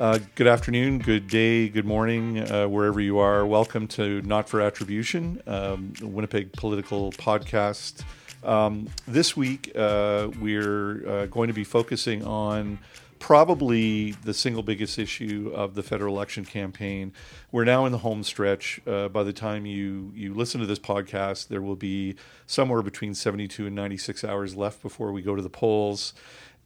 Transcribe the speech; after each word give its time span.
Uh, 0.00 0.18
good 0.34 0.46
afternoon, 0.46 0.98
good 0.98 1.28
day, 1.28 1.68
good 1.68 1.84
morning, 1.84 2.38
uh, 2.50 2.66
wherever 2.66 3.02
you 3.02 3.18
are. 3.18 3.44
Welcome 3.44 3.86
to 3.88 4.22
Not 4.22 4.48
for 4.48 4.62
Attribution, 4.62 5.42
um, 5.46 5.92
Winnipeg 6.00 6.54
political 6.54 7.12
podcast. 7.12 8.02
Um, 8.42 8.88
this 9.06 9.36
week, 9.36 9.70
uh, 9.76 10.30
we're 10.40 11.06
uh, 11.06 11.26
going 11.26 11.48
to 11.48 11.52
be 11.52 11.64
focusing 11.64 12.24
on 12.24 12.78
probably 13.18 14.12
the 14.12 14.32
single 14.32 14.62
biggest 14.62 14.98
issue 14.98 15.52
of 15.54 15.74
the 15.74 15.82
federal 15.82 16.14
election 16.14 16.46
campaign. 16.46 17.12
We're 17.52 17.64
now 17.64 17.84
in 17.84 17.92
the 17.92 17.98
home 17.98 18.24
stretch. 18.24 18.80
Uh, 18.86 19.08
by 19.08 19.22
the 19.22 19.34
time 19.34 19.66
you 19.66 20.12
you 20.14 20.32
listen 20.32 20.62
to 20.62 20.66
this 20.66 20.78
podcast, 20.78 21.48
there 21.48 21.60
will 21.60 21.76
be 21.76 22.14
somewhere 22.46 22.80
between 22.80 23.14
72 23.14 23.66
and 23.66 23.76
96 23.76 24.24
hours 24.24 24.56
left 24.56 24.80
before 24.80 25.12
we 25.12 25.20
go 25.20 25.36
to 25.36 25.42
the 25.42 25.50
polls, 25.50 26.14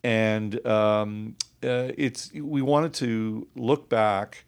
and 0.05 0.65
um, 0.65 1.35
uh, 1.63 1.93
it's 1.97 2.33
we 2.33 2.63
wanted 2.63 2.95
to 2.95 3.47
look 3.55 3.89
back 3.89 4.45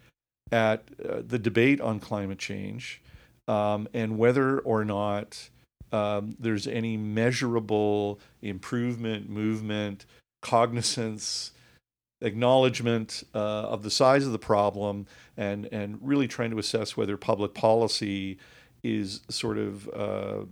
at 0.53 0.85
uh, 1.05 1.23
the 1.27 1.39
debate 1.39 1.81
on 1.81 1.99
climate 2.01 2.39
change 2.39 3.03
um, 3.49 3.89
and 3.95 4.19
whether 4.19 4.61
or 4.61 4.85
not 4.85 5.51
um, 5.93 6.37
there's 6.39 6.67
any 6.67 6.97
measurable 6.97 8.21
improvement, 8.43 9.29
movement, 9.29 10.05
cognizance 10.43 11.53
acknowledgement 12.23 13.25
uh, 13.35 13.39
of 13.39 13.83
the 13.83 13.91
size 13.91 14.25
of 14.25 14.33
the 14.33 14.39
problem 14.39 15.07
and 15.37 15.67
and 15.71 15.99
really 16.01 16.27
trying 16.27 16.51
to 16.51 16.59
assess 16.59 16.97
whether 16.97 17.17
public 17.17 17.53
policy 17.53 18.39
is 18.83 19.21
sort 19.29 19.59
of 19.59 19.89
uh, 19.89 20.45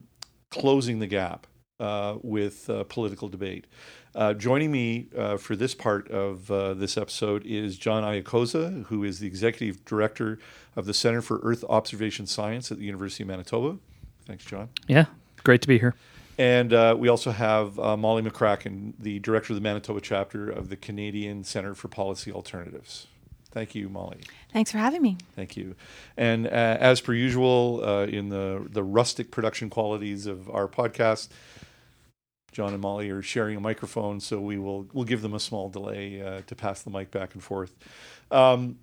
closing 0.51 0.99
the 0.99 1.07
gap 1.07 1.47
uh, 1.81 2.17
with 2.23 2.69
uh, 2.69 2.85
political 2.85 3.29
debate. 3.29 3.67
Uh, 4.15 4.33
joining 4.33 4.71
me 4.71 5.09
uh, 5.17 5.37
for 5.37 5.57
this 5.57 5.75
part 5.75 6.09
of 6.11 6.47
this 6.79 6.97
episode 6.97 7.45
is 7.45 7.77
John 7.77 8.05
Iacozza, 8.05 8.85
who 8.87 9.03
is 9.03 9.19
the 9.19 9.27
executive 9.27 9.85
director 9.85 10.39
of 10.77 10.87
the 10.87 10.95
Center 10.95 11.21
for 11.21 11.41
Earth 11.43 11.65
Observation 11.69 12.27
Science 12.27 12.71
at 12.71 12.79
the 12.79 12.85
University 12.85 13.25
of 13.25 13.29
Manitoba. 13.29 13.79
Thanks, 14.27 14.45
John. 14.45 14.69
Yeah, 14.87 15.07
great 15.43 15.63
to 15.63 15.69
be 15.69 15.79
here. 15.79 15.95
And 16.39 16.73
uh, 16.73 16.97
we 16.99 17.09
also 17.09 17.31
have 17.31 17.79
uh, 17.79 17.97
Molly 17.97 18.23
McCracken, 18.23 18.95
the 18.99 19.19
director 19.21 19.53
of 19.53 19.57
the 19.57 19.63
Manitoba 19.63 20.01
chapter 20.01 20.49
of 20.51 20.69
the 20.69 20.77
Canadian 20.77 21.45
Center 21.45 21.75
for 21.75 21.89
Policy 21.89 22.33
Alternatives. 22.33 23.07
Thank 23.53 23.77
you, 23.77 23.89
Molly. 23.89 24.19
Thanks 24.53 24.73
for 24.73 24.79
having 24.79 25.01
me. 25.01 25.17
Thank 25.37 25.57
you. 25.57 25.77
And 26.17 26.47
uh, 26.49 26.51
as 26.51 27.01
per 27.01 27.15
usual, 27.15 27.83
uh, 27.85 28.07
in 28.07 28.29
the, 28.31 28.67
the 28.69 28.83
rustic 28.83 29.31
production 29.31 29.71
qualities 29.71 30.27
of 30.27 30.51
our 30.51 30.67
podcast, 30.67 31.29
John 32.55 32.73
and 32.73 32.81
Molly 32.81 33.11
are 33.11 33.21
sharing 33.21 33.57
a 33.57 33.61
microphone, 33.61 34.21
so 34.21 34.41
we 34.41 34.59
will 34.59 34.87
we'll 34.93 35.05
give 35.05 35.23
them 35.23 35.35
a 35.35 35.41
small 35.41 35.69
delay 35.69 36.23
uh, 36.23 36.43
to 36.47 36.55
pass 36.55 36.83
the 36.83 36.91
mic 36.91 37.11
back 37.11 37.35
and 37.35 37.43
forth. 37.43 37.75
Um, 38.31 38.79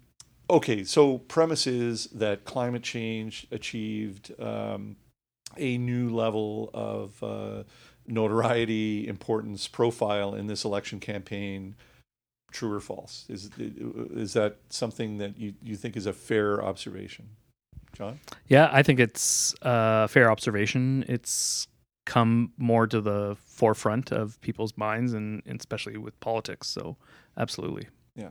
okay, 0.50 0.84
so 0.84 1.20
premise 1.20 1.66
is 1.66 2.08
that 2.08 2.44
climate 2.44 2.84
change 2.84 3.48
achieved 3.50 4.34
um, 4.42 4.98
a 5.56 5.78
new 5.78 6.14
level 6.14 6.70
of 6.74 7.24
uh, 7.24 7.64
notoriety, 8.06 9.08
importance, 9.08 9.70
profile 9.70 10.36
in 10.36 10.48
this 10.48 10.66
election 10.66 11.00
campaign. 11.00 11.76
True 12.52 12.74
or 12.74 12.82
false? 12.82 13.26
Is 13.30 13.50
is 13.58 14.34
that 14.34 14.58
something 14.68 15.18
that 15.20 15.38
you, 15.38 15.54
you 15.64 15.78
think 15.78 15.96
is 15.96 16.06
a 16.06 16.12
fair 16.12 16.62
observation, 16.62 17.30
John? 17.94 18.20
Yeah, 18.50 18.70
I 18.74 18.84
think 18.84 19.00
it's 19.00 19.56
a 19.62 20.10
fair 20.10 20.30
observation. 20.30 21.06
It's 21.08 21.70
come 22.06 22.54
more 22.58 22.88
to 22.88 23.02
the 23.02 23.38
forefront 23.46 24.12
of 24.12 24.40
people's 24.42 24.76
minds, 24.78 25.14
and, 25.14 25.42
and 25.46 25.60
especially 25.60 25.98
with 25.98 26.20
politics. 26.20 26.68
So, 26.68 26.98
absolutely. 27.38 27.88
Yeah. 28.16 28.30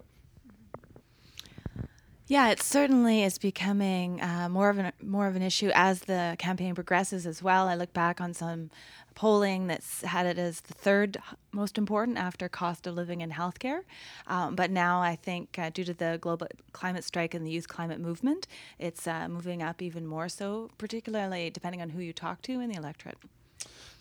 Yeah, 2.26 2.50
it 2.50 2.62
certainly 2.62 3.24
is 3.24 3.38
becoming 3.38 4.22
uh, 4.22 4.48
more 4.48 4.70
of 4.70 4.78
an 4.78 4.92
more 5.02 5.26
of 5.26 5.34
an 5.34 5.42
issue 5.42 5.72
as 5.74 6.02
the 6.02 6.36
campaign 6.38 6.76
progresses 6.76 7.26
as 7.26 7.42
well. 7.42 7.66
I 7.66 7.74
look 7.74 7.92
back 7.92 8.20
on 8.20 8.34
some 8.34 8.70
polling 9.16 9.66
that's 9.66 10.02
had 10.02 10.26
it 10.26 10.38
as 10.38 10.60
the 10.60 10.72
third 10.72 11.16
most 11.50 11.76
important 11.76 12.18
after 12.18 12.48
cost 12.48 12.86
of 12.86 12.94
living 12.94 13.20
and 13.20 13.32
healthcare. 13.32 13.80
Um, 14.28 14.54
but 14.54 14.70
now 14.70 15.00
I 15.00 15.16
think 15.16 15.58
uh, 15.58 15.70
due 15.70 15.82
to 15.82 15.92
the 15.92 16.18
global 16.20 16.46
climate 16.72 17.02
strike 17.02 17.34
and 17.34 17.44
the 17.44 17.50
youth 17.50 17.66
climate 17.66 17.98
movement, 17.98 18.46
it's 18.78 19.08
uh, 19.08 19.28
moving 19.28 19.60
up 19.60 19.82
even 19.82 20.06
more 20.06 20.28
so, 20.28 20.70
particularly 20.78 21.50
depending 21.50 21.82
on 21.82 21.90
who 21.90 22.00
you 22.00 22.12
talk 22.12 22.42
to 22.42 22.60
in 22.60 22.70
the 22.70 22.76
electorate. 22.76 23.18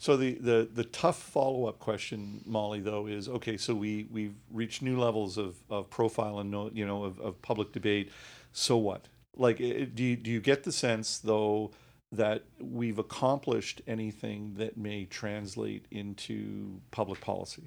So 0.00 0.16
the, 0.16 0.32
the, 0.40 0.66
the 0.72 0.84
tough 0.84 1.20
follow 1.20 1.66
up 1.66 1.78
question, 1.78 2.40
Molly, 2.46 2.80
though, 2.80 3.06
is 3.06 3.28
okay. 3.28 3.58
So 3.58 3.74
we 3.74 4.08
we've 4.10 4.34
reached 4.50 4.80
new 4.80 4.98
levels 4.98 5.36
of, 5.36 5.56
of 5.68 5.90
profile 5.90 6.38
and 6.38 6.50
no, 6.50 6.70
you 6.72 6.86
know 6.86 7.04
of, 7.04 7.20
of 7.20 7.42
public 7.42 7.72
debate. 7.72 8.10
So 8.50 8.78
what? 8.78 9.08
Like, 9.36 9.58
do 9.58 10.02
you, 10.02 10.16
do 10.16 10.30
you 10.30 10.40
get 10.40 10.64
the 10.64 10.72
sense 10.72 11.18
though 11.18 11.72
that 12.12 12.44
we've 12.58 12.98
accomplished 12.98 13.82
anything 13.86 14.54
that 14.56 14.78
may 14.78 15.04
translate 15.04 15.84
into 15.90 16.80
public 16.92 17.20
policy? 17.20 17.64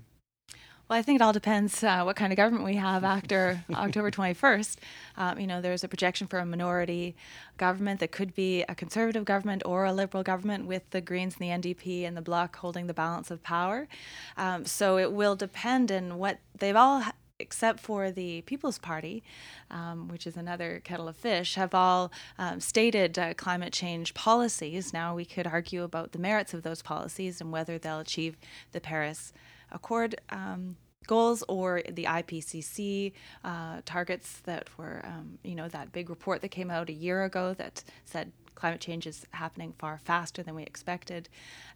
Well, 0.90 1.00
I 1.00 1.02
think 1.02 1.22
it 1.22 1.24
all 1.24 1.32
depends 1.32 1.82
uh, 1.82 2.04
what 2.04 2.18
kind 2.18 2.34
of 2.34 2.38
government 2.38 2.66
we 2.66 2.76
have 2.76 3.06
after 3.06 3.64
October 3.74 4.12
21st. 4.12 4.78
Um, 5.16 5.40
you 5.40 5.48
know, 5.48 5.62
there's 5.62 5.86
a 5.86 5.88
projection 5.88 6.28
for 6.28 6.40
a 6.40 6.46
minority 6.46 7.16
government 7.58 8.02
that 8.02 8.12
could 8.12 8.36
be 8.36 8.64
a 8.64 8.76
conservative 8.76 9.24
government 9.24 9.64
or 9.66 9.86
a 9.86 9.94
liberal 9.94 10.24
government 10.24 10.66
with 10.66 10.90
the 10.90 11.00
Greens 11.00 11.38
and 11.40 11.64
the 11.64 11.74
NDP 11.74 12.06
and 12.06 12.18
the 12.18 12.22
Bloc 12.22 12.58
holding 12.58 12.88
the 12.88 12.94
balance 12.94 13.32
of 13.32 13.42
power. 13.42 13.88
Um, 14.36 14.66
so 14.66 14.98
it 14.98 15.14
will 15.14 15.38
depend 15.38 15.90
on 15.90 16.18
what 16.18 16.40
they've 16.60 16.76
all 16.76 17.02
except 17.40 17.80
for 17.80 18.12
the 18.12 18.42
People's 18.42 18.78
Party, 18.78 19.24
um, 19.72 20.08
which 20.08 20.28
is 20.28 20.38
another 20.38 20.82
kettle 20.84 21.08
of 21.08 21.16
fish, 21.16 21.56
have 21.56 21.74
all 21.74 22.12
um, 22.38 22.60
stated 22.60 23.18
uh, 23.18 23.34
climate 23.34 23.74
change 23.74 24.14
policies. 24.14 24.94
Now 24.94 25.16
we 25.16 25.26
could 25.26 25.48
argue 25.48 25.84
about 25.84 26.12
the 26.12 26.20
merits 26.20 26.54
of 26.54 26.64
those 26.64 26.82
policies 26.82 27.42
and 27.42 27.52
whether 27.52 27.78
they'll 27.78 28.00
achieve 28.00 28.38
the 28.72 28.80
Paris 28.80 29.34
Accord 29.74 30.16
um, 30.30 30.78
goals 31.08 31.44
or 31.48 31.82
the 31.90 32.06
IPCC 32.06 33.14
uh, 33.44 33.82
targets 33.86 34.40
that 34.46 34.70
were, 34.78 35.02
um, 35.04 35.38
you 35.44 35.56
know, 35.56 35.68
that 35.68 35.92
big 35.92 36.10
report 36.10 36.42
that 36.42 36.50
came 36.50 36.72
out 36.72 36.90
a 36.90 36.94
year 36.94 37.24
ago 37.24 37.54
that 37.56 37.84
said 38.06 38.32
climate 38.56 38.82
change 38.82 39.08
is 39.08 39.26
happening 39.32 39.74
far 39.78 40.00
faster 40.04 40.44
than 40.44 40.56
we 40.56 40.64
expected, 40.64 41.28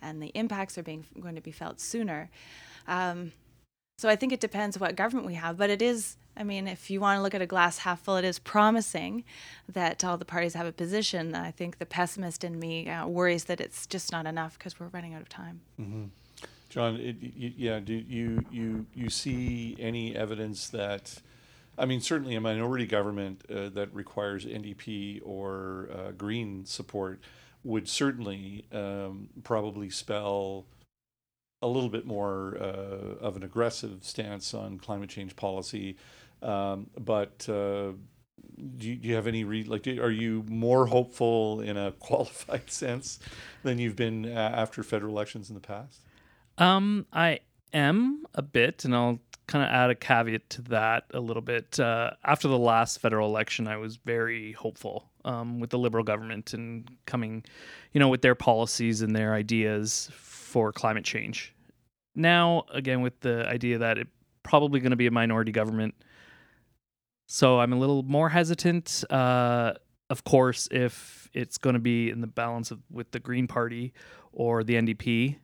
and 0.01 0.21
the 0.21 0.27
impacts 0.27 0.77
are 0.77 0.83
being 0.83 1.05
going 1.19 1.35
to 1.35 1.41
be 1.41 1.51
felt 1.51 1.79
sooner. 1.79 2.29
Um, 2.87 3.33
so 3.97 4.07
I 4.07 4.15
think 4.15 4.31
it 4.31 4.39
depends 4.39 4.77
what 4.77 4.95
government 4.95 5.27
we 5.27 5.33
have, 5.33 5.57
but 5.57 5.69
it 5.69 5.81
is. 5.81 6.17
I 6.39 6.43
mean, 6.43 6.67
if 6.67 6.91
you 6.91 7.01
want 7.01 7.17
to 7.17 7.23
look 7.23 7.33
at 7.33 7.41
a 7.41 7.47
glass 7.47 7.79
half 7.79 8.01
full, 8.01 8.15
it 8.17 8.23
is 8.23 8.37
promising 8.37 9.23
that 9.67 10.03
all 10.03 10.17
the 10.17 10.25
parties 10.25 10.53
have 10.53 10.67
a 10.67 10.71
position. 10.71 11.33
I 11.33 11.49
think 11.49 11.79
the 11.79 11.85
pessimist 11.85 12.43
in 12.43 12.59
me 12.59 12.87
uh, 12.87 13.07
worries 13.07 13.45
that 13.45 13.59
it's 13.59 13.87
just 13.87 14.11
not 14.11 14.27
enough 14.27 14.55
because 14.55 14.79
we're 14.79 14.89
running 14.89 15.15
out 15.15 15.21
of 15.21 15.29
time. 15.29 15.61
Mm-hmm. 15.81 16.05
John, 16.69 16.97
it, 16.97 17.15
yeah, 17.21 17.79
do 17.79 17.93
you 17.93 18.43
you 18.51 18.85
you 18.93 19.09
see 19.09 19.75
any 19.79 20.15
evidence 20.15 20.67
that, 20.69 21.21
I 21.77 21.85
mean, 21.85 22.01
certainly 22.01 22.35
a 22.35 22.41
minority 22.41 22.85
government 22.85 23.43
uh, 23.49 23.69
that 23.69 23.93
requires 23.93 24.45
NDP 24.45 25.21
or 25.23 25.89
uh, 25.91 26.11
Green 26.11 26.65
support 26.65 27.21
would 27.63 27.87
certainly 27.87 28.65
um, 28.73 29.29
probably 29.43 29.89
spell 29.89 30.65
a 31.61 31.67
little 31.67 31.89
bit 31.89 32.05
more 32.05 32.57
uh, 32.59 33.25
of 33.25 33.35
an 33.37 33.43
aggressive 33.43 33.99
stance 34.01 34.53
on 34.53 34.77
climate 34.77 35.09
change 35.09 35.35
policy, 35.35 35.95
um, 36.41 36.89
but. 36.99 37.47
Uh, 37.49 37.93
do 38.77 38.87
you, 38.87 38.95
do 38.95 39.07
you, 39.07 39.15
have 39.15 39.27
any 39.27 39.43
re- 39.43 39.63
like 39.63 39.83
do, 39.83 40.01
are 40.01 40.11
you 40.11 40.43
more 40.47 40.87
hopeful 40.87 41.61
in 41.61 41.77
a 41.77 41.91
qualified 41.99 42.71
sense 42.71 43.19
than 43.63 43.77
you've 43.77 43.95
been 43.95 44.25
after 44.25 44.81
federal 44.83 45.11
elections 45.11 45.49
in 45.49 45.55
the 45.55 45.61
past 45.61 46.01
um, 46.57 47.05
I 47.11 47.39
am 47.73 48.25
a 48.33 48.41
bit, 48.41 48.85
and 48.85 48.95
I'll 48.95 49.19
kind 49.47 49.63
of 49.63 49.69
add 49.71 49.89
a 49.89 49.95
caveat 49.95 50.49
to 50.51 50.61
that 50.63 51.05
a 51.13 51.19
little 51.19 51.41
bit. 51.41 51.79
Uh, 51.79 52.11
after 52.23 52.47
the 52.47 52.57
last 52.57 52.99
federal 52.99 53.29
election, 53.29 53.67
I 53.67 53.77
was 53.77 53.97
very 53.97 54.51
hopeful 54.53 55.09
um, 55.25 55.59
with 55.59 55.69
the 55.69 55.79
Liberal 55.79 56.03
government 56.03 56.53
and 56.53 56.89
coming, 57.05 57.43
you 57.93 57.99
know, 57.99 58.09
with 58.09 58.21
their 58.21 58.35
policies 58.35 59.01
and 59.01 59.15
their 59.15 59.33
ideas 59.33 60.09
for 60.13 60.71
climate 60.71 61.05
change. 61.05 61.53
Now, 62.15 62.63
again, 62.73 63.01
with 63.01 63.19
the 63.21 63.47
idea 63.47 63.77
that 63.77 63.97
it's 63.97 64.09
probably 64.43 64.79
going 64.79 64.91
to 64.91 64.97
be 64.97 65.07
a 65.07 65.11
minority 65.11 65.51
government, 65.51 65.95
so 67.27 67.59
I'm 67.59 67.73
a 67.73 67.77
little 67.77 68.03
more 68.03 68.29
hesitant. 68.29 69.03
Uh, 69.09 69.73
of 70.09 70.23
course, 70.23 70.67
if 70.71 71.29
it's 71.33 71.57
going 71.57 71.73
to 71.73 71.79
be 71.79 72.09
in 72.09 72.21
the 72.21 72.27
balance 72.27 72.71
of 72.71 72.79
with 72.89 73.11
the 73.11 73.19
Green 73.19 73.47
Party 73.47 73.93
or 74.31 74.63
the 74.63 74.75
NDP, 74.75 75.37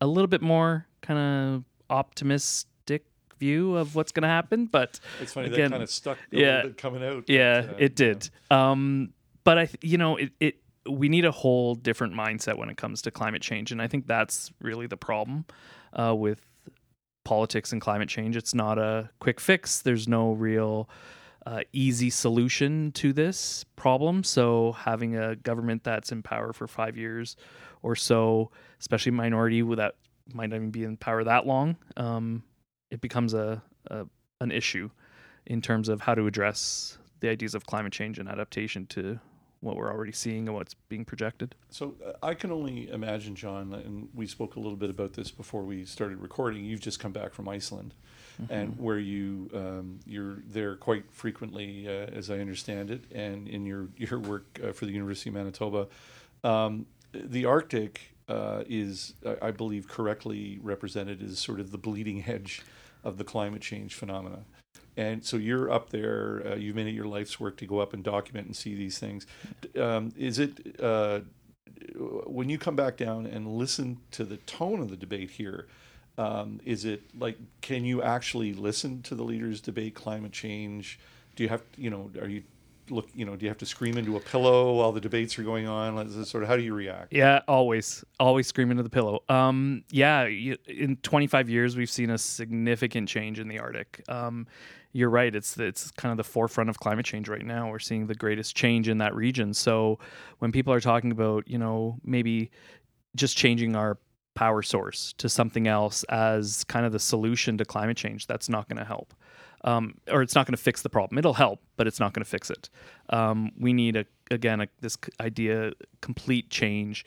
a 0.00 0.06
little 0.06 0.28
bit 0.28 0.42
more 0.42 0.86
kind 1.02 1.18
of 1.18 1.64
optimistic 1.90 3.04
view 3.38 3.76
of 3.76 3.94
what's 3.94 4.12
going 4.12 4.22
to 4.22 4.28
happen. 4.28 4.66
But 4.66 5.00
it's 5.20 5.32
funny 5.32 5.48
again, 5.48 5.70
that 5.70 5.70
kind 5.70 5.82
of 5.82 5.90
stuck. 5.90 6.18
yeah, 6.30 6.68
coming 6.76 7.04
out. 7.04 7.24
Yeah, 7.28 7.62
but, 7.62 7.70
uh, 7.70 7.76
it 7.78 7.96
did. 7.96 8.30
Yeah. 8.50 8.70
Um, 8.70 9.12
but 9.44 9.58
I, 9.58 9.68
you 9.80 9.98
know, 9.98 10.16
it, 10.16 10.32
it 10.40 10.56
we 10.88 11.08
need 11.08 11.24
a 11.24 11.32
whole 11.32 11.74
different 11.74 12.14
mindset 12.14 12.56
when 12.56 12.68
it 12.70 12.76
comes 12.76 13.02
to 13.02 13.10
climate 13.10 13.42
change, 13.42 13.72
and 13.72 13.80
I 13.80 13.86
think 13.86 14.06
that's 14.06 14.50
really 14.60 14.86
the 14.86 14.96
problem 14.96 15.44
uh, 15.92 16.14
with 16.14 16.40
politics 17.24 17.72
and 17.72 17.80
climate 17.80 18.08
change. 18.08 18.36
It's 18.36 18.54
not 18.54 18.78
a 18.78 19.10
quick 19.20 19.38
fix. 19.40 19.82
There's 19.82 20.08
no 20.08 20.32
real 20.32 20.88
uh, 21.46 21.60
easy 21.72 22.10
solution 22.10 22.92
to 22.92 23.12
this 23.12 23.64
problem. 23.76 24.24
So 24.24 24.72
having 24.72 25.16
a 25.16 25.36
government 25.36 25.84
that's 25.84 26.12
in 26.12 26.22
power 26.22 26.52
for 26.52 26.66
five 26.66 26.96
years 26.96 27.36
or 27.82 27.96
so, 27.96 28.50
especially 28.80 29.12
minority 29.12 29.62
that 29.76 29.94
might 30.34 30.50
not 30.50 30.56
even 30.56 30.70
be 30.70 30.84
in 30.84 30.96
power 30.96 31.24
that 31.24 31.46
long, 31.46 31.76
um, 31.96 32.42
it 32.90 33.00
becomes 33.00 33.34
a, 33.34 33.62
a 33.88 34.06
an 34.40 34.50
issue 34.50 34.88
in 35.46 35.60
terms 35.60 35.88
of 35.88 36.00
how 36.00 36.14
to 36.14 36.26
address 36.26 36.98
the 37.20 37.28
ideas 37.28 37.54
of 37.54 37.66
climate 37.66 37.92
change 37.92 38.18
and 38.18 38.28
adaptation 38.28 38.86
to 38.86 39.18
what 39.60 39.76
we're 39.76 39.90
already 39.90 40.12
seeing 40.12 40.46
and 40.46 40.54
what's 40.54 40.74
being 40.88 41.04
projected. 41.04 41.54
So 41.70 41.94
uh, 42.06 42.12
I 42.22 42.34
can 42.34 42.52
only 42.52 42.88
imagine, 42.90 43.34
John, 43.34 43.74
and 43.74 44.08
we 44.14 44.26
spoke 44.26 44.54
a 44.54 44.60
little 44.60 44.76
bit 44.76 44.90
about 44.90 45.14
this 45.14 45.30
before 45.30 45.62
we 45.62 45.84
started 45.84 46.18
recording. 46.18 46.64
You've 46.64 46.80
just 46.80 47.00
come 47.00 47.12
back 47.12 47.32
from 47.34 47.48
Iceland, 47.48 47.94
mm-hmm. 48.40 48.52
and 48.52 48.78
where 48.78 48.98
you 48.98 49.50
um, 49.52 49.98
you're 50.06 50.38
there 50.48 50.76
quite 50.76 51.10
frequently, 51.10 51.88
uh, 51.88 52.06
as 52.16 52.30
I 52.30 52.38
understand 52.38 52.90
it, 52.90 53.04
and 53.12 53.48
in 53.48 53.66
your 53.66 53.88
your 53.96 54.20
work 54.20 54.60
uh, 54.62 54.72
for 54.72 54.86
the 54.86 54.92
University 54.92 55.30
of 55.30 55.34
Manitoba, 55.34 55.88
um, 56.44 56.86
the 57.12 57.44
Arctic 57.44 58.14
uh, 58.28 58.62
is, 58.68 59.14
I 59.40 59.50
believe, 59.50 59.88
correctly 59.88 60.58
represented 60.62 61.22
as 61.22 61.38
sort 61.38 61.60
of 61.60 61.70
the 61.70 61.78
bleeding 61.78 62.24
edge 62.26 62.62
of 63.04 63.18
the 63.18 63.24
climate 63.24 63.62
change 63.62 63.94
phenomena. 63.94 64.40
And 64.96 65.24
so 65.24 65.36
you're 65.36 65.70
up 65.70 65.90
there. 65.90 66.42
Uh, 66.44 66.54
you've 66.56 66.74
made 66.74 66.88
it 66.88 66.92
your 66.92 67.06
life's 67.06 67.38
work 67.38 67.56
to 67.58 67.66
go 67.66 67.78
up 67.78 67.94
and 67.94 68.02
document 68.02 68.46
and 68.46 68.56
see 68.56 68.74
these 68.74 68.98
things. 68.98 69.26
Um, 69.78 70.12
is 70.16 70.38
it 70.40 70.80
uh, 70.80 71.20
when 72.26 72.48
you 72.48 72.58
come 72.58 72.74
back 72.74 72.96
down 72.96 73.24
and 73.24 73.46
listen 73.46 73.98
to 74.10 74.24
the 74.24 74.38
tone 74.38 74.80
of 74.80 74.90
the 74.90 74.96
debate 74.96 75.30
here? 75.30 75.68
Um, 76.18 76.60
is 76.64 76.84
it 76.84 77.02
like 77.16 77.38
can 77.60 77.84
you 77.84 78.02
actually 78.02 78.52
listen 78.52 79.02
to 79.02 79.14
the 79.14 79.22
leaders 79.22 79.60
debate 79.60 79.94
climate 79.94 80.32
change? 80.32 80.98
Do 81.36 81.44
you 81.44 81.48
have 81.48 81.62
you 81.76 81.90
know 81.90 82.10
are 82.20 82.28
you 82.28 82.42
look 82.90 83.08
you 83.14 83.24
know 83.24 83.36
do 83.36 83.44
you 83.44 83.50
have 83.50 83.58
to 83.58 83.66
scream 83.66 83.96
into 83.96 84.16
a 84.16 84.20
pillow 84.20 84.74
while 84.74 84.92
the 84.92 85.00
debates 85.00 85.38
are 85.38 85.42
going 85.42 85.66
on? 85.66 86.24
Sort 86.24 86.42
of 86.42 86.48
how 86.48 86.56
do 86.56 86.62
you 86.62 86.74
react? 86.74 87.12
Yeah 87.12 87.40
always 87.48 88.04
always 88.18 88.46
scream 88.46 88.70
into 88.70 88.82
the 88.82 88.90
pillow. 88.90 89.22
Um 89.28 89.84
yeah 89.90 90.26
you, 90.26 90.56
in 90.66 90.96
25 90.96 91.48
years 91.48 91.76
we've 91.76 91.90
seen 91.90 92.10
a 92.10 92.18
significant 92.18 93.08
change 93.08 93.38
in 93.38 93.48
the 93.48 93.58
arctic. 93.58 94.02
Um 94.08 94.46
you're 94.92 95.10
right 95.10 95.34
it's 95.34 95.56
it's 95.58 95.90
kind 95.92 96.10
of 96.10 96.16
the 96.16 96.24
forefront 96.24 96.70
of 96.70 96.78
climate 96.80 97.06
change 97.06 97.28
right 97.28 97.44
now. 97.44 97.70
We're 97.70 97.78
seeing 97.78 98.06
the 98.06 98.14
greatest 98.14 98.56
change 98.56 98.88
in 98.88 98.98
that 98.98 99.14
region. 99.14 99.54
So 99.54 99.98
when 100.38 100.52
people 100.52 100.72
are 100.72 100.80
talking 100.80 101.12
about 101.12 101.48
you 101.48 101.58
know 101.58 101.98
maybe 102.04 102.50
just 103.16 103.36
changing 103.36 103.76
our 103.76 103.98
power 104.34 104.62
source 104.62 105.14
to 105.18 105.28
something 105.28 105.66
else 105.66 106.04
as 106.04 106.62
kind 106.64 106.86
of 106.86 106.92
the 106.92 107.00
solution 107.00 107.58
to 107.58 107.64
climate 107.64 107.96
change 107.96 108.28
that's 108.28 108.48
not 108.48 108.68
going 108.68 108.78
to 108.78 108.84
help 108.84 109.12
um, 109.64 109.94
or 110.10 110.22
it's 110.22 110.34
not 110.34 110.46
going 110.46 110.56
to 110.56 110.62
fix 110.62 110.82
the 110.82 110.88
problem. 110.88 111.18
It'll 111.18 111.34
help, 111.34 111.60
but 111.76 111.86
it's 111.86 112.00
not 112.00 112.12
going 112.12 112.24
to 112.24 112.30
fix 112.30 112.50
it. 112.50 112.70
Um, 113.10 113.52
we 113.58 113.72
need 113.72 113.96
a 113.96 114.04
again 114.30 114.60
a, 114.60 114.68
this 114.80 114.96
idea 115.20 115.72
complete 116.00 116.50
change. 116.50 117.04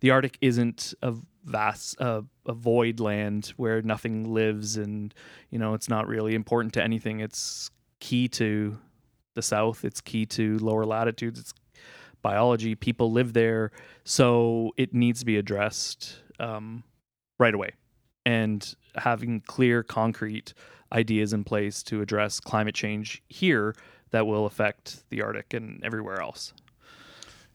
The 0.00 0.10
Arctic 0.10 0.36
isn't 0.40 0.94
a 1.02 1.14
vast 1.44 2.00
uh, 2.00 2.22
a 2.46 2.52
void 2.52 3.00
land 3.00 3.52
where 3.56 3.82
nothing 3.82 4.32
lives, 4.32 4.76
and 4.76 5.14
you 5.50 5.58
know 5.58 5.74
it's 5.74 5.88
not 5.88 6.08
really 6.08 6.34
important 6.34 6.74
to 6.74 6.82
anything. 6.82 7.20
It's 7.20 7.70
key 8.00 8.28
to 8.28 8.78
the 9.34 9.42
South. 9.42 9.84
It's 9.84 10.00
key 10.00 10.26
to 10.26 10.58
lower 10.58 10.84
latitudes. 10.84 11.38
It's 11.38 11.54
biology. 12.20 12.74
People 12.74 13.12
live 13.12 13.32
there, 13.32 13.70
so 14.04 14.72
it 14.76 14.94
needs 14.94 15.20
to 15.20 15.26
be 15.26 15.36
addressed 15.36 16.20
um, 16.40 16.82
right 17.38 17.54
away. 17.54 17.72
And 18.24 18.74
having 18.96 19.40
clear, 19.40 19.82
concrete 19.82 20.54
ideas 20.92 21.32
in 21.32 21.44
place 21.44 21.82
to 21.84 22.02
address 22.02 22.38
climate 22.38 22.74
change 22.74 23.22
here 23.28 23.74
that 24.10 24.26
will 24.26 24.46
affect 24.46 25.08
the 25.10 25.22
Arctic 25.22 25.54
and 25.54 25.82
everywhere 25.82 26.20
else. 26.20 26.52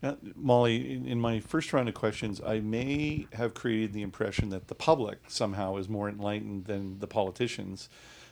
Uh, 0.04 0.14
Molly, 0.36 0.94
in, 0.94 1.08
in, 1.08 1.20
my 1.20 1.40
first 1.40 1.74
round 1.74 1.90
of 1.90 1.96
questions, 1.96 2.40
I 2.46 2.60
may 2.60 3.28
have 3.34 3.56
created 3.56 3.94
the 3.94 4.04
impression 4.04 4.50
that 4.50 4.68
the 4.68 4.76
public 4.76 5.20
somehow 5.28 5.78
is 5.78 5.90
more 5.90 6.08
enlightened 6.08 6.66
than 6.66 7.00
the 7.00 7.08
politicians. 7.08 7.90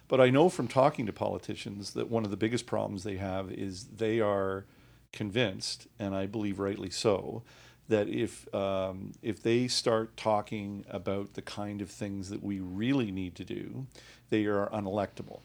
But 0.08 0.22
I 0.22 0.30
know 0.30 0.50
from 0.50 0.68
talking 0.68 1.08
to 1.08 1.14
politicians 1.14 1.94
that 1.94 2.10
one 2.10 2.24
of 2.24 2.30
the 2.30 2.38
biggest 2.38 2.68
problems 2.68 3.04
they 3.04 3.18
have 3.18 3.52
is 3.52 3.86
they 3.86 4.20
are 4.20 4.66
convinced, 5.12 5.88
and 5.98 6.14
I 6.14 6.28
believe 6.28 6.60
rightly 6.60 6.92
so, 6.92 7.42
that 7.88 8.08
if 8.10 8.54
um, 8.54 9.12
if 9.22 9.42
they 9.42 9.68
start 9.68 10.18
talking 10.18 10.86
about 10.90 11.34
the 11.34 11.42
kind 11.42 11.82
of 11.82 11.90
things 11.90 12.30
that 12.30 12.44
we 12.44 12.60
really 12.60 13.12
need 13.12 13.36
to 13.36 13.44
do, 13.44 13.86
they 14.30 14.46
are 14.46 14.70
unelectable. 14.70 15.42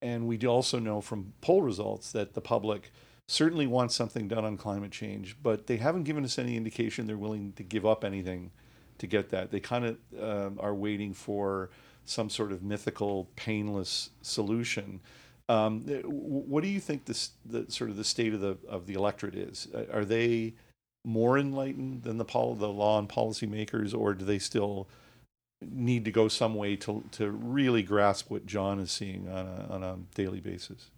And 0.00 0.26
we 0.26 0.38
also 0.46 0.78
know 0.78 1.00
from 1.00 1.32
poll 1.40 1.62
results 1.62 2.12
that 2.12 2.34
the 2.34 2.40
public 2.40 2.90
certainly 3.28 3.66
wants 3.66 3.94
something 3.94 4.28
done 4.28 4.44
on 4.44 4.56
climate 4.56 4.90
change, 4.90 5.36
but 5.42 5.66
they 5.66 5.76
haven't 5.76 6.04
given 6.04 6.24
us 6.24 6.38
any 6.38 6.56
indication 6.56 7.06
they're 7.06 7.16
willing 7.16 7.52
to 7.52 7.62
give 7.62 7.86
up 7.86 8.04
anything 8.04 8.50
to 8.98 9.06
get 9.06 9.30
that. 9.30 9.50
They 9.50 9.60
kind 9.60 9.84
of 9.84 9.96
um, 10.20 10.58
are 10.60 10.74
waiting 10.74 11.14
for 11.14 11.70
some 12.04 12.28
sort 12.28 12.52
of 12.52 12.62
mythical, 12.62 13.28
painless 13.36 14.10
solution. 14.22 15.00
Um, 15.48 15.82
what 16.04 16.62
do 16.62 16.68
you 16.68 16.80
think 16.80 17.04
this, 17.04 17.30
the 17.44 17.70
sort 17.70 17.90
of 17.90 17.96
the 17.96 18.04
state 18.04 18.34
of 18.34 18.40
the 18.40 18.56
of 18.68 18.86
the 18.86 18.94
electorate 18.94 19.34
is? 19.34 19.68
Are 19.92 20.04
they 20.04 20.54
more 21.04 21.38
enlightened 21.38 22.02
than 22.02 22.18
the 22.18 22.24
pol- 22.24 22.54
the 22.54 22.68
law 22.68 22.98
and 22.98 23.08
policy 23.08 23.46
makers, 23.46 23.92
or 23.92 24.14
do 24.14 24.24
they 24.24 24.38
still 24.38 24.88
need 25.60 26.04
to 26.04 26.10
go 26.10 26.28
some 26.28 26.54
way 26.54 26.76
to 26.76 27.04
to 27.12 27.30
really 27.30 27.82
grasp 27.82 28.30
what 28.30 28.46
John 28.46 28.80
is 28.80 28.90
seeing 28.90 29.28
on 29.28 29.46
a, 29.46 29.66
on 29.72 29.82
a 29.82 29.98
daily 30.14 30.40
basis? 30.40 30.90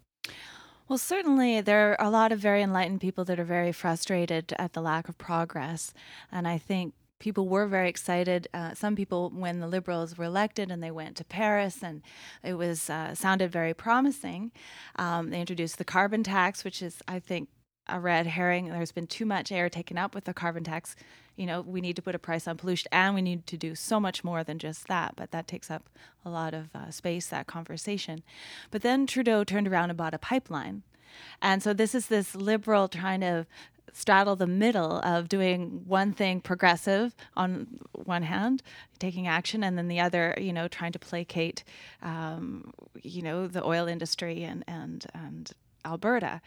Well, 0.87 0.99
certainly 0.99 1.63
there 1.63 1.93
are 1.93 2.07
a 2.07 2.11
lot 2.11 2.31
of 2.31 2.39
very 2.39 2.63
enlightened 2.63 3.01
people 3.01 3.25
that 3.25 3.41
are 3.41 3.45
very 3.45 3.73
frustrated 3.73 4.53
at 4.59 4.75
the 4.75 4.83
lack 4.83 5.09
of 5.09 5.17
progress, 5.17 5.95
and 6.31 6.47
I 6.47 6.59
think 6.59 6.93
people 7.19 7.49
were 7.49 7.67
very 7.67 7.89
excited. 7.89 8.49
Uh, 8.53 8.75
some 8.75 8.95
people, 8.95 9.31
when 9.31 9.61
the 9.61 9.67
Liberals 9.67 10.19
were 10.19 10.27
elected 10.27 10.71
and 10.71 10.83
they 10.83 10.91
went 10.91 11.17
to 11.17 11.25
Paris, 11.25 11.83
and 11.83 12.03
it 12.43 12.55
was 12.55 12.91
uh, 12.91 13.15
sounded 13.15 13.51
very 13.51 13.73
promising. 13.73 14.53
Um, 14.97 15.31
they 15.31 15.41
introduced 15.41 15.79
the 15.79 15.85
carbon 15.85 16.23
tax, 16.23 16.65
which 16.65 16.83
is, 16.83 17.01
I 17.09 17.19
think, 17.21 17.49
a 17.89 18.01
red 18.01 18.27
herring. 18.27 18.69
There's 18.69 18.93
been 18.93 19.07
too 19.07 19.27
much 19.27 19.53
air 19.53 19.69
taken 19.69 19.99
up 19.99 20.15
with 20.15 20.25
the 20.25 20.35
carbon 20.35 20.65
tax. 20.65 20.97
You 21.37 21.47
know, 21.47 21.61
we 21.61 21.81
need 21.81 21.97
to 21.97 22.03
put 22.03 22.15
a 22.15 22.19
price 22.19 22.47
on 22.47 22.57
pollution, 22.57 22.89
and 22.93 23.15
we 23.15 23.23
need 23.23 23.47
to 23.49 23.57
do 23.57 23.75
so 23.75 23.99
much 23.99 24.23
more 24.23 24.45
than 24.45 24.59
just 24.59 24.87
that. 24.89 25.15
But 25.17 25.31
that 25.33 25.49
takes 25.49 25.71
up 25.71 25.89
a 26.25 26.31
lot 26.31 26.55
of 26.55 26.75
uh, 26.75 26.91
space, 26.91 27.27
that 27.29 27.47
conversation. 27.47 28.23
But 28.71 28.83
then 28.83 29.07
Trudeau 29.07 29.45
turned 29.45 29.69
around 29.69 29.91
and 29.91 29.97
bought 29.97 30.15
a 30.15 30.19
pipeline. 30.19 30.83
And 31.41 31.63
so 31.63 31.73
this 31.73 31.95
is 31.95 32.07
this 32.07 32.35
liberal 32.35 32.89
trying 32.89 33.21
to 33.21 33.47
straddle 33.93 34.35
the 34.35 34.47
middle 34.47 34.99
of 34.99 35.29
doing 35.29 35.83
one 35.87 36.13
thing 36.13 36.41
progressive 36.41 37.15
on 37.37 37.79
one 37.93 38.25
hand, 38.25 38.63
taking 38.99 39.29
action, 39.29 39.63
and 39.63 39.79
then 39.79 39.89
the 39.89 40.01
other, 40.01 40.35
you 40.37 40.53
know, 40.53 40.67
trying 40.67 40.93
to 40.93 40.99
placate, 40.99 41.63
um, 42.03 42.73
you 43.03 43.23
know, 43.23 43.47
the 43.47 43.65
oil 43.65 43.87
industry 43.87 44.43
and 44.43 44.65
and 44.67 45.07
and 45.15 45.53
Alberta. 45.85 46.41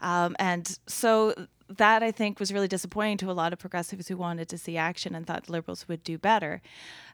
Um, 0.00 0.36
and 0.38 0.78
so 0.86 1.34
that 1.68 2.02
I 2.02 2.10
think 2.10 2.38
was 2.38 2.52
really 2.52 2.68
disappointing 2.68 3.16
to 3.18 3.30
a 3.30 3.32
lot 3.32 3.52
of 3.52 3.58
progressives 3.58 4.08
who 4.08 4.16
wanted 4.16 4.48
to 4.50 4.58
see 4.58 4.76
action 4.76 5.14
and 5.14 5.26
thought 5.26 5.44
the 5.44 5.52
Liberals 5.52 5.88
would 5.88 6.02
do 6.04 6.18
better. 6.18 6.60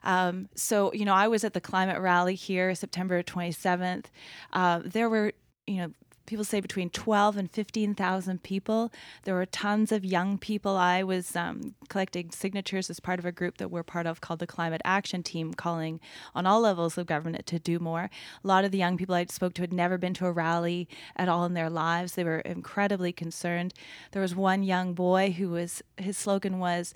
Um, 0.03 0.49
so, 0.55 0.91
you 0.93 1.05
know, 1.05 1.13
I 1.13 1.27
was 1.27 1.43
at 1.43 1.53
the 1.53 1.61
climate 1.61 1.99
rally 1.99 2.35
here 2.35 2.73
September 2.75 3.23
27th. 3.23 4.05
Uh, 4.51 4.81
there 4.83 5.09
were, 5.09 5.33
you 5.67 5.77
know, 5.77 5.91
people 6.25 6.45
say 6.45 6.59
between 6.59 6.89
12 6.89 7.37
and 7.37 7.51
15,000 7.51 8.43
people. 8.43 8.91
There 9.23 9.35
were 9.35 9.45
tons 9.45 9.91
of 9.91 10.05
young 10.05 10.37
people. 10.37 10.77
I 10.77 11.03
was 11.03 11.35
um, 11.35 11.75
collecting 11.89 12.31
signatures 12.31 12.89
as 12.89 12.99
part 12.99 13.19
of 13.19 13.25
a 13.25 13.31
group 13.31 13.57
that 13.57 13.71
we're 13.71 13.83
part 13.83 14.05
of 14.05 14.21
called 14.21 14.39
the 14.39 14.47
Climate 14.47 14.81
Action 14.85 15.23
Team, 15.23 15.53
calling 15.53 15.99
on 16.33 16.45
all 16.45 16.61
levels 16.61 16.97
of 16.97 17.07
government 17.07 17.45
to 17.47 17.59
do 17.59 17.79
more. 17.79 18.09
A 18.43 18.47
lot 18.47 18.65
of 18.65 18.71
the 18.71 18.77
young 18.77 18.97
people 18.97 19.15
I 19.15 19.25
spoke 19.25 19.53
to 19.55 19.61
had 19.61 19.73
never 19.73 19.97
been 19.97 20.13
to 20.15 20.25
a 20.25 20.31
rally 20.31 20.87
at 21.15 21.29
all 21.29 21.45
in 21.45 21.53
their 21.53 21.69
lives. 21.69 22.13
They 22.13 22.23
were 22.23 22.39
incredibly 22.39 23.11
concerned. 23.11 23.73
There 24.11 24.21
was 24.21 24.35
one 24.35 24.63
young 24.63 24.93
boy 24.93 25.31
who 25.31 25.49
was, 25.49 25.81
his 25.97 26.17
slogan 26.17 26.59
was, 26.59 26.93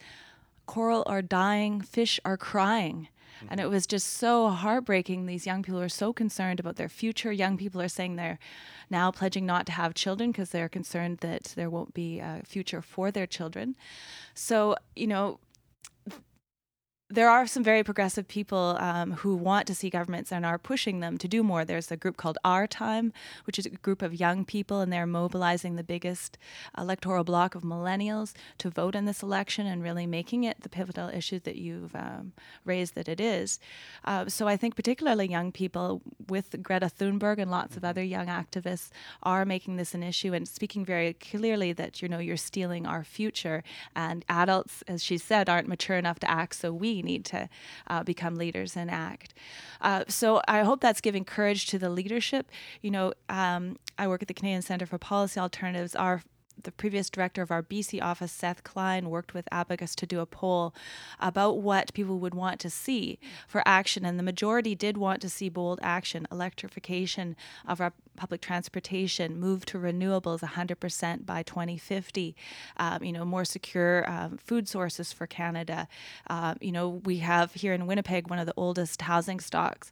Coral 0.65 1.03
are 1.05 1.21
dying, 1.21 1.81
fish 1.81 2.19
are 2.25 2.37
crying. 2.37 3.07
Mm-hmm. 3.37 3.47
And 3.51 3.59
it 3.59 3.69
was 3.69 3.85
just 3.87 4.13
so 4.13 4.49
heartbreaking. 4.49 5.25
These 5.25 5.45
young 5.45 5.63
people 5.63 5.81
are 5.81 5.89
so 5.89 6.13
concerned 6.13 6.59
about 6.59 6.75
their 6.75 6.89
future. 6.89 7.31
Young 7.31 7.57
people 7.57 7.81
are 7.81 7.87
saying 7.87 8.15
they're 8.15 8.39
now 8.89 9.11
pledging 9.11 9.45
not 9.45 9.65
to 9.67 9.71
have 9.71 9.93
children 9.93 10.31
because 10.31 10.49
they're 10.49 10.69
concerned 10.69 11.19
that 11.19 11.53
there 11.55 11.69
won't 11.69 11.93
be 11.93 12.19
a 12.19 12.41
future 12.45 12.81
for 12.81 13.11
their 13.11 13.27
children. 13.27 13.75
So, 14.33 14.75
you 14.95 15.07
know, 15.07 15.39
there 17.09 17.29
are 17.29 17.45
some 17.45 17.63
very 17.63 17.83
progressive 17.83 18.27
people 18.27 18.77
um, 18.79 19.11
who 19.11 19.35
want 19.35 19.67
to 19.67 19.75
see 19.75 19.91
governments 19.91 20.31
and 20.31 20.43
are 20.43 20.57
pushing 20.57 21.01
them 21.01 21.19
to 21.19 21.27
do 21.27 21.43
more. 21.43 21.63
There's 21.63 21.91
a 21.91 21.97
group 21.97 22.17
called 22.17 22.39
Our 22.43 22.65
Time, 22.65 23.13
which 23.45 23.59
is 23.59 23.67
a 23.67 23.69
group 23.69 24.01
of 24.01 24.19
young 24.19 24.43
people, 24.43 24.81
and 24.81 24.91
they're 24.91 25.05
mobilizing 25.05 25.75
the 25.75 25.83
biggest 25.83 26.39
electoral 26.75 27.23
bloc 27.23 27.53
of 27.53 27.61
millennials 27.61 28.33
to 28.57 28.71
vote 28.71 28.95
in 28.95 29.05
this 29.05 29.21
election 29.21 29.67
and 29.67 29.83
really 29.83 30.07
making 30.07 30.45
it 30.45 30.61
the 30.61 30.69
pivotal 30.69 31.09
issue 31.09 31.39
that 31.41 31.57
you've 31.57 31.95
um, 31.95 32.33
raised 32.65 32.95
that 32.95 33.07
it 33.07 33.21
is. 33.21 33.59
Uh, 34.03 34.27
so 34.27 34.47
I 34.47 34.57
think 34.57 34.75
particularly 34.75 35.27
young 35.29 35.51
people 35.51 36.01
with 36.27 36.63
Greta 36.63 36.87
Thunberg 36.87 37.37
and 37.37 37.51
lots 37.51 37.77
of 37.77 37.85
other 37.85 38.03
young 38.03 38.27
activists 38.27 38.89
are 39.21 39.45
making 39.45 39.75
this 39.75 39.93
an 39.93 40.01
issue 40.01 40.33
and 40.33 40.47
speaking 40.47 40.83
very 40.83 41.13
clearly 41.13 41.71
that 41.71 42.01
you 42.01 42.09
know 42.09 42.17
you're 42.17 42.35
stealing 42.35 42.87
our 42.87 43.03
future 43.03 43.63
and 43.95 44.25
adults, 44.27 44.83
as 44.87 45.03
she 45.03 45.19
said, 45.19 45.47
aren't 45.47 45.67
mature 45.67 45.97
enough 45.97 46.17
to 46.17 46.31
act. 46.31 46.55
So 46.55 46.73
we 46.73 46.94
need 47.03 47.25
to 47.25 47.49
uh, 47.87 48.03
become 48.03 48.35
leaders 48.35 48.75
and 48.75 48.89
act. 48.89 49.33
Uh, 49.81 50.03
so 50.07 50.41
I 50.47 50.61
hope 50.61 50.81
that's 50.81 51.01
giving 51.01 51.25
courage 51.25 51.67
to 51.67 51.79
the 51.79 51.89
leadership. 51.89 52.49
You 52.81 52.91
know, 52.91 53.13
um, 53.29 53.77
I 53.97 54.07
work 54.07 54.21
at 54.21 54.27
the 54.27 54.33
Canadian 54.33 54.61
Centre 54.61 54.85
for 54.85 54.97
Policy 54.97 55.39
Alternatives. 55.39 55.95
Our 55.95 56.21
the 56.63 56.71
previous 56.71 57.09
director 57.09 57.41
of 57.41 57.51
our 57.51 57.63
BC 57.63 58.01
office, 58.01 58.31
Seth 58.31 58.63
Klein, 58.63 59.09
worked 59.09 59.33
with 59.33 59.47
Abacus 59.51 59.95
to 59.95 60.05
do 60.05 60.19
a 60.19 60.25
poll 60.25 60.73
about 61.19 61.59
what 61.59 61.93
people 61.93 62.19
would 62.19 62.33
want 62.33 62.59
to 62.61 62.69
see 62.69 63.19
for 63.47 63.61
action. 63.65 64.05
And 64.05 64.17
the 64.17 64.23
majority 64.23 64.75
did 64.75 64.97
want 64.97 65.21
to 65.21 65.29
see 65.29 65.49
bold 65.49 65.79
action, 65.81 66.27
electrification 66.31 67.35
of 67.67 67.81
our 67.81 67.93
public 68.15 68.41
transportation, 68.41 69.39
move 69.39 69.65
to 69.65 69.77
renewables 69.77 70.39
100% 70.39 71.25
by 71.25 71.43
2050, 71.43 72.35
um, 72.77 73.03
you 73.03 73.11
know, 73.11 73.25
more 73.25 73.45
secure 73.45 74.09
um, 74.09 74.37
food 74.37 74.67
sources 74.67 75.11
for 75.11 75.27
Canada. 75.27 75.87
Uh, 76.29 76.55
you 76.61 76.71
know, 76.71 77.01
we 77.03 77.17
have 77.17 77.53
here 77.53 77.73
in 77.73 77.87
Winnipeg 77.87 78.29
one 78.29 78.39
of 78.39 78.45
the 78.45 78.53
oldest 78.57 79.01
housing 79.01 79.39
stocks. 79.39 79.91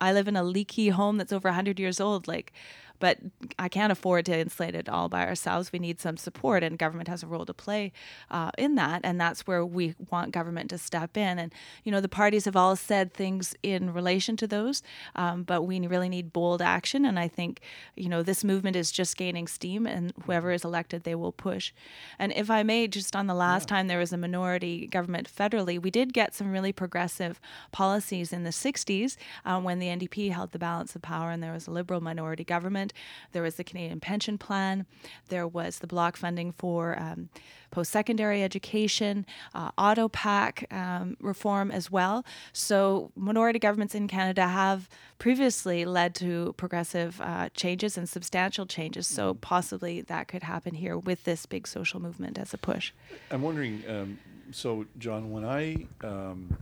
I 0.00 0.12
live 0.12 0.28
in 0.28 0.36
a 0.36 0.44
leaky 0.44 0.88
home 0.90 1.18
that's 1.18 1.32
over 1.32 1.48
100 1.48 1.78
years 1.78 2.00
old. 2.00 2.28
Like, 2.28 2.52
but 2.98 3.18
I 3.58 3.68
can't 3.68 3.92
afford 3.92 4.26
to 4.26 4.38
insulate 4.38 4.74
it 4.74 4.88
all 4.88 5.08
by 5.08 5.26
ourselves. 5.26 5.72
We 5.72 5.78
need 5.78 6.00
some 6.00 6.16
support, 6.16 6.62
and 6.62 6.78
government 6.78 7.08
has 7.08 7.22
a 7.22 7.26
role 7.26 7.46
to 7.46 7.54
play 7.54 7.92
uh, 8.30 8.50
in 8.58 8.74
that. 8.76 9.00
And 9.04 9.20
that's 9.20 9.46
where 9.46 9.64
we 9.64 9.94
want 10.10 10.32
government 10.32 10.70
to 10.70 10.78
step 10.78 11.16
in. 11.16 11.38
And, 11.38 11.52
you 11.84 11.92
know, 11.92 12.00
the 12.00 12.08
parties 12.08 12.44
have 12.44 12.56
all 12.56 12.76
said 12.76 13.12
things 13.12 13.54
in 13.62 13.92
relation 13.92 14.36
to 14.38 14.46
those, 14.46 14.82
um, 15.14 15.42
but 15.42 15.62
we 15.62 15.80
really 15.86 16.08
need 16.08 16.32
bold 16.32 16.62
action. 16.62 17.04
And 17.04 17.18
I 17.18 17.28
think, 17.28 17.60
you 17.94 18.08
know, 18.08 18.22
this 18.22 18.44
movement 18.44 18.76
is 18.76 18.90
just 18.90 19.16
gaining 19.16 19.46
steam, 19.46 19.86
and 19.86 20.12
whoever 20.24 20.50
is 20.50 20.64
elected, 20.64 21.04
they 21.04 21.14
will 21.14 21.32
push. 21.32 21.72
And 22.18 22.32
if 22.32 22.50
I 22.50 22.62
may, 22.62 22.88
just 22.88 23.14
on 23.14 23.26
the 23.26 23.34
last 23.34 23.64
yeah. 23.64 23.76
time 23.76 23.88
there 23.88 23.98
was 23.98 24.12
a 24.12 24.16
minority 24.16 24.86
government 24.86 25.30
federally, 25.32 25.80
we 25.80 25.90
did 25.90 26.12
get 26.12 26.34
some 26.34 26.52
really 26.52 26.72
progressive 26.72 27.40
policies 27.72 28.32
in 28.32 28.44
the 28.44 28.50
60s 28.50 29.16
um, 29.44 29.64
when 29.64 29.78
the 29.78 29.86
NDP 29.86 30.32
held 30.32 30.52
the 30.52 30.58
balance 30.58 30.94
of 30.96 31.02
power 31.02 31.30
and 31.30 31.42
there 31.42 31.52
was 31.52 31.66
a 31.66 31.70
liberal 31.70 32.00
minority 32.00 32.44
government. 32.44 32.85
There 33.32 33.42
was 33.42 33.56
the 33.56 33.64
Canadian 33.64 34.00
Pension 34.00 34.38
Plan. 34.38 34.86
There 35.28 35.46
was 35.46 35.78
the 35.78 35.86
block 35.86 36.16
funding 36.16 36.52
for 36.52 36.98
um, 36.98 37.28
post 37.70 37.90
secondary 37.90 38.42
education, 38.42 39.26
uh, 39.54 39.70
Auto 39.76 40.08
Pact 40.08 40.64
um, 40.70 41.16
reform 41.20 41.70
as 41.70 41.90
well. 41.90 42.24
So, 42.52 43.12
minority 43.16 43.58
governments 43.58 43.94
in 43.94 44.08
Canada 44.08 44.46
have 44.46 44.88
previously 45.18 45.84
led 45.84 46.14
to 46.16 46.54
progressive 46.56 47.20
uh, 47.20 47.48
changes 47.54 47.98
and 47.98 48.08
substantial 48.08 48.66
changes. 48.66 49.06
So, 49.06 49.32
mm-hmm. 49.32 49.40
possibly 49.40 50.00
that 50.02 50.28
could 50.28 50.42
happen 50.42 50.74
here 50.74 50.98
with 50.98 51.24
this 51.24 51.46
big 51.46 51.66
social 51.66 52.00
movement 52.00 52.38
as 52.38 52.54
a 52.54 52.58
push. 52.58 52.92
I'm 53.30 53.42
wondering 53.42 53.82
um, 53.88 54.18
so, 54.52 54.86
John, 54.98 55.30
when 55.30 55.44
I 55.44 55.86
um, 56.04 56.56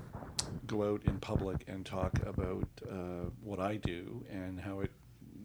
go 0.66 0.92
out 0.92 1.02
in 1.04 1.18
public 1.18 1.64
and 1.68 1.84
talk 1.84 2.18
about 2.26 2.66
uh, 2.90 3.28
what 3.42 3.60
I 3.60 3.76
do 3.76 4.24
and 4.30 4.58
how 4.58 4.80
it 4.80 4.90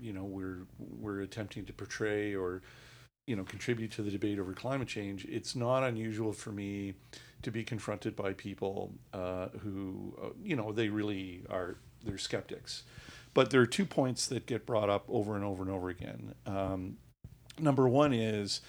you 0.01 0.13
know 0.13 0.23
we're 0.23 0.65
we're 0.77 1.21
attempting 1.21 1.65
to 1.65 1.73
portray 1.73 2.35
or 2.35 2.61
you 3.27 3.35
know 3.35 3.43
contribute 3.43 3.91
to 3.91 4.01
the 4.01 4.11
debate 4.11 4.39
over 4.39 4.53
climate 4.53 4.87
change, 4.87 5.25
it's 5.25 5.55
not 5.55 5.83
unusual 5.83 6.33
for 6.33 6.51
me 6.51 6.95
to 7.41 7.51
be 7.51 7.63
confronted 7.63 8.15
by 8.15 8.33
people 8.33 8.93
uh, 9.13 9.47
who 9.59 10.17
uh, 10.21 10.29
you 10.41 10.55
know 10.55 10.71
they 10.71 10.89
really 10.89 11.43
are 11.49 11.77
they're 12.03 12.17
skeptics. 12.17 12.83
But 13.33 13.51
there 13.51 13.61
are 13.61 13.67
two 13.67 13.85
points 13.85 14.25
that 14.27 14.47
get 14.47 14.65
brought 14.65 14.89
up 14.89 15.05
over 15.07 15.35
and 15.35 15.45
over 15.45 15.61
and 15.61 15.71
over 15.71 15.89
again. 15.89 16.33
Um, 16.47 16.97
number 17.59 17.87
one 17.87 18.13
is 18.13 18.61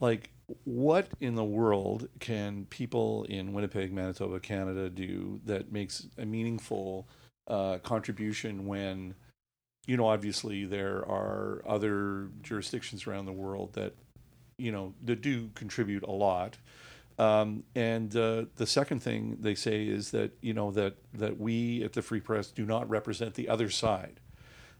like 0.00 0.30
what 0.64 1.08
in 1.20 1.34
the 1.34 1.44
world 1.44 2.08
can 2.20 2.66
people 2.70 3.24
in 3.24 3.52
Winnipeg, 3.52 3.92
Manitoba, 3.92 4.40
Canada 4.40 4.88
do 4.88 5.40
that 5.44 5.72
makes 5.72 6.06
a 6.16 6.24
meaningful 6.24 7.06
uh, 7.48 7.78
contribution 7.78 8.66
when 8.66 9.14
you 9.86 9.96
know, 9.96 10.08
obviously 10.08 10.64
there 10.64 10.98
are 11.08 11.62
other 11.66 12.28
jurisdictions 12.42 13.06
around 13.06 13.26
the 13.26 13.32
world 13.32 13.72
that, 13.74 13.94
you 14.58 14.72
know, 14.72 14.94
that 15.04 15.20
do 15.20 15.48
contribute 15.54 16.02
a 16.02 16.10
lot. 16.10 16.56
Um, 17.18 17.64
and 17.74 18.14
uh, 18.14 18.44
the 18.56 18.66
second 18.66 19.00
thing 19.00 19.38
they 19.40 19.54
say 19.54 19.86
is 19.86 20.10
that 20.10 20.32
you 20.42 20.52
know 20.52 20.70
that 20.72 20.96
that 21.14 21.38
we 21.40 21.82
at 21.82 21.94
the 21.94 22.02
Free 22.02 22.20
Press 22.20 22.48
do 22.48 22.66
not 22.66 22.88
represent 22.90 23.34
the 23.34 23.48
other 23.48 23.70
side 23.70 24.20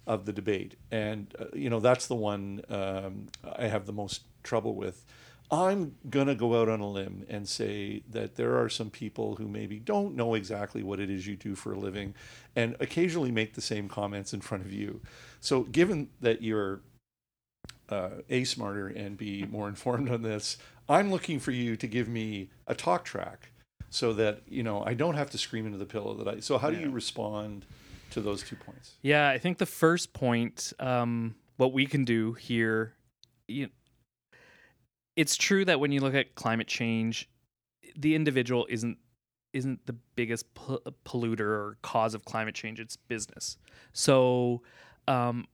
of 0.06 0.26
the 0.26 0.32
debate, 0.32 0.76
and 0.90 1.34
uh, 1.38 1.46
you 1.54 1.70
know 1.70 1.80
that's 1.80 2.06
the 2.06 2.14
one 2.14 2.60
um, 2.68 3.28
I 3.56 3.68
have 3.68 3.86
the 3.86 3.92
most 3.92 4.24
trouble 4.42 4.74
with. 4.74 5.04
I'm 5.50 5.94
going 6.10 6.26
to 6.26 6.34
go 6.34 6.60
out 6.60 6.68
on 6.68 6.80
a 6.80 6.88
limb 6.88 7.24
and 7.28 7.48
say 7.48 8.02
that 8.10 8.34
there 8.34 8.60
are 8.60 8.68
some 8.68 8.90
people 8.90 9.36
who 9.36 9.46
maybe 9.46 9.78
don't 9.78 10.16
know 10.16 10.34
exactly 10.34 10.82
what 10.82 10.98
it 10.98 11.08
is 11.08 11.26
you 11.26 11.36
do 11.36 11.54
for 11.54 11.72
a 11.72 11.78
living 11.78 12.14
and 12.56 12.74
occasionally 12.80 13.30
make 13.30 13.54
the 13.54 13.60
same 13.60 13.88
comments 13.88 14.34
in 14.34 14.40
front 14.40 14.64
of 14.64 14.72
you. 14.72 15.00
So, 15.40 15.62
given 15.62 16.08
that 16.20 16.42
you're 16.42 16.80
uh, 17.88 18.10
A, 18.28 18.44
smarter 18.44 18.88
and 18.88 19.16
B, 19.16 19.46
more 19.48 19.68
informed 19.68 20.10
on 20.10 20.22
this, 20.22 20.58
I'm 20.88 21.10
looking 21.10 21.38
for 21.38 21.52
you 21.52 21.76
to 21.76 21.86
give 21.86 22.08
me 22.08 22.50
a 22.66 22.74
talk 22.74 23.04
track 23.04 23.50
so 23.90 24.12
that, 24.14 24.42
you 24.48 24.62
know, 24.62 24.82
I 24.84 24.94
don't 24.94 25.14
have 25.14 25.30
to 25.30 25.38
scream 25.38 25.66
into 25.66 25.78
the 25.78 25.86
pillow 25.86 26.14
that 26.14 26.28
I. 26.28 26.40
So, 26.40 26.58
how 26.58 26.70
do 26.70 26.78
you 26.78 26.90
respond 26.90 27.66
to 28.10 28.20
those 28.20 28.42
two 28.42 28.56
points? 28.56 28.94
Yeah, 29.02 29.28
I 29.28 29.38
think 29.38 29.58
the 29.58 29.66
first 29.66 30.12
point, 30.12 30.72
um, 30.80 31.36
what 31.56 31.72
we 31.72 31.86
can 31.86 32.04
do 32.04 32.32
here, 32.32 32.94
you, 33.46 33.68
it's 35.16 35.36
true 35.36 35.64
that 35.64 35.80
when 35.80 35.92
you 35.92 36.00
look 36.00 36.14
at 36.14 36.34
climate 36.34 36.66
change, 36.66 37.28
the 37.96 38.14
individual 38.14 38.66
isn't 38.68 38.98
isn't 39.52 39.86
the 39.86 39.94
biggest 40.16 40.52
polluter 40.54 41.40
or 41.40 41.78
cause 41.82 42.14
of 42.14 42.24
climate 42.26 42.54
change. 42.54 42.78
It's 42.78 42.96
business. 42.96 43.56
So, 43.94 44.62
um, 45.08 45.46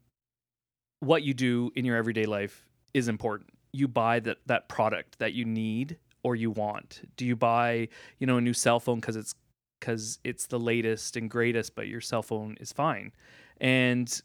what 0.99 1.23
you 1.23 1.35
do 1.35 1.71
in 1.77 1.85
your 1.85 1.97
everyday 1.97 2.27
life 2.27 2.69
is 2.95 3.07
important. 3.07 3.51
You 3.73 3.87
buy 3.87 4.21
that 4.21 4.39
that 4.47 4.69
product 4.69 5.19
that 5.21 5.33
you 5.35 5.45
need 5.45 5.99
or 6.25 6.35
you 6.35 6.51
want. 6.51 7.09
Do 7.17 7.25
you 7.25 7.37
buy 7.37 7.89
you 8.19 8.27
know 8.27 8.39
a 8.39 8.41
new 8.41 8.55
cell 8.55 8.81
phone 8.81 9.01
because 9.01 9.17
it's 9.17 9.35
because 9.79 10.19
it's 10.25 10.47
the 10.47 10.59
latest 10.61 11.17
and 11.17 11.31
greatest, 11.31 11.75
but 11.75 11.89
your 11.89 12.01
cell 12.01 12.23
phone 12.23 12.57
is 12.61 12.73
fine, 12.73 13.13
and 13.61 14.21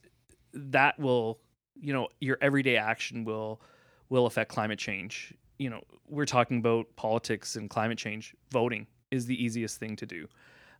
that 0.53 0.99
will 0.99 1.39
you 1.79 1.93
know 1.93 2.07
your 2.19 2.37
everyday 2.41 2.77
action 2.77 3.23
will 3.23 3.61
will 4.09 4.25
affect 4.25 4.51
climate 4.51 4.79
change. 4.79 5.33
You 5.57 5.69
know, 5.69 5.81
we're 6.07 6.25
talking 6.25 6.59
about 6.59 6.85
politics 6.95 7.55
and 7.55 7.69
climate 7.69 7.97
change. 7.97 8.35
Voting 8.51 8.87
is 9.11 9.25
the 9.25 9.43
easiest 9.43 9.79
thing 9.79 9.95
to 9.97 10.05
do. 10.05 10.27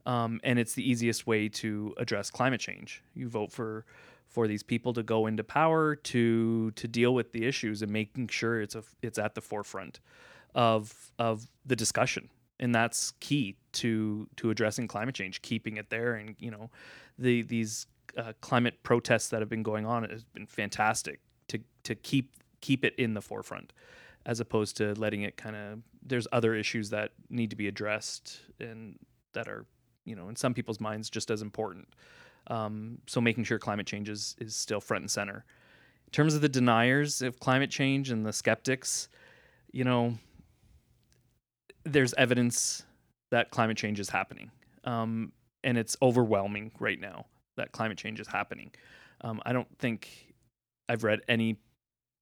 Um, 0.05 0.39
and 0.43 0.57
it's 0.57 0.73
the 0.73 0.89
easiest 0.89 1.27
way 1.27 1.49
to 1.49 1.93
address 1.97 2.31
climate 2.31 2.61
change. 2.61 3.03
You 3.13 3.27
vote 3.27 3.51
for 3.51 3.85
for 4.27 4.47
these 4.47 4.63
people 4.63 4.93
to 4.93 5.03
go 5.03 5.25
into 5.25 5.43
power 5.43 5.95
to 5.95 6.71
to 6.71 6.87
deal 6.87 7.13
with 7.13 7.31
the 7.31 7.45
issues 7.45 7.81
and 7.81 7.91
making 7.91 8.27
sure 8.27 8.61
it's 8.61 8.75
a 8.75 8.83
it's 9.01 9.17
at 9.17 9.35
the 9.35 9.41
forefront 9.41 9.99
of 10.53 11.11
of 11.17 11.47
the 11.65 11.75
discussion 11.75 12.29
and 12.59 12.73
that's 12.73 13.11
key 13.19 13.55
to 13.71 14.27
to 14.35 14.49
addressing 14.49 14.87
climate 14.87 15.15
change 15.15 15.41
keeping 15.41 15.77
it 15.77 15.89
there 15.89 16.15
and 16.15 16.35
you 16.39 16.51
know 16.51 16.69
the 17.17 17.41
these 17.43 17.87
uh, 18.17 18.33
climate 18.41 18.75
protests 18.83 19.29
that 19.29 19.39
have 19.39 19.49
been 19.49 19.63
going 19.63 19.85
on 19.85 20.03
has 20.03 20.23
been 20.23 20.47
fantastic 20.47 21.19
to 21.47 21.59
to 21.83 21.95
keep 21.95 22.33
keep 22.67 22.83
it 22.83 22.93
in 22.97 23.13
the 23.13 23.21
forefront 23.21 23.71
as 24.25 24.41
opposed 24.41 24.75
to 24.75 24.93
letting 24.95 25.21
it 25.21 25.37
kind 25.37 25.55
of 25.55 25.79
there's 26.05 26.27
other 26.33 26.53
issues 26.53 26.89
that 26.89 27.11
need 27.29 27.49
to 27.49 27.55
be 27.55 27.69
addressed 27.69 28.41
and 28.59 28.99
that 29.33 29.47
are 29.47 29.65
you 30.03 30.15
know 30.17 30.27
in 30.27 30.35
some 30.35 30.53
people's 30.53 30.81
minds 30.81 31.09
just 31.09 31.31
as 31.31 31.41
important. 31.41 31.87
Um, 32.47 32.99
so 33.07 33.21
making 33.21 33.45
sure 33.45 33.57
climate 33.57 33.87
change 33.87 34.09
is, 34.09 34.35
is 34.39 34.55
still 34.55 34.79
front 34.81 35.01
and 35.03 35.11
center. 35.11 35.45
In 36.07 36.11
terms 36.11 36.33
of 36.33 36.41
the 36.41 36.49
deniers 36.49 37.21
of 37.21 37.39
climate 37.39 37.69
change 37.69 38.09
and 38.09 38.25
the 38.25 38.33
skeptics 38.33 39.07
you 39.71 39.85
know 39.85 40.17
there's 41.85 42.13
evidence 42.15 42.83
that 43.31 43.49
climate 43.51 43.77
change 43.77 43.97
is 43.97 44.09
happening. 44.09 44.51
Um, 44.83 45.31
and 45.63 45.77
it's 45.77 45.95
overwhelming 46.01 46.71
right 46.79 46.99
now 46.99 47.27
that 47.55 47.71
climate 47.71 47.97
change 47.97 48.19
is 48.19 48.27
happening. 48.27 48.71
Um, 49.21 49.41
i 49.45 49.51
don't 49.51 49.79
think 49.79 50.01
i've 50.89 51.03
read 51.03 51.21
any 51.27 51.57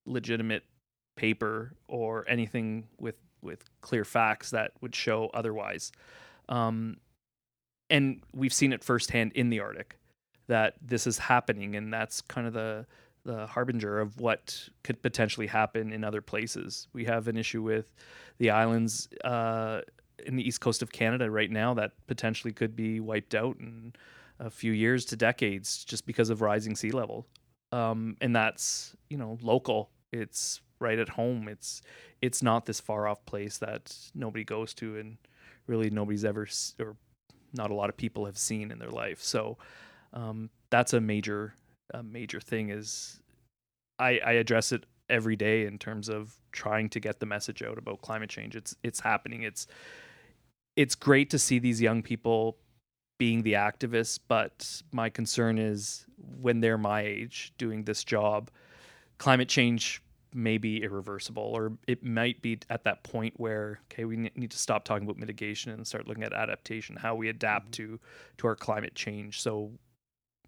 legitimate 0.05 0.63
paper 1.15 1.73
or 1.87 2.25
anything 2.27 2.87
with 2.99 3.15
with 3.41 3.63
clear 3.81 4.03
facts 4.03 4.49
that 4.51 4.71
would 4.81 4.95
show 4.95 5.29
otherwise. 5.33 5.91
Um, 6.49 6.97
and 7.89 8.21
we've 8.33 8.53
seen 8.53 8.73
it 8.73 8.83
firsthand 8.83 9.33
in 9.33 9.49
the 9.49 9.59
Arctic 9.59 9.97
that 10.47 10.75
this 10.81 11.07
is 11.07 11.17
happening, 11.17 11.75
and 11.75 11.93
that's 11.93 12.21
kind 12.21 12.47
of 12.47 12.53
the 12.53 12.85
the 13.23 13.47
harbinger 13.47 13.99
of 13.99 14.19
what 14.19 14.69
could 14.83 15.01
potentially 15.01 15.47
happen 15.47 15.91
in 15.91 16.03
other 16.03 16.21
places. 16.21 16.87
We 16.93 17.05
have 17.05 17.27
an 17.27 17.37
issue 17.37 17.63
with 17.63 17.91
the 18.37 18.51
islands 18.51 19.09
uh, 19.23 19.81
in 20.23 20.35
the 20.35 20.47
east 20.47 20.61
coast 20.61 20.83
of 20.83 20.91
Canada 20.91 21.29
right 21.31 21.49
now 21.49 21.73
that 21.73 21.93
potentially 22.05 22.53
could 22.53 22.75
be 22.75 22.99
wiped 22.99 23.33
out 23.33 23.57
in 23.59 23.93
a 24.39 24.51
few 24.51 24.71
years 24.71 25.05
to 25.05 25.15
decades 25.15 25.83
just 25.83 26.05
because 26.05 26.29
of 26.29 26.41
rising 26.41 26.75
sea 26.75 26.91
level. 26.91 27.25
Um, 27.71 28.15
and 28.21 28.35
that's 28.35 28.95
you 29.09 29.17
know 29.17 29.37
local. 29.41 29.89
It's 30.15 30.61
right 30.79 30.99
at 30.99 31.09
home. 31.09 31.47
It's 31.47 31.81
it's 32.21 32.41
not 32.41 32.65
this 32.65 32.79
far 32.79 33.07
off 33.07 33.25
place 33.25 33.57
that 33.59 33.95
nobody 34.13 34.43
goes 34.43 34.73
to 34.75 34.97
and 34.97 35.17
really 35.67 35.89
nobody's 35.89 36.25
ever 36.25 36.47
or 36.79 36.95
not 37.53 37.71
a 37.71 37.73
lot 37.73 37.89
of 37.89 37.97
people 37.97 38.25
have 38.25 38.37
seen 38.37 38.71
in 38.71 38.79
their 38.79 38.89
life. 38.89 39.21
So 39.21 39.57
um, 40.13 40.49
that's 40.69 40.93
a 40.93 41.01
major 41.01 41.53
a 41.93 42.03
major 42.03 42.39
thing 42.39 42.69
is 42.69 43.19
I, 43.99 44.19
I 44.25 44.31
address 44.33 44.71
it 44.71 44.85
every 45.09 45.35
day 45.35 45.65
in 45.65 45.77
terms 45.77 46.09
of 46.09 46.35
trying 46.51 46.89
to 46.89 46.99
get 46.99 47.19
the 47.19 47.25
message 47.25 47.61
out 47.61 47.77
about 47.77 48.01
climate 48.01 48.29
change. 48.29 48.55
It's 48.55 48.75
it's 48.83 48.99
happening. 48.99 49.43
It's 49.43 49.67
it's 50.75 50.95
great 50.95 51.29
to 51.29 51.39
see 51.39 51.59
these 51.59 51.81
young 51.81 52.01
people 52.01 52.57
being 53.17 53.43
the 53.43 53.53
activists, 53.53 54.19
but 54.27 54.81
my 54.91 55.09
concern 55.09 55.57
is 55.57 56.05
when 56.17 56.59
they're 56.59 56.77
my 56.77 57.01
age 57.01 57.53
doing 57.57 57.83
this 57.83 58.03
job, 58.03 58.51
climate 59.17 59.47
change 59.47 60.01
may 60.35 60.57
be 60.57 60.83
irreversible, 60.83 61.43
or 61.43 61.73
it 61.87 62.03
might 62.03 62.41
be 62.41 62.59
at 62.69 62.83
that 62.83 63.03
point 63.03 63.33
where 63.37 63.79
okay, 63.91 64.05
we 64.05 64.17
need 64.17 64.51
to 64.51 64.57
stop 64.57 64.83
talking 64.83 65.05
about 65.05 65.17
mitigation 65.17 65.71
and 65.71 65.87
start 65.87 66.07
looking 66.07 66.23
at 66.23 66.33
adaptation, 66.33 66.97
how 66.97 67.15
we 67.15 67.29
adapt 67.29 67.71
mm-hmm. 67.71 67.93
to 67.93 67.99
to 68.37 68.47
our 68.47 68.55
climate 68.55 68.95
change. 68.95 69.41
So, 69.41 69.71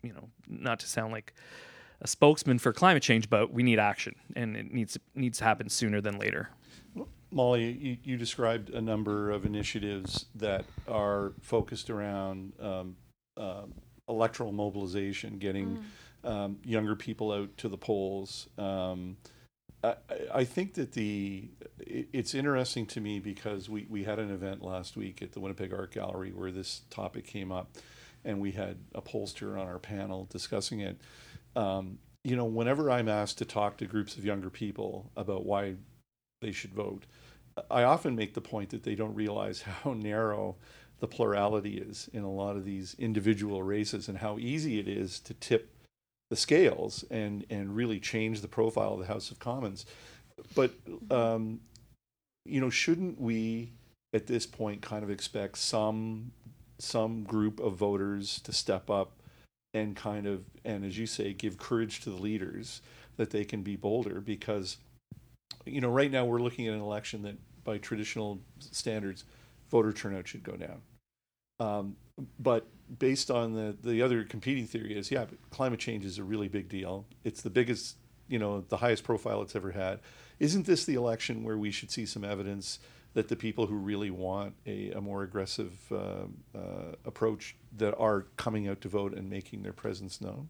you 0.03 0.13
know, 0.13 0.29
not 0.47 0.79
to 0.81 0.87
sound 0.87 1.11
like 1.11 1.33
a 2.01 2.07
spokesman 2.07 2.59
for 2.59 2.73
climate 2.73 3.03
change, 3.03 3.29
but 3.29 3.51
we 3.51 3.63
need 3.63 3.79
action, 3.79 4.15
and 4.35 4.55
it 4.55 4.71
needs 4.71 4.97
needs 5.15 5.39
to 5.39 5.43
happen 5.43 5.69
sooner 5.69 6.01
than 6.01 6.19
later. 6.19 6.49
Molly, 7.29 7.71
you, 7.71 7.97
you, 8.03 8.17
described 8.17 8.69
a 8.69 8.79
number 8.79 9.31
of 9.31 9.45
initiatives 9.45 10.27
that 10.35 10.63
are 10.87 11.33
focused 11.41 11.89
around 11.89 12.53
um, 12.61 12.95
uh, 13.35 13.63
electoral 14.07 14.53
mobilization, 14.53 15.37
getting 15.37 15.83
mm. 16.23 16.29
um, 16.29 16.57
younger 16.63 16.95
people 16.95 17.33
out 17.33 17.55
to 17.57 17.67
the 17.67 17.77
polls. 17.77 18.47
Um, 18.57 19.17
I, 19.87 20.39
I, 20.39 20.43
think 20.43 20.73
that 20.75 20.93
the 20.93 21.49
it, 21.79 22.09
it's 22.13 22.33
interesting 22.33 22.85
to 22.87 23.01
me 23.01 23.19
because 23.19 23.69
we, 23.69 23.85
we 23.89 24.03
had 24.03 24.19
an 24.19 24.31
event 24.31 24.63
last 24.63 24.97
week 24.97 25.21
at 25.21 25.31
the 25.31 25.39
Winnipeg 25.39 25.73
Art 25.73 25.91
Gallery 25.91 26.31
where 26.31 26.51
this 26.51 26.81
topic 26.89 27.25
came 27.25 27.51
up, 27.51 27.77
and 28.25 28.39
we 28.39 28.51
had 28.51 28.77
a 28.95 29.01
pollster 29.01 29.59
on 29.59 29.67
our 29.67 29.79
panel 29.79 30.27
discussing 30.29 30.79
it. 30.79 30.99
Um, 31.55 31.99
you 32.23 32.35
know, 32.35 32.45
whenever 32.45 32.91
I'm 32.91 33.07
asked 33.07 33.37
to 33.39 33.45
talk 33.45 33.77
to 33.77 33.85
groups 33.85 34.17
of 34.17 34.25
younger 34.25 34.49
people 34.49 35.11
about 35.15 35.45
why 35.45 35.75
they 36.41 36.51
should 36.51 36.73
vote. 36.73 37.05
I 37.71 37.83
often 37.83 38.15
make 38.15 38.33
the 38.33 38.41
point 38.41 38.69
that 38.69 38.83
they 38.83 38.95
don't 38.95 39.15
realize 39.15 39.61
how 39.83 39.93
narrow 39.93 40.57
the 40.99 41.07
plurality 41.07 41.77
is 41.77 42.09
in 42.13 42.23
a 42.23 42.31
lot 42.31 42.55
of 42.55 42.65
these 42.65 42.95
individual 42.97 43.61
races 43.61 44.07
and 44.07 44.17
how 44.17 44.37
easy 44.39 44.79
it 44.79 44.87
is 44.87 45.19
to 45.21 45.33
tip 45.35 45.73
the 46.29 46.35
scales 46.35 47.03
and 47.09 47.45
and 47.49 47.75
really 47.75 47.99
change 47.99 48.41
the 48.41 48.47
profile 48.47 48.93
of 48.93 48.99
the 48.99 49.05
House 49.07 49.31
of 49.31 49.39
Commons. 49.39 49.85
But 50.55 50.71
um, 51.09 51.61
you 52.45 52.61
know, 52.61 52.69
shouldn't 52.69 53.19
we 53.19 53.71
at 54.13 54.27
this 54.27 54.45
point 54.45 54.81
kind 54.81 55.03
of 55.03 55.09
expect 55.09 55.57
some 55.57 56.31
some 56.79 57.23
group 57.23 57.59
of 57.59 57.75
voters 57.75 58.39
to 58.41 58.53
step 58.53 58.89
up 58.89 59.11
and 59.73 59.95
kind 59.95 60.27
of 60.27 60.43
and 60.63 60.85
as 60.85 60.97
you 60.97 61.05
say 61.05 61.33
give 61.33 61.57
courage 61.57 62.01
to 62.01 62.09
the 62.09 62.15
leaders 62.15 62.81
that 63.17 63.31
they 63.31 63.43
can 63.43 63.63
be 63.63 63.75
bolder 63.75 64.21
because 64.21 64.77
you 65.67 65.81
know, 65.81 65.89
right 65.89 66.11
now 66.11 66.25
we're 66.25 66.41
looking 66.41 66.67
at 66.67 66.73
an 66.73 66.79
election 66.79 67.21
that, 67.23 67.35
by 67.63 67.77
traditional 67.77 68.39
standards, 68.59 69.25
voter 69.69 69.91
turnout 69.91 70.27
should 70.27 70.43
go 70.43 70.53
down. 70.53 70.81
Um, 71.59 71.95
but 72.39 72.67
based 72.99 73.29
on 73.31 73.53
the 73.53 73.75
the 73.83 74.01
other 74.01 74.23
competing 74.23 74.65
theory 74.65 74.97
is, 74.97 75.11
yeah, 75.11 75.25
climate 75.49 75.79
change 75.79 76.05
is 76.05 76.17
a 76.17 76.23
really 76.23 76.47
big 76.47 76.69
deal. 76.69 77.05
It's 77.23 77.41
the 77.41 77.49
biggest, 77.49 77.97
you 78.27 78.39
know, 78.39 78.61
the 78.61 78.77
highest 78.77 79.03
profile 79.03 79.41
it's 79.41 79.55
ever 79.55 79.71
had. 79.71 79.99
Isn't 80.39 80.65
this 80.65 80.85
the 80.85 80.95
election 80.95 81.43
where 81.43 81.57
we 81.57 81.71
should 81.71 81.91
see 81.91 82.05
some 82.05 82.23
evidence 82.23 82.79
that 83.13 83.27
the 83.27 83.35
people 83.35 83.65
who 83.65 83.75
really 83.75 84.11
want 84.11 84.53
a, 84.67 84.91
a 84.91 85.01
more 85.01 85.23
aggressive 85.23 85.73
uh, 85.91 86.25
uh, 86.55 86.95
approach 87.05 87.55
that 87.75 87.95
are 87.97 88.27
coming 88.35 88.67
out 88.67 88.81
to 88.81 88.89
vote 88.89 89.13
and 89.13 89.29
making 89.29 89.63
their 89.63 89.73
presence 89.73 90.21
known? 90.21 90.49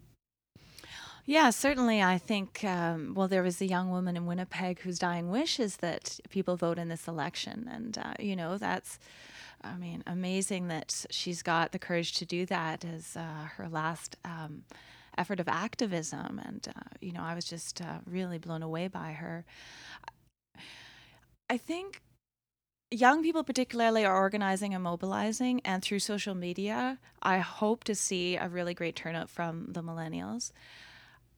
Yeah, 1.26 1.50
certainly. 1.50 2.02
I 2.02 2.18
think, 2.18 2.64
um, 2.64 3.14
well, 3.14 3.28
there 3.28 3.44
was 3.44 3.62
a 3.62 3.66
young 3.66 3.90
woman 3.90 4.16
in 4.16 4.26
Winnipeg 4.26 4.80
whose 4.80 4.98
dying 4.98 5.30
wish 5.30 5.60
is 5.60 5.78
that 5.78 6.20
people 6.30 6.56
vote 6.56 6.78
in 6.78 6.88
this 6.88 7.08
election. 7.08 7.70
And, 7.72 7.98
uh, 7.98 8.14
you 8.20 8.36
know, 8.36 8.58
that's, 8.58 8.98
I 9.64 9.76
mean, 9.78 10.04
amazing 10.06 10.68
that 10.68 11.06
she's 11.10 11.42
got 11.42 11.72
the 11.72 11.80
courage 11.80 12.14
to 12.14 12.26
do 12.26 12.46
that 12.46 12.86
as 12.86 13.16
uh, 13.16 13.48
her 13.58 13.68
last 13.68 14.16
um, 14.24 14.64
effort 15.18 15.40
of 15.40 15.48
activism. 15.48 16.40
And, 16.44 16.68
uh, 16.76 16.82
you 17.02 17.12
know, 17.12 17.24
I 17.24 17.34
was 17.34 17.46
just 17.46 17.82
uh, 17.82 18.00
really 18.06 18.38
blown 18.38 18.62
away 18.62 18.88
by 18.88 19.14
her. 19.14 19.46
I 21.50 21.58
think 21.58 22.02
young 22.92 23.22
people 23.24 23.44
particularly 23.44 24.06
are 24.06 24.16
organizing 24.16 24.74
and 24.74 24.84
mobilizing 24.84 25.60
and 25.66 25.84
through 25.84 26.00
social 26.00 26.34
media 26.34 26.98
i 27.22 27.38
hope 27.38 27.84
to 27.84 27.94
see 27.94 28.38
a 28.38 28.48
really 28.48 28.74
great 28.74 28.96
turnout 28.96 29.30
from 29.30 29.66
the 29.74 29.84
millennials 29.84 30.54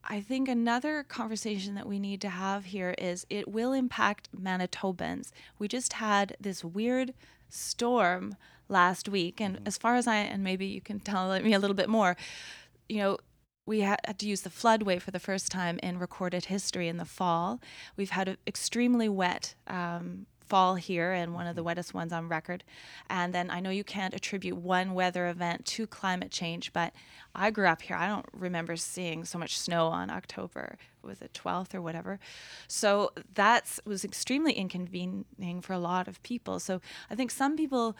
I 0.04 0.20
think 0.20 0.48
another 0.48 1.02
conversation 1.02 1.74
that 1.74 1.86
we 1.86 1.98
need 1.98 2.20
to 2.22 2.30
have 2.30 2.66
here 2.66 2.94
is 2.96 3.26
it 3.28 3.48
will 3.48 3.72
impact 3.72 4.28
Manitobans. 4.34 5.30
We 5.58 5.68
just 5.68 5.94
had 5.94 6.36
this 6.40 6.64
weird 6.64 7.12
storm 7.50 8.36
last 8.68 9.08
week, 9.08 9.40
and 9.40 9.56
mm-hmm. 9.56 9.66
as 9.66 9.76
far 9.76 9.96
as 9.96 10.06
I 10.06 10.16
and 10.16 10.42
maybe 10.42 10.66
you 10.66 10.80
can 10.80 11.00
tell 11.00 11.38
me 11.42 11.52
a 11.52 11.58
little 11.58 11.76
bit 11.76 11.88
more, 11.88 12.16
you 12.88 12.98
know, 12.98 13.18
we 13.66 13.80
had 13.80 14.18
to 14.18 14.26
use 14.26 14.40
the 14.40 14.50
floodway 14.50 15.00
for 15.00 15.10
the 15.10 15.20
first 15.20 15.52
time 15.52 15.78
in 15.82 15.98
recorded 15.98 16.46
history 16.46 16.88
in 16.88 16.96
the 16.96 17.04
fall. 17.04 17.60
We've 17.96 18.10
had 18.10 18.26
an 18.26 18.36
extremely 18.46 19.08
wet 19.08 19.54
um, 19.68 20.26
fall 20.50 20.74
here 20.74 21.12
and 21.12 21.32
one 21.32 21.46
of 21.46 21.54
the 21.54 21.62
mm-hmm. 21.62 21.68
wettest 21.68 21.94
ones 21.94 22.12
on 22.12 22.28
record. 22.28 22.64
And 23.08 23.32
then 23.32 23.50
I 23.50 23.60
know 23.60 23.70
you 23.70 23.84
can't 23.84 24.12
attribute 24.12 24.56
one 24.56 24.92
weather 24.92 25.28
event 25.28 25.64
to 25.66 25.86
climate 25.86 26.32
change, 26.32 26.72
but 26.72 26.92
I 27.34 27.50
grew 27.50 27.68
up 27.68 27.82
here. 27.82 27.96
I 27.96 28.08
don't 28.08 28.26
remember 28.32 28.76
seeing 28.76 29.24
so 29.24 29.38
much 29.38 29.56
snow 29.56 29.86
on 29.86 30.10
October, 30.10 30.76
was 31.02 31.22
it 31.22 31.32
12th 31.32 31.72
or 31.72 31.80
whatever. 31.80 32.18
So 32.66 33.12
that 33.34 33.78
was 33.86 34.04
extremely 34.04 34.52
inconvenieting 34.52 35.60
for 35.62 35.72
a 35.72 35.78
lot 35.78 36.08
of 36.08 36.20
people. 36.24 36.58
So 36.58 36.80
I 37.08 37.14
think 37.14 37.30
some 37.30 37.56
people 37.56 37.96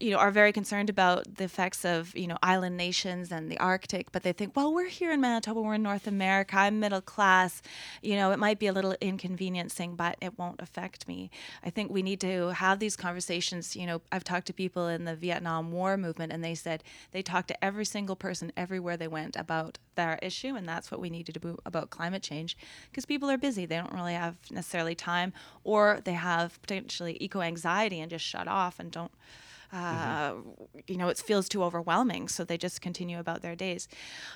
you 0.00 0.10
know 0.10 0.16
are 0.16 0.30
very 0.30 0.52
concerned 0.52 0.90
about 0.90 1.36
the 1.36 1.44
effects 1.44 1.84
of 1.84 2.16
you 2.16 2.26
know 2.26 2.38
island 2.42 2.76
nations 2.76 3.30
and 3.30 3.50
the 3.50 3.58
Arctic, 3.58 4.10
but 4.12 4.22
they 4.22 4.32
think, 4.32 4.56
well, 4.56 4.72
we're 4.72 4.88
here 4.88 5.12
in 5.12 5.20
Manitoba, 5.20 5.60
we're 5.60 5.74
in 5.74 5.82
North 5.82 6.06
America, 6.06 6.56
I'm 6.56 6.80
middle 6.80 7.00
class, 7.00 7.62
you 8.02 8.16
know, 8.16 8.32
it 8.32 8.38
might 8.38 8.58
be 8.58 8.66
a 8.66 8.72
little 8.72 8.96
inconveniencing, 9.00 9.96
but 9.96 10.16
it 10.20 10.38
won't 10.38 10.60
affect 10.60 11.06
me. 11.06 11.30
I 11.62 11.70
think 11.70 11.90
we 11.90 12.02
need 12.02 12.20
to 12.22 12.48
have 12.48 12.78
these 12.78 12.96
conversations. 12.96 13.76
You 13.76 13.86
know, 13.86 14.02
I've 14.10 14.24
talked 14.24 14.46
to 14.46 14.52
people 14.52 14.88
in 14.88 15.04
the 15.04 15.14
Vietnam 15.14 15.70
War 15.70 15.96
movement, 15.96 16.32
and 16.32 16.42
they 16.42 16.54
said 16.54 16.82
they 17.12 17.22
talked 17.22 17.48
to 17.48 17.64
every 17.64 17.84
single 17.84 18.16
person 18.16 18.52
everywhere 18.56 18.96
they 18.96 19.08
went 19.08 19.36
about 19.36 19.78
their 19.96 20.18
issue, 20.22 20.54
and 20.56 20.66
that's 20.66 20.90
what 20.90 21.00
we 21.00 21.10
need 21.10 21.26
to 21.26 21.32
do 21.32 21.58
about 21.66 21.90
climate 21.90 22.22
change, 22.22 22.56
because 22.90 23.04
people 23.04 23.30
are 23.30 23.36
busy, 23.38 23.66
they 23.66 23.76
don't 23.76 23.92
really 23.92 24.14
have 24.14 24.36
necessarily 24.50 24.94
time, 24.94 25.32
or 25.62 26.00
they 26.04 26.12
have 26.12 26.60
potentially 26.62 27.18
eco 27.20 27.42
anxiety 27.42 28.00
and 28.00 28.10
just 28.10 28.24
shut 28.24 28.48
off 28.48 28.80
and 28.80 28.90
don't 28.90 29.12
mm-hmm. 29.72 30.40
Uh, 30.40 30.80
you 30.86 30.96
know, 30.96 31.08
it 31.08 31.18
feels 31.18 31.48
too 31.48 31.62
overwhelming. 31.62 32.28
So 32.28 32.44
they 32.44 32.58
just 32.58 32.80
continue 32.80 33.18
about 33.18 33.42
their 33.42 33.56
days. 33.56 33.88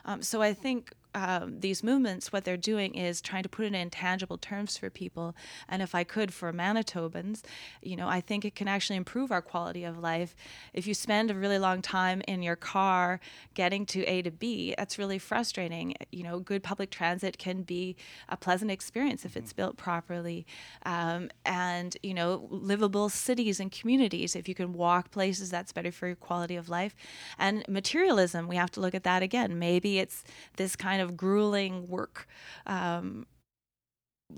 Um, 0.05 0.23
so 0.23 0.43
I 0.43 0.55
think 0.55 0.93
um, 1.15 1.61
these 1.61 1.83
movements, 1.83 2.33
what 2.33 2.45
they're 2.45 2.57
doing 2.57 2.95
is 2.95 3.21
trying 3.21 3.43
to 3.45 3.49
put 3.49 3.65
it 3.65 3.75
in 3.75 3.91
tangible 3.91 4.39
terms 4.39 4.77
for 4.77 4.91
people. 4.91 5.35
And 5.69 5.83
if 5.83 5.95
I 5.95 6.05
could, 6.05 6.33
for 6.33 6.53
Manitobans, 6.53 7.43
you 7.83 7.97
know, 7.97 8.09
I 8.09 8.21
think 8.21 8.45
it 8.45 8.55
can 8.55 8.69
actually 8.69 8.97
improve 8.97 9.31
our 9.31 9.43
quality 9.43 9.85
of 9.85 9.99
life. 9.99 10.35
If 10.73 10.87
you 10.87 10.95
spend 10.95 11.31
a 11.31 11.35
really 11.35 11.59
long 11.59 11.83
time 11.83 12.23
in 12.27 12.43
your 12.43 12.57
car 12.57 13.21
getting 13.55 13.87
to 13.87 14.03
A 14.05 14.23
to 14.23 14.31
B, 14.31 14.75
that's 14.77 14.99
really 14.99 15.19
frustrating. 15.19 15.95
You 16.11 16.25
know, 16.25 16.41
good 16.41 16.63
public 16.63 16.91
transit 16.91 17.39
can 17.39 17.63
be 17.63 17.97
a 18.29 18.37
pleasant 18.37 18.71
experience 18.71 19.25
if 19.25 19.37
it's 19.37 19.53
mm-hmm. 19.53 19.63
built 19.63 19.77
properly. 19.77 20.47
Um, 20.85 21.31
and, 21.45 21.97
you 22.03 22.15
know, 22.15 22.49
livable 22.51 23.09
cities 23.09 23.61
and 23.61 23.71
communities, 23.71 24.35
if 24.35 24.49
you 24.49 24.55
can 24.55 24.73
walk 24.73 25.11
places, 25.11 25.51
that's 25.51 25.73
better 25.73 25.93
for 25.93 26.07
your 26.07 26.17
quality 26.17 26.57
of 26.57 26.69
life. 26.69 26.95
And 27.39 27.65
materialism, 27.69 28.49
we 28.49 28.57
have 28.57 28.71
to 28.73 28.81
look 28.81 28.95
at 28.95 29.05
that 29.05 29.23
again. 29.23 29.59
Maybe 29.59 29.99
it's 29.99 30.25
this 30.57 30.77
kind 30.77 31.01
of 31.01 31.04
of 31.05 31.17
grueling 31.17 31.87
work 31.87 32.27
um, 32.67 33.27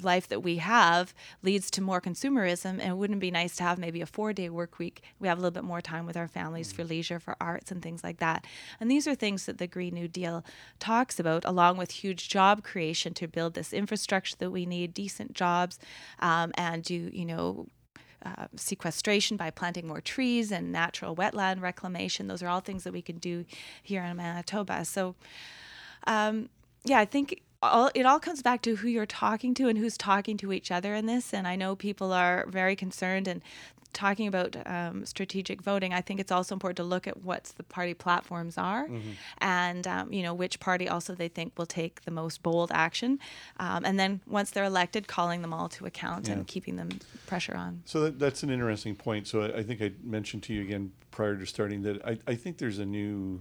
life 0.02 0.28
that 0.28 0.42
we 0.42 0.56
have 0.56 1.14
leads 1.42 1.70
to 1.70 1.80
more 1.80 2.00
consumerism 2.00 2.72
and 2.72 2.82
it 2.82 2.96
wouldn't 2.96 3.20
be 3.20 3.30
nice 3.30 3.56
to 3.56 3.62
have 3.62 3.78
maybe 3.78 4.00
a 4.00 4.06
four 4.06 4.32
day 4.32 4.50
work 4.50 4.78
week 4.78 5.02
we 5.18 5.28
have 5.28 5.38
a 5.38 5.40
little 5.40 5.54
bit 5.54 5.64
more 5.64 5.80
time 5.80 6.04
with 6.04 6.16
our 6.16 6.28
families 6.28 6.72
for 6.72 6.84
leisure 6.84 7.20
for 7.20 7.36
arts 7.40 7.70
and 7.70 7.82
things 7.82 8.02
like 8.02 8.18
that 8.18 8.44
and 8.80 8.90
these 8.90 9.06
are 9.06 9.14
things 9.14 9.46
that 9.46 9.58
the 9.58 9.66
green 9.66 9.94
new 9.94 10.08
deal 10.08 10.44
talks 10.78 11.18
about 11.18 11.44
along 11.44 11.76
with 11.76 11.90
huge 11.92 12.28
job 12.28 12.62
creation 12.62 13.14
to 13.14 13.28
build 13.28 13.54
this 13.54 13.72
infrastructure 13.72 14.36
that 14.38 14.50
we 14.50 14.66
need 14.66 14.92
decent 14.92 15.32
jobs 15.32 15.78
um, 16.18 16.52
and 16.56 16.82
do 16.82 17.08
you 17.12 17.24
know 17.24 17.66
uh, 18.24 18.46
sequestration 18.56 19.36
by 19.36 19.50
planting 19.50 19.86
more 19.86 20.00
trees 20.00 20.50
and 20.50 20.72
natural 20.72 21.14
wetland 21.14 21.60
reclamation. 21.60 22.26
Those 22.26 22.42
are 22.42 22.48
all 22.48 22.60
things 22.60 22.82
that 22.82 22.92
we 22.92 23.02
can 23.02 23.18
do 23.18 23.44
here 23.82 24.02
in 24.02 24.16
Manitoba. 24.16 24.84
So, 24.84 25.14
um, 26.06 26.48
yeah, 26.84 26.98
I 26.98 27.04
think 27.04 27.42
all, 27.62 27.90
it 27.94 28.06
all 28.06 28.20
comes 28.20 28.42
back 28.42 28.62
to 28.62 28.76
who 28.76 28.88
you're 28.88 29.06
talking 29.06 29.54
to 29.54 29.68
and 29.68 29.78
who's 29.78 29.96
talking 29.96 30.36
to 30.38 30.52
each 30.52 30.70
other 30.70 30.94
in 30.94 31.06
this. 31.06 31.32
And 31.32 31.46
I 31.48 31.56
know 31.56 31.74
people 31.74 32.12
are 32.12 32.46
very 32.48 32.76
concerned 32.76 33.26
and 33.28 33.42
talking 33.96 34.26
about 34.26 34.56
um, 34.66 35.06
strategic 35.06 35.62
voting. 35.62 35.94
I 35.94 36.02
think 36.02 36.20
it's 36.20 36.30
also 36.30 36.54
important 36.54 36.76
to 36.76 36.84
look 36.84 37.06
at 37.06 37.22
what 37.22 37.44
the 37.56 37.62
party 37.62 37.94
platforms 37.94 38.58
are, 38.58 38.86
mm-hmm. 38.86 39.12
and 39.38 39.86
um, 39.86 40.12
you 40.12 40.22
know 40.22 40.34
which 40.34 40.60
party 40.60 40.88
also 40.88 41.14
they 41.14 41.28
think 41.28 41.54
will 41.56 41.66
take 41.66 42.02
the 42.02 42.10
most 42.10 42.42
bold 42.42 42.70
action, 42.72 43.18
um, 43.58 43.84
and 43.84 43.98
then 43.98 44.20
once 44.26 44.50
they're 44.50 44.64
elected, 44.64 45.08
calling 45.08 45.40
them 45.40 45.52
all 45.52 45.68
to 45.70 45.86
account 45.86 46.28
yeah. 46.28 46.34
and 46.34 46.46
keeping 46.46 46.76
them 46.76 46.90
pressure 47.26 47.56
on. 47.56 47.82
So 47.86 48.00
that, 48.00 48.18
that's 48.18 48.42
an 48.42 48.50
interesting 48.50 48.94
point. 48.94 49.26
So 49.26 49.42
I, 49.42 49.58
I, 49.58 49.62
think 49.62 49.80
I 49.80 49.92
mentioned 50.04 50.42
to 50.44 50.54
you 50.54 50.60
again 50.60 50.92
prior 51.10 51.34
to 51.34 51.46
starting 51.46 51.82
that 51.82 52.04
I, 52.04 52.18
I 52.26 52.34
think 52.34 52.58
there's 52.58 52.78
a 52.78 52.86
new 52.86 53.40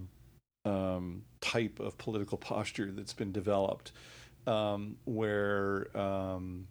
um, 0.66 1.22
type 1.40 1.80
of 1.80 1.96
political 1.96 2.36
posture 2.36 2.90
that's 2.90 3.12
been 3.12 3.32
developed 3.32 3.92
um, 4.46 4.96
where 5.04 5.96
um, 5.96 6.66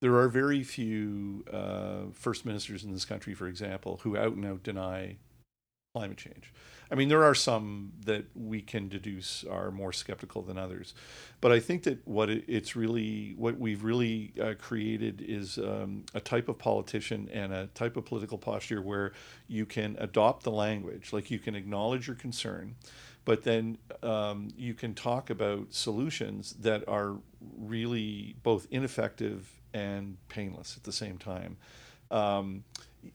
there 0.00 0.14
are 0.16 0.28
very 0.28 0.62
few 0.62 1.44
uh, 1.52 2.10
first 2.12 2.46
ministers 2.46 2.84
in 2.84 2.92
this 2.92 3.04
country, 3.04 3.34
for 3.34 3.48
example, 3.48 4.00
who 4.02 4.16
out 4.16 4.32
and 4.32 4.46
out 4.46 4.62
deny 4.62 5.16
climate 5.94 6.16
change. 6.16 6.52
I 6.92 6.96
mean, 6.96 7.08
there 7.08 7.24
are 7.24 7.34
some 7.34 7.92
that 8.04 8.24
we 8.34 8.62
can 8.62 8.88
deduce 8.88 9.44
are 9.44 9.70
more 9.70 9.92
skeptical 9.92 10.42
than 10.42 10.58
others, 10.58 10.94
but 11.40 11.52
I 11.52 11.60
think 11.60 11.84
that 11.84 12.06
what 12.06 12.30
it, 12.30 12.44
it's 12.48 12.74
really, 12.74 13.34
what 13.36 13.58
we've 13.58 13.84
really 13.84 14.32
uh, 14.40 14.54
created 14.58 15.22
is 15.26 15.58
um, 15.58 16.04
a 16.14 16.20
type 16.20 16.48
of 16.48 16.58
politician 16.58 17.28
and 17.32 17.52
a 17.52 17.68
type 17.74 17.96
of 17.96 18.04
political 18.04 18.38
posture 18.38 18.82
where 18.82 19.12
you 19.46 19.66
can 19.66 19.96
adopt 20.00 20.42
the 20.42 20.50
language, 20.50 21.12
like 21.12 21.30
you 21.30 21.38
can 21.38 21.54
acknowledge 21.54 22.08
your 22.08 22.16
concern, 22.16 22.74
but 23.24 23.42
then 23.42 23.78
um, 24.02 24.48
you 24.56 24.74
can 24.74 24.94
talk 24.94 25.30
about 25.30 25.72
solutions 25.74 26.54
that 26.60 26.86
are 26.88 27.16
really 27.58 28.36
both 28.42 28.66
ineffective 28.70 29.60
and 29.72 30.16
painless 30.28 30.76
at 30.76 30.84
the 30.84 30.92
same 30.92 31.18
time. 31.18 31.56
Um, 32.10 32.64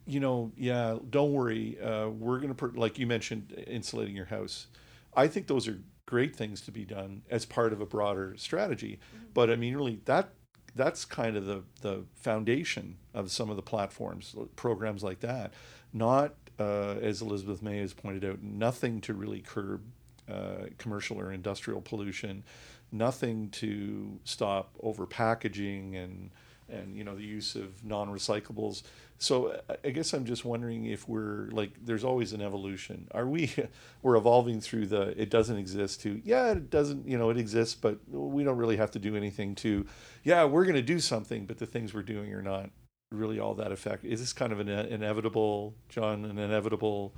you 0.06 0.20
know, 0.20 0.52
yeah, 0.58 0.98
don't 1.10 1.34
worry. 1.34 1.78
Uh, 1.80 2.10
we're 2.10 2.38
going 2.38 2.50
to, 2.50 2.56
put, 2.56 2.78
like 2.78 2.98
you 2.98 3.08
mentioned, 3.08 3.64
insulating 3.68 4.16
your 4.16 4.26
house. 4.26 4.68
I 5.16 5.28
think 5.28 5.48
those 5.48 5.68
are 5.68 5.80
great 6.06 6.36
things 6.36 6.62
to 6.62 6.72
be 6.72 6.86
done 6.86 7.24
as 7.30 7.46
part 7.46 7.74
of 7.74 7.82
a 7.82 7.86
broader 7.86 8.36
strategy. 8.38 9.00
Mm-hmm. 9.16 9.26
But 9.34 9.50
I 9.50 9.56
mean, 9.56 9.76
really, 9.76 10.02
that 10.06 10.30
that's 10.76 11.06
kind 11.06 11.38
of 11.38 11.46
the 11.46 11.64
the 11.82 12.04
foundation 12.16 12.98
of 13.14 13.32
some 13.32 13.50
of 13.50 13.56
the 13.56 13.62
platforms, 13.62 14.36
programs 14.56 15.04
like 15.04 15.22
that. 15.22 15.54
Not 15.94 16.34
uh, 16.60 16.96
as 17.02 17.22
Elizabeth 17.22 17.62
May 17.62 17.80
has 17.80 17.94
pointed 17.94 18.26
out, 18.26 18.42
nothing 18.42 19.02
to 19.02 19.14
really 19.14 19.42
curb 19.42 19.82
uh, 20.30 20.68
commercial 20.78 21.20
or 21.20 21.32
industrial 21.32 21.82
pollution, 21.82 22.44
nothing 22.92 23.50
to 23.52 24.20
stop 24.24 24.72
over 24.82 25.06
packaging 25.06 25.96
and 25.96 26.32
and 26.68 26.98
you 26.98 27.04
know 27.04 27.16
the 27.16 27.24
use 27.24 27.56
of 27.56 27.84
non-recyclables. 27.86 28.84
So 29.18 29.60
I 29.84 29.92
guess 29.92 30.14
I'm 30.14 30.26
just 30.26 30.44
wondering 30.44 30.86
if 30.86 31.08
we're 31.08 31.48
like 31.52 31.74
there's 31.84 32.04
always 32.04 32.34
an 32.34 32.42
evolution. 32.42 33.08
Are 33.12 33.28
we 33.28 33.52
we're 34.02 34.16
evolving 34.16 34.60
through 34.62 34.88
the 34.88 35.20
it 35.22 35.30
doesn't 35.30 35.58
exist 35.58 36.02
to 36.02 36.22
yeah 36.24 36.52
it 36.52 36.70
doesn't 36.70 37.08
you 37.08 37.18
know 37.18 37.30
it 37.30 37.38
exists 37.38 37.76
but 37.76 38.00
we 38.10 38.44
don't 38.44 38.58
really 38.58 38.78
have 38.78 38.92
to 38.92 39.00
do 39.00 39.16
anything 39.16 39.56
to 39.56 39.86
yeah 40.24 40.44
we're 40.44 40.64
going 40.64 40.76
to 40.76 40.82
do 40.82 41.00
something 41.00 41.46
but 41.46 41.60
the 41.60 41.66
things 41.66 41.94
we're 41.94 42.02
doing 42.02 42.34
are 42.34 42.42
not 42.42 42.70
really 43.16 43.40
all 43.40 43.54
that 43.56 43.72
effective. 43.72 44.12
Is 44.12 44.20
this 44.20 44.34
kind 44.34 44.52
of 44.52 44.60
an 44.60 44.70
inevitable 44.70 45.74
John 45.90 46.26
an 46.26 46.38
inevitable 46.38 47.14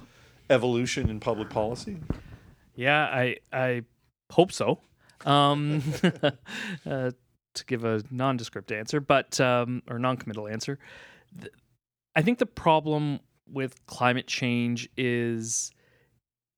evolution 0.50 1.10
in 1.10 1.20
public 1.20 1.50
policy? 1.50 1.98
Yeah, 2.76 3.04
I 3.06 3.38
I 3.52 3.84
hope 4.32 4.52
so. 4.52 4.80
Um, 5.26 5.82
uh, 6.86 7.12
to 7.56 7.66
give 7.66 7.84
a 7.84 8.04
nondescript 8.12 8.72
answer, 8.72 9.00
but 9.00 9.40
um, 9.40 9.82
or 9.90 10.00
non-committal 10.00 10.48
answer. 10.48 10.80
I 12.16 12.22
think 12.22 12.38
the 12.38 12.46
problem 12.46 13.20
with 13.52 13.86
climate 13.88 14.28
change 14.28 14.90
is 14.98 15.72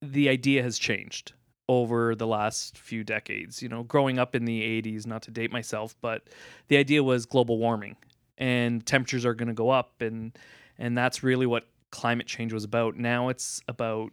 the 0.02 0.30
idea 0.30 0.64
has 0.64 0.78
changed 0.78 1.34
over 1.68 2.16
the 2.16 2.28
last 2.28 2.78
few 2.78 3.04
decades. 3.04 3.62
You 3.62 3.70
know, 3.70 3.84
growing 3.84 4.20
up 4.20 4.36
in 4.36 4.46
the 4.46 4.62
80s, 4.82 5.06
not 5.06 5.22
to 5.24 5.32
date 5.32 5.52
myself, 5.52 5.96
but 6.02 6.24
the 6.68 6.78
idea 6.78 7.04
was 7.04 7.26
global 7.26 7.58
warming 7.58 7.96
and 8.40 8.86
temperatures 8.86 9.26
are 9.26 9.34
going 9.36 9.50
to 9.50 9.54
go 9.54 9.70
up 9.70 10.02
and 10.02 10.38
and 10.78 10.98
that's 10.98 11.22
really 11.24 11.46
what 11.46 11.68
climate 11.92 12.26
change 12.26 12.54
was 12.54 12.64
about. 12.64 12.96
Now 12.96 13.30
it's 13.30 13.62
about 13.68 14.12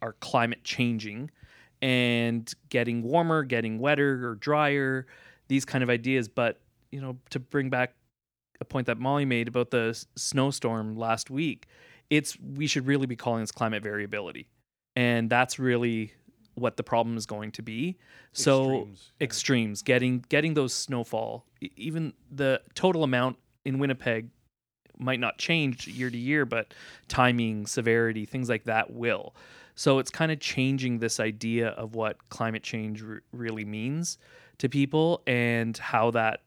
our 0.00 0.12
climate 0.14 0.62
changing 0.62 1.30
and 1.82 2.52
getting 2.68 3.02
warmer, 3.02 3.42
getting 3.42 3.78
wetter 3.78 4.28
or 4.28 4.36
drier, 4.36 5.06
these 5.48 5.64
kind 5.64 5.82
of 5.82 5.90
ideas. 5.90 6.28
But 6.28 6.60
you 6.90 7.00
know, 7.00 7.18
to 7.30 7.40
bring 7.40 7.68
back 7.68 7.94
a 8.60 8.64
point 8.64 8.86
that 8.86 8.98
Molly 8.98 9.24
made 9.24 9.48
about 9.48 9.70
the 9.70 10.04
snowstorm 10.16 10.96
last 10.96 11.30
week, 11.30 11.66
it's 12.10 12.38
we 12.40 12.66
should 12.66 12.86
really 12.86 13.06
be 13.06 13.16
calling 13.16 13.42
this 13.42 13.52
climate 13.52 13.82
variability, 13.82 14.48
and 14.96 15.28
that's 15.28 15.58
really 15.58 16.12
what 16.54 16.76
the 16.76 16.82
problem 16.82 17.16
is 17.16 17.26
going 17.26 17.52
to 17.52 17.62
be. 17.62 17.96
So 18.32 18.62
extremes, 18.62 19.12
yeah. 19.18 19.24
extremes 19.24 19.82
getting 19.82 20.24
getting 20.28 20.54
those 20.54 20.74
snowfall, 20.74 21.46
even 21.76 22.14
the 22.30 22.62
total 22.74 23.04
amount 23.04 23.36
in 23.68 23.78
Winnipeg 23.78 24.30
might 24.98 25.20
not 25.20 25.38
change 25.38 25.86
year 25.86 26.10
to 26.10 26.18
year, 26.18 26.44
but 26.44 26.74
timing, 27.06 27.66
severity, 27.66 28.24
things 28.24 28.48
like 28.48 28.64
that 28.64 28.92
will. 28.92 29.34
So 29.74 30.00
it's 30.00 30.10
kind 30.10 30.32
of 30.32 30.40
changing 30.40 30.98
this 30.98 31.20
idea 31.20 31.68
of 31.68 31.94
what 31.94 32.30
climate 32.30 32.64
change 32.64 33.02
re- 33.02 33.20
really 33.30 33.64
means 33.64 34.18
to 34.56 34.68
people 34.68 35.22
and 35.26 35.76
how 35.76 36.10
that 36.12 36.40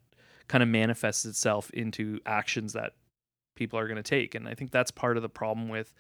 kind 0.50 0.62
of 0.62 0.68
manifests 0.68 1.24
itself 1.24 1.70
into 1.70 2.20
actions 2.26 2.74
that 2.74 2.94
people 3.56 3.80
are 3.80 3.88
going 3.88 3.96
to 3.96 4.04
take. 4.04 4.36
And 4.36 4.50
I 4.50 4.56
think 4.56 4.72
that's 4.72 4.92
part 4.92 5.16
of 5.16 5.24
the 5.24 5.30
problem 5.30 5.70
with 5.70 5.94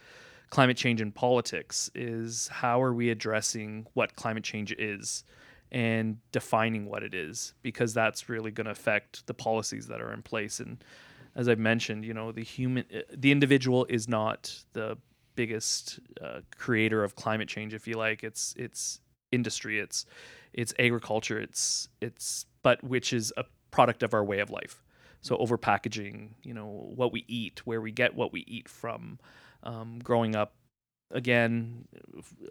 climate 0.50 0.76
change 0.76 1.00
in 1.00 1.12
politics 1.12 1.90
is 1.96 2.50
how 2.50 2.82
are 2.82 2.94
we 2.94 3.10
addressing 3.12 3.86
what 3.94 4.16
climate 4.18 4.44
change 4.44 4.74
is 4.74 5.24
and 5.72 6.18
defining 6.34 6.86
what 6.86 7.04
it 7.04 7.14
is 7.14 7.54
because 7.62 7.94
that's 7.94 8.28
really 8.28 8.52
going 8.52 8.66
to 8.66 8.72
affect 8.72 9.26
the 9.28 9.34
policies 9.34 9.88
that 9.88 10.02
are 10.02 10.12
in 10.12 10.22
place 10.22 10.60
and 10.60 10.84
as 11.36 11.48
I've 11.48 11.60
mentioned, 11.60 12.06
you 12.06 12.14
know, 12.14 12.32
the 12.32 12.44
human, 12.44 12.86
the 13.16 13.32
individual 13.32 13.86
is 13.90 14.08
not 14.08 14.64
the 14.74 14.98
biggest 15.36 16.00
uh, 16.22 16.42
creator 16.58 17.04
of 17.04 17.16
climate 17.16 17.48
change, 17.48 17.74
if 17.74 17.88
you 17.88 17.96
like. 17.96 18.24
It's 18.24 18.54
it's 18.58 19.00
industry, 19.32 19.80
it's 19.80 20.06
it's 20.54 20.74
agriculture, 20.78 21.40
it's 21.40 21.88
it's 22.02 22.46
but 22.64 22.84
which 22.84 23.14
is 23.14 23.34
a 23.38 23.46
product 23.72 24.04
of 24.04 24.14
our 24.14 24.24
way 24.24 24.40
of 24.40 24.50
life. 24.50 24.84
So 25.22 25.38
over 25.38 25.58
packaging, 25.58 26.36
you 26.44 26.54
know, 26.54 26.92
what 26.96 27.14
we 27.14 27.26
eat, 27.28 27.66
where 27.66 27.80
we 27.80 27.92
get 27.92 28.16
what 28.16 28.34
we 28.34 28.42
eat 28.48 28.68
from, 28.68 29.20
um, 29.64 30.00
growing 30.00 30.36
up, 30.36 30.56
again, 31.12 31.88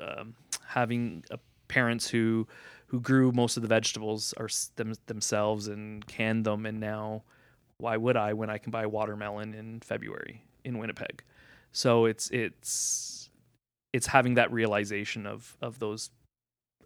um, 0.01 0.35
having 0.67 1.25
uh, 1.31 1.37
parents 1.69 2.09
who 2.09 2.47
who 2.87 3.01
grew 3.01 3.31
most 3.33 3.57
of 3.57 3.63
the 3.63 3.69
vegetables 3.69 4.35
are 4.37 4.49
them, 4.77 4.95
themselves 5.07 5.69
and 5.69 6.07
canned 6.07 6.45
them, 6.45 6.67
and 6.67 6.81
now 6.81 7.23
why 7.81 7.97
would 7.97 8.17
I 8.17 8.33
when 8.33 8.51
I 8.51 8.59
can 8.59 8.71
buy 8.71 8.87
watermelon 8.87 9.55
in 9.55 9.81
February 9.81 10.43
in 10.65 10.79
Winnipeg? 10.79 11.23
So 11.73 12.05
it's 12.05 12.31
it's 12.31 13.31
it's 13.93 14.07
having 14.07 14.35
that 14.35 14.53
realization 14.53 15.27
of 15.27 15.57
of 15.61 15.79
those 15.79 16.11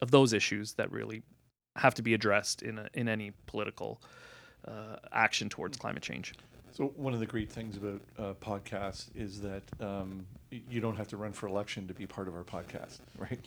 of 0.03 0.11
those 0.11 0.33
issues 0.33 0.75
that 0.75 0.91
really 0.91 1.23
have 1.77 1.95
to 1.95 2.03
be 2.03 2.15
addressed 2.15 2.63
in 2.63 2.79
a, 2.79 2.89
in 2.95 3.09
any 3.09 3.33
political 3.47 4.01
uh, 4.67 4.97
action 5.13 5.49
towards 5.49 5.77
climate 5.77 6.03
change. 6.03 6.35
So 6.73 6.87
one 6.97 7.15
of 7.15 7.21
the 7.21 7.27
great 7.27 7.53
things 7.53 7.77
about 7.77 8.01
uh, 8.19 8.35
podcasts 8.45 9.07
is 9.15 9.41
that 9.43 9.63
um, 9.81 10.27
you 10.51 10.81
don't 10.81 10.97
have 10.97 11.07
to 11.09 11.17
run 11.17 11.33
for 11.33 11.47
election 11.47 11.87
to 11.87 11.95
be 11.95 12.05
part 12.05 12.27
of 12.27 12.35
our 12.35 12.43
podcast, 12.43 12.99
right? 13.19 13.39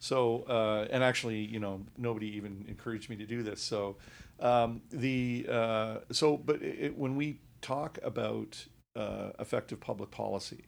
so 0.00 0.42
uh, 0.48 0.88
and 0.90 1.04
actually, 1.04 1.38
you 1.38 1.60
know, 1.60 1.80
nobody 1.96 2.26
even 2.36 2.64
encouraged 2.68 3.08
me 3.08 3.14
to 3.16 3.26
do 3.26 3.44
this. 3.44 3.60
So 3.60 3.96
um, 4.40 4.82
the 4.90 5.46
uh, 5.50 5.96
so 6.12 6.36
but 6.36 6.62
it, 6.62 6.96
when 6.96 7.16
we 7.16 7.40
talk 7.62 7.98
about 8.02 8.66
uh, 8.96 9.30
effective 9.38 9.80
public 9.80 10.10
policy, 10.10 10.64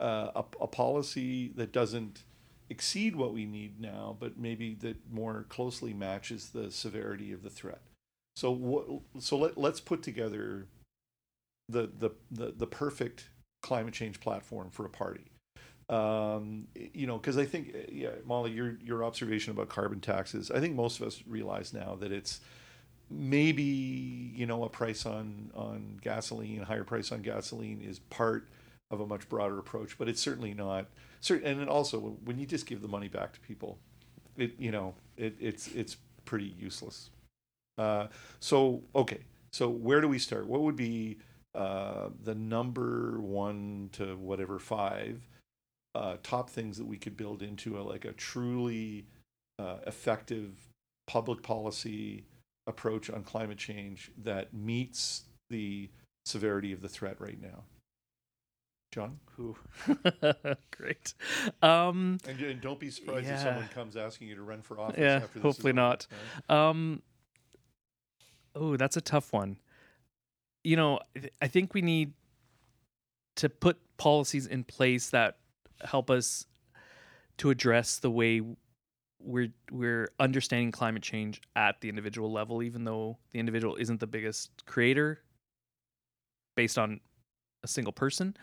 uh, 0.00 0.30
a, 0.36 0.44
a 0.62 0.66
policy 0.66 1.52
that 1.56 1.72
doesn't 1.72 2.24
exceed 2.70 3.16
what 3.16 3.32
we 3.34 3.44
need 3.46 3.80
now, 3.80 4.16
but 4.18 4.38
maybe 4.38 4.74
that 4.74 4.96
more 5.12 5.44
closely 5.48 5.92
matches 5.94 6.50
the 6.50 6.70
severity 6.70 7.32
of 7.32 7.42
the 7.42 7.50
threat 7.50 7.82
So 8.36 8.50
what? 8.50 8.86
So 9.20 9.38
let 9.38 9.56
let's 9.58 9.80
put 9.80 10.02
together 10.02 10.66
the 11.68 11.90
the 11.98 12.10
the, 12.30 12.52
the 12.56 12.66
perfect 12.66 13.28
climate 13.62 13.94
change 13.94 14.20
platform 14.20 14.70
for 14.70 14.86
a 14.86 14.90
party. 14.90 15.24
Um, 15.88 16.68
you 16.94 17.06
know, 17.06 17.18
because 17.18 17.36
I 17.36 17.44
think, 17.44 17.74
yeah, 17.92 18.10
Molly, 18.26 18.52
your 18.52 18.78
your 18.82 19.04
observation 19.04 19.52
about 19.52 19.68
carbon 19.68 20.00
taxes, 20.00 20.50
I 20.50 20.60
think 20.60 20.74
most 20.74 21.00
of 21.00 21.06
us 21.06 21.22
realize 21.26 21.72
now 21.72 21.96
that 22.00 22.12
it's 22.12 22.40
maybe 23.14 23.62
you 23.62 24.46
know 24.46 24.64
a 24.64 24.68
price 24.68 25.06
on 25.06 25.50
on 25.54 25.98
gasoline, 26.02 26.62
a 26.62 26.64
higher 26.64 26.84
price 26.84 27.12
on 27.12 27.22
gasoline 27.22 27.80
is 27.80 27.98
part 27.98 28.48
of 28.90 29.00
a 29.00 29.06
much 29.06 29.28
broader 29.28 29.58
approach, 29.58 29.96
but 29.98 30.08
it's 30.08 30.20
certainly 30.20 30.54
not. 30.54 30.86
Certain, 31.20 31.60
and 31.60 31.68
also 31.68 31.98
when 32.24 32.38
you 32.38 32.46
just 32.46 32.66
give 32.66 32.82
the 32.82 32.88
money 32.88 33.08
back 33.08 33.32
to 33.32 33.40
people, 33.40 33.78
it 34.36 34.58
you 34.58 34.70
know 34.70 34.94
it, 35.16 35.36
it's 35.40 35.68
it's 35.68 35.96
pretty 36.24 36.54
useless. 36.58 37.10
Uh, 37.78 38.08
so 38.40 38.82
okay, 38.94 39.20
so 39.52 39.68
where 39.68 40.00
do 40.00 40.08
we 40.08 40.18
start? 40.18 40.46
What 40.46 40.62
would 40.62 40.76
be 40.76 41.18
uh, 41.54 42.08
the 42.22 42.34
number 42.34 43.20
one 43.20 43.88
to 43.92 44.16
whatever 44.16 44.58
five 44.58 45.20
uh, 45.94 46.16
top 46.22 46.50
things 46.50 46.76
that 46.78 46.86
we 46.86 46.96
could 46.96 47.16
build 47.16 47.42
into 47.42 47.78
a, 47.78 47.82
like 47.82 48.04
a 48.04 48.12
truly 48.12 49.06
uh, 49.58 49.76
effective 49.86 50.68
public 51.06 51.42
policy 51.42 52.24
approach 52.66 53.10
on 53.10 53.22
climate 53.22 53.58
change 53.58 54.10
that 54.22 54.54
meets 54.54 55.24
the 55.50 55.90
severity 56.24 56.72
of 56.72 56.80
the 56.80 56.88
threat 56.88 57.20
right 57.20 57.40
now? 57.40 57.64
John? 58.94 59.18
Who? 59.36 59.56
Great. 60.76 61.14
Um, 61.62 62.18
and, 62.28 62.40
and, 62.40 62.60
don't 62.60 62.78
be 62.78 62.90
surprised 62.90 63.26
yeah. 63.26 63.34
if 63.34 63.40
someone 63.40 63.68
comes 63.74 63.96
asking 63.96 64.28
you 64.28 64.36
to 64.36 64.42
run 64.42 64.62
for 64.62 64.78
office. 64.78 65.00
Yeah, 65.00 65.22
hopefully 65.42 65.72
not. 65.72 66.06
Um, 66.48 67.02
oh, 68.54 68.76
that's 68.76 68.96
a 68.96 69.00
tough 69.00 69.32
one. 69.32 69.56
You 70.62 70.76
know, 70.76 71.00
I 71.42 71.48
think 71.48 71.74
we 71.74 71.82
need 71.82 72.12
to 73.36 73.48
put 73.48 73.78
policies 73.96 74.46
in 74.46 74.62
place 74.62 75.10
that 75.10 75.38
help 75.84 76.08
us 76.08 76.46
to 77.38 77.50
address 77.50 77.98
the 77.98 78.12
way 78.12 78.42
we're 79.24 79.52
we're 79.70 80.08
understanding 80.20 80.70
climate 80.70 81.02
change 81.02 81.40
at 81.56 81.80
the 81.80 81.88
individual 81.88 82.30
level, 82.30 82.62
even 82.62 82.84
though 82.84 83.18
the 83.32 83.38
individual 83.38 83.76
isn't 83.76 84.00
the 84.00 84.06
biggest 84.06 84.50
creator 84.66 85.20
based 86.56 86.78
on 86.78 87.00
a 87.62 87.68
single 87.68 87.92
person, 87.92 88.36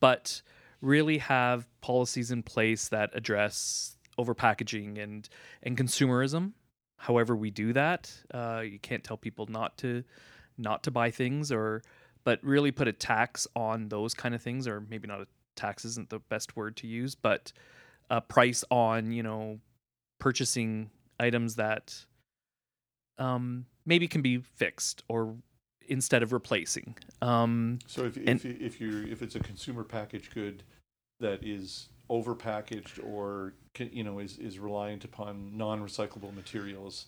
but 0.00 0.40
really 0.80 1.18
have 1.18 1.68
policies 1.80 2.30
in 2.30 2.42
place 2.42 2.88
that 2.88 3.10
address 3.14 3.96
overpackaging 4.18 5.02
and 5.02 5.28
and 5.62 5.76
consumerism. 5.76 6.52
However, 6.96 7.36
we 7.36 7.50
do 7.50 7.72
that, 7.74 8.12
uh, 8.34 8.62
you 8.64 8.78
can't 8.78 9.04
tell 9.04 9.16
people 9.16 9.46
not 9.46 9.76
to 9.78 10.04
not 10.56 10.82
to 10.84 10.90
buy 10.90 11.10
things, 11.10 11.52
or 11.52 11.82
but 12.24 12.42
really 12.42 12.70
put 12.70 12.88
a 12.88 12.92
tax 12.92 13.46
on 13.54 13.88
those 13.88 14.14
kind 14.14 14.34
of 14.34 14.42
things, 14.42 14.66
or 14.66 14.80
maybe 14.80 15.06
not 15.06 15.20
a 15.20 15.26
tax 15.56 15.84
isn't 15.84 16.10
the 16.10 16.18
best 16.18 16.56
word 16.56 16.76
to 16.76 16.86
use, 16.86 17.14
but 17.14 17.52
a 18.10 18.20
price 18.20 18.64
on 18.70 19.12
you 19.12 19.22
know 19.22 19.58
purchasing 20.18 20.90
items 21.20 21.56
that 21.56 22.04
um, 23.18 23.66
maybe 23.84 24.08
can 24.08 24.22
be 24.22 24.38
fixed 24.38 25.02
or 25.08 25.34
instead 25.88 26.22
of 26.22 26.32
replacing. 26.32 26.96
Um, 27.22 27.78
so 27.86 28.04
if 28.04 28.16
if 28.16 28.44
if 28.44 28.80
you 28.80 29.06
if 29.10 29.22
it's 29.22 29.34
a 29.34 29.40
consumer 29.40 29.84
package 29.84 30.30
good 30.32 30.62
that 31.20 31.44
is 31.44 31.88
overpackaged 32.10 33.04
or 33.04 33.54
can, 33.74 33.90
you 33.92 34.04
know 34.04 34.18
is 34.18 34.38
is 34.38 34.58
reliant 34.58 35.04
upon 35.04 35.56
non-recyclable 35.56 36.34
materials, 36.34 37.06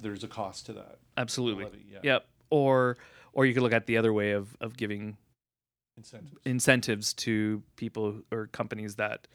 there's 0.00 0.24
a 0.24 0.28
cost 0.28 0.66
to 0.66 0.72
that. 0.74 0.98
Absolutely. 1.16 1.66
yeah. 1.90 2.00
Yep. 2.02 2.26
Or 2.50 2.96
or 3.32 3.46
you 3.46 3.54
could 3.54 3.62
look 3.62 3.72
at 3.72 3.86
the 3.86 3.96
other 3.96 4.12
way 4.12 4.32
of 4.32 4.56
of 4.60 4.76
giving 4.76 5.16
incentives 5.96 6.36
incentives 6.44 7.14
to 7.14 7.62
people 7.76 8.22
or 8.32 8.48
companies 8.48 8.96
that 8.96 9.26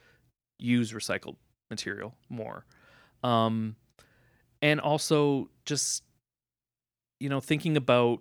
use 0.59 0.91
recycled 0.91 1.35
material 1.69 2.15
more. 2.29 2.65
Um, 3.25 3.75
and 4.61 4.79
also 4.79 5.49
just 5.65 6.03
you 7.19 7.29
know 7.29 7.39
thinking 7.39 7.77
about 7.77 8.19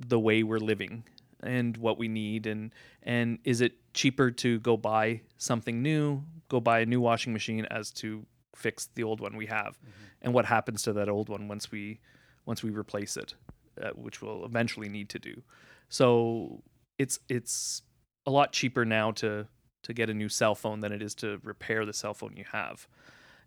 the 0.00 0.18
way 0.18 0.42
we're 0.42 0.58
living 0.58 1.04
and 1.42 1.76
what 1.76 1.98
we 1.98 2.08
need 2.08 2.46
and 2.46 2.72
and 3.02 3.38
is 3.44 3.60
it 3.60 3.72
cheaper 3.94 4.30
to 4.30 4.58
go 4.60 4.76
buy 4.76 5.20
something 5.36 5.82
new 5.82 6.22
go 6.48 6.60
buy 6.60 6.80
a 6.80 6.86
new 6.86 7.00
washing 7.00 7.32
machine 7.32 7.66
as 7.66 7.90
to 7.90 8.24
fix 8.54 8.88
the 8.94 9.02
old 9.02 9.20
one 9.20 9.36
we 9.36 9.46
have? 9.46 9.78
Mm-hmm. 9.78 10.04
and 10.22 10.34
what 10.34 10.44
happens 10.44 10.82
to 10.82 10.92
that 10.92 11.08
old 11.08 11.28
one 11.28 11.46
once 11.48 11.70
we 11.70 12.00
once 12.46 12.62
we 12.62 12.70
replace 12.70 13.16
it 13.16 13.34
uh, 13.80 13.90
which 13.90 14.20
we'll 14.20 14.44
eventually 14.44 14.88
need 14.88 15.08
to 15.10 15.18
do. 15.18 15.42
So 15.88 16.62
it's 16.98 17.18
it's 17.28 17.82
a 18.26 18.30
lot 18.30 18.52
cheaper 18.52 18.84
now 18.84 19.12
to 19.12 19.46
to 19.82 19.92
get 19.92 20.10
a 20.10 20.14
new 20.14 20.28
cell 20.28 20.54
phone 20.54 20.80
than 20.80 20.92
it 20.92 21.02
is 21.02 21.14
to 21.16 21.40
repair 21.42 21.84
the 21.84 21.92
cell 21.92 22.14
phone 22.14 22.36
you 22.36 22.44
have 22.52 22.86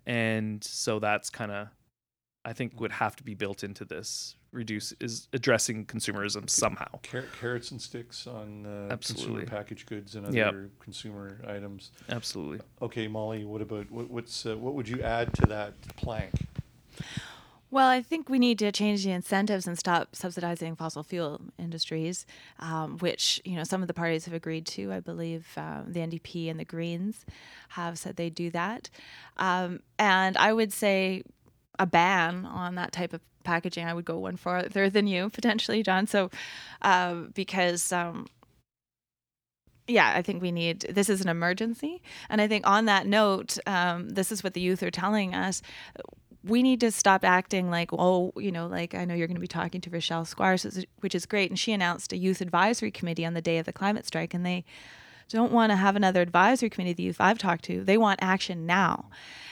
and 0.06 0.64
so 0.64 1.00
that's 1.00 1.30
kind 1.30 1.52
of 1.52 1.68
I 2.46 2.54
think 2.54 2.80
would 2.80 2.92
have 2.92 3.16
to 3.16 3.24
be 3.24 3.34
built 3.34 3.64
into 3.64 3.84
this. 3.86 4.36
Reduce 4.52 4.94
is 5.02 5.28
addressing 5.34 5.86
consumerism 5.86 6.50
somehow. 6.50 7.00
Car- 7.04 7.26
carrots 7.42 7.72
and 7.72 7.82
sticks 7.82 8.28
on 8.28 8.66
uh, 8.66 8.94
Absolutely. 8.94 9.42
consumer 9.42 9.46
packaged 9.48 9.88
goods 9.88 10.16
and 10.16 10.28
other 10.28 10.38
yep. 10.38 10.56
consumer 10.80 11.42
items. 11.48 11.92
Absolutely. 12.10 12.60
Okay, 12.82 13.08
Molly. 13.08 13.44
What 13.44 13.62
about 13.62 13.92
what, 13.92 14.10
what's 14.10 14.46
uh, 14.46 14.56
what 14.56 14.76
would 14.76 14.88
you 14.88 15.02
add 15.02 15.34
to 15.34 15.48
that 15.48 15.74
plank? 15.98 16.32
Well, 17.76 17.90
I 17.90 18.02
think 18.02 18.30
we 18.30 18.40
need 18.40 18.58
to 18.60 18.72
change 18.72 19.04
the 19.04 19.12
incentives 19.12 19.68
and 19.68 19.78
stop 19.78 20.16
subsidizing 20.16 20.78
fossil 20.78 21.04
fuel 21.04 21.42
industries, 21.60 22.26
um, 22.62 22.98
which 23.00 23.42
you 23.44 23.58
know 23.58 23.66
some 23.66 23.82
of 23.82 23.90
the 23.90 23.94
parties 23.94 24.24
have 24.24 24.34
agreed 24.34 24.66
to. 24.68 24.94
I 24.94 25.02
believe 25.02 25.46
um, 25.58 25.92
the 25.92 26.00
NDP 26.00 26.50
and 26.50 26.58
the 26.58 26.64
Greens 26.64 27.26
have 27.68 28.00
said 28.00 28.16
they 28.16 28.30
do 28.30 28.50
that, 28.52 28.90
um, 29.36 29.82
and 30.00 30.38
I 30.38 30.54
would 30.54 30.72
say 30.72 31.24
a 31.78 31.86
ban 31.86 32.46
on 32.46 32.76
that 32.76 32.94
type 32.94 33.12
of 33.12 33.20
packaging. 33.44 33.86
I 33.86 33.94
would 33.94 34.06
go 34.06 34.20
one 34.20 34.38
further 34.38 34.90
than 34.96 35.06
you 35.06 35.30
potentially, 35.30 35.84
John. 35.84 36.08
So, 36.08 36.32
uh, 36.82 37.24
because 37.34 37.92
um, 37.92 38.28
yeah, 39.86 40.14
I 40.16 40.22
think 40.22 40.42
we 40.42 40.54
need 40.54 40.86
this 40.90 41.10
is 41.10 41.20
an 41.20 41.28
emergency, 41.28 42.02
and 42.30 42.40
I 42.40 42.48
think 42.48 42.66
on 42.66 42.86
that 42.86 43.06
note, 43.06 43.58
um, 43.68 44.10
this 44.12 44.32
is 44.32 44.46
what 44.46 44.54
the 44.54 44.62
youth 44.62 44.82
are 44.82 44.92
telling 44.92 45.36
us. 45.36 45.62
We 46.48 46.62
need 46.62 46.80
to 46.82 46.92
stop 46.92 47.24
acting 47.24 47.72
like, 47.72 47.90
oh, 47.92 48.32
you 48.38 48.52
know, 48.52 48.68
like 48.68 48.94
I 48.94 49.04
know 49.06 49.16
you're 49.16 49.28
going 49.28 49.36
to 49.36 49.42
be 49.42 49.48
talking 49.48 49.82
to 49.82 49.90
Rochelle 49.90 50.26
Squires, 50.26 50.86
which 51.00 51.16
is 51.16 51.26
great, 51.26 51.50
and 51.50 51.58
she 51.58 51.74
announced 51.74 52.14
a 52.14 52.18
youth 52.18 52.40
advisory 52.40 52.92
committee 52.92 53.26
on 53.26 53.34
the 53.34 53.42
day 53.42 53.58
of 53.58 53.66
the 53.66 53.74
climate 53.74 54.06
strike, 54.06 54.34
and 54.34 54.46
they 54.46 54.64
don't 55.30 55.52
want 55.52 55.72
to 55.72 55.76
have 55.76 55.96
another 55.96 56.22
advisory 56.22 56.70
committee, 56.70 56.94
the 56.94 57.04
youth 57.04 57.18
I've 57.20 57.40
talked 57.40 57.66
to. 57.66 57.84
They 57.84 57.98
want 57.98 58.20
action 58.22 58.66
now. 58.66 59.06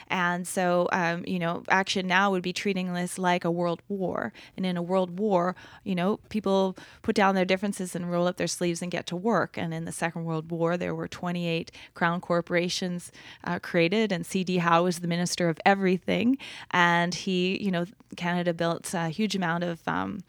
And 0.08 0.46
so, 0.46 0.88
um, 0.92 1.24
you 1.26 1.38
know, 1.38 1.62
action 1.68 2.06
now 2.06 2.30
would 2.30 2.42
be 2.42 2.52
treating 2.52 2.92
this 2.92 3.18
like 3.18 3.44
a 3.44 3.50
world 3.50 3.82
war. 3.88 4.32
And 4.56 4.66
in 4.66 4.76
a 4.76 4.82
world 4.82 5.18
war, 5.18 5.56
you 5.82 5.94
know, 5.94 6.18
people 6.28 6.76
put 7.02 7.16
down 7.16 7.34
their 7.34 7.44
differences 7.44 7.96
and 7.96 8.10
roll 8.10 8.26
up 8.26 8.36
their 8.36 8.46
sleeves 8.46 8.82
and 8.82 8.90
get 8.90 9.06
to 9.08 9.16
work. 9.16 9.56
And 9.56 9.72
in 9.72 9.84
the 9.84 9.92
Second 9.92 10.24
World 10.24 10.50
War, 10.50 10.76
there 10.76 10.94
were 10.94 11.08
28 11.08 11.70
crown 11.94 12.20
corporations 12.20 13.10
uh, 13.44 13.58
created, 13.58 14.12
and 14.12 14.26
C.D. 14.26 14.58
Howe 14.58 14.84
was 14.84 14.98
the 15.00 15.08
minister 15.08 15.48
of 15.48 15.58
everything. 15.64 16.38
And 16.70 17.14
he, 17.14 17.62
you 17.62 17.70
know, 17.70 17.86
Canada 18.16 18.52
built 18.52 18.92
a 18.94 19.08
huge 19.08 19.34
amount 19.34 19.64
of 19.64 19.80
um, 19.88 20.22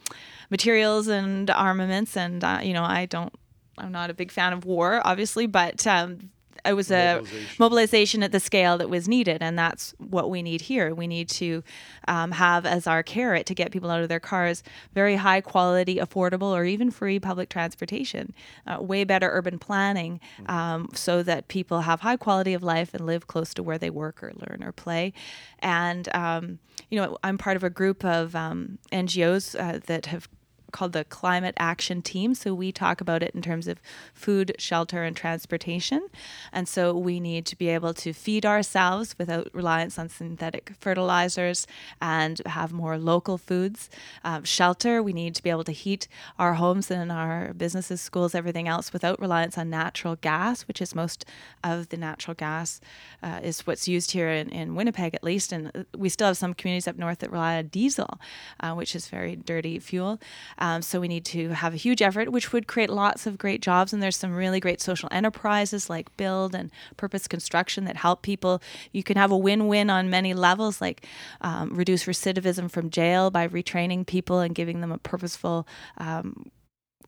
materials 0.50 1.08
and 1.08 1.50
armaments. 1.50 2.16
And, 2.16 2.44
uh, 2.44 2.60
you 2.64 2.74
know, 2.74 2.84
I 2.84 3.06
don't 3.06 3.34
I'm 3.78 3.92
not 3.92 4.10
a 4.10 4.14
big 4.14 4.32
fan 4.32 4.54
of 4.54 4.66
war, 4.66 5.02
obviously, 5.06 5.48
but 5.48 5.86
um, 5.86 6.32
it 6.66 6.74
was 6.74 6.92
a 6.92 7.16
mobilization. 7.16 7.56
mobilization. 7.60 8.24
at 8.24 8.32
the 8.32 8.40
scale 8.40 8.78
that 8.78 8.90
was 8.90 9.08
needed, 9.08 9.42
and 9.42 9.58
that's 9.58 9.94
what 9.98 10.30
we 10.30 10.42
need 10.42 10.62
here. 10.62 10.94
We 10.94 11.08
need 11.08 11.30
to 11.30 11.64
um, 12.08 12.32
have 12.32 12.66
as 12.66 12.88
our 12.88 13.04
carrot 13.04 13.46
to 13.48 13.54
get 13.54 13.72
people 13.72 13.92
out 13.92 14.02
of 14.02 14.10
their 14.10 14.20
cars 14.20 14.64
very 14.94 15.18
high 15.18 15.42
quality, 15.42 15.98
affordable, 15.98 16.52
or 16.54 16.66
even 16.66 16.92
free 16.92 17.20
public 17.20 17.50
transportation. 17.50 18.34
Uh, 18.66 18.82
way 18.82 19.04
better 19.04 19.30
urban 19.32 19.60
planning, 19.60 20.20
mm-hmm. 20.40 20.52
um, 20.52 20.90
so 20.94 21.22
that 21.24 21.48
people 21.48 21.82
have 21.82 22.02
high 22.02 22.18
quality 22.18 22.54
of 22.54 22.64
life 22.64 22.94
and 22.94 23.06
live 23.06 23.28
close 23.28 23.54
to 23.54 23.64
where 23.64 23.78
they 23.78 23.90
work 23.90 24.24
or 24.24 24.34
learn 24.36 24.64
or 24.64 24.72
play. 24.72 25.14
And 25.60 26.08
um, 26.16 26.60
you 26.90 27.00
know, 27.00 27.18
I'm 27.24 27.38
part 27.38 27.56
of 27.58 27.64
a 27.64 27.70
group 27.70 28.04
of 28.04 28.36
um, 28.36 28.78
NGOs 28.92 29.60
uh, 29.60 29.80
that 29.88 30.08
have 30.08 30.30
called 30.76 30.92
the 30.92 31.06
Climate 31.06 31.56
Action 31.58 32.02
Team. 32.02 32.36
So 32.36 32.54
we 32.54 32.74
talk 32.74 33.00
about 33.00 33.24
it 33.24 33.34
in 33.34 33.42
terms 33.42 33.66
of 33.70 33.82
food, 34.14 34.54
shelter, 34.60 35.06
and 35.06 35.16
transportation. 35.16 36.10
And 36.52 36.68
so 36.68 36.94
we 36.94 37.22
need 37.22 37.46
to 37.46 37.56
be 37.56 37.70
able 37.70 37.94
to 37.94 38.12
feed 38.12 38.46
ourselves 38.46 39.16
without 39.18 39.48
reliance 39.54 39.98
on 39.98 40.10
synthetic 40.10 40.74
fertilizers 40.78 41.66
and 42.02 42.42
have 42.46 42.74
more 42.74 42.98
local 42.98 43.38
foods. 43.38 43.90
Um, 44.26 44.44
shelter, 44.44 45.02
we 45.02 45.14
need 45.14 45.34
to 45.36 45.44
be 45.44 45.50
able 45.50 45.64
to 45.64 45.72
heat 45.72 46.10
our 46.38 46.56
homes 46.56 46.92
and 46.92 47.10
our 47.10 47.54
businesses, 47.54 48.02
schools, 48.02 48.36
everything 48.36 48.68
else 48.68 48.92
without 48.92 49.18
reliance 49.22 49.58
on 49.58 49.70
natural 49.70 50.18
gas, 50.18 50.64
which 50.64 50.82
is 50.82 50.94
most 50.94 51.24
of 51.64 51.88
the 51.88 51.96
natural 51.98 52.36
gas 52.36 52.82
uh, 53.24 53.40
is 53.42 53.66
what's 53.66 53.88
used 53.88 54.12
here 54.12 54.30
in, 54.30 54.50
in 54.50 54.76
Winnipeg, 54.76 55.16
at 55.16 55.24
least. 55.24 55.54
And 55.54 55.86
we 55.98 56.10
still 56.10 56.28
have 56.28 56.38
some 56.38 56.54
communities 56.54 56.90
up 56.90 56.98
north 56.98 57.20
that 57.20 57.32
rely 57.32 57.56
on 57.60 57.68
diesel, 57.68 58.20
uh, 58.60 58.74
which 58.74 58.94
is 58.94 59.08
very 59.08 59.38
dirty 59.38 59.80
fuel. 59.80 60.20
Um, 60.66 60.82
so 60.82 61.00
we 61.00 61.08
need 61.08 61.26
to 61.26 61.50
have 61.50 61.76
a 61.76 61.78
huge 61.78 62.02
effort, 62.02 62.32
which 62.32 62.52
would 62.52 62.66
create 62.66 62.90
lots 62.90 63.28
of 63.28 63.38
great 63.38 63.62
jobs. 63.62 63.94
And 63.94 64.02
there's 64.02 64.18
some 64.18 64.34
really 64.34 64.60
great 64.60 64.82
social 64.82 65.08
enterprises 65.12 65.92
like 65.92 66.16
Build 66.18 66.56
and 66.56 66.72
Purpose 66.98 67.28
Construction 67.28 67.86
that 67.86 67.98
help 67.98 68.24
people. 68.24 68.64
You 68.92 69.04
can 69.04 69.16
have 69.16 69.32
a 69.32 69.38
win-win 69.38 69.92
on 69.92 70.10
many 70.10 70.34
levels, 70.34 70.82
like 70.82 71.06
um, 71.42 71.76
reduce 71.76 72.06
recidivism 72.06 72.72
from 72.72 72.90
jail 72.90 73.30
by 73.30 73.48
retraining 73.48 74.08
people 74.08 74.40
and 74.40 74.56
giving 74.56 74.82
them 74.82 74.92
a 74.92 74.98
purposeful 74.98 75.68
um, 76.00 76.50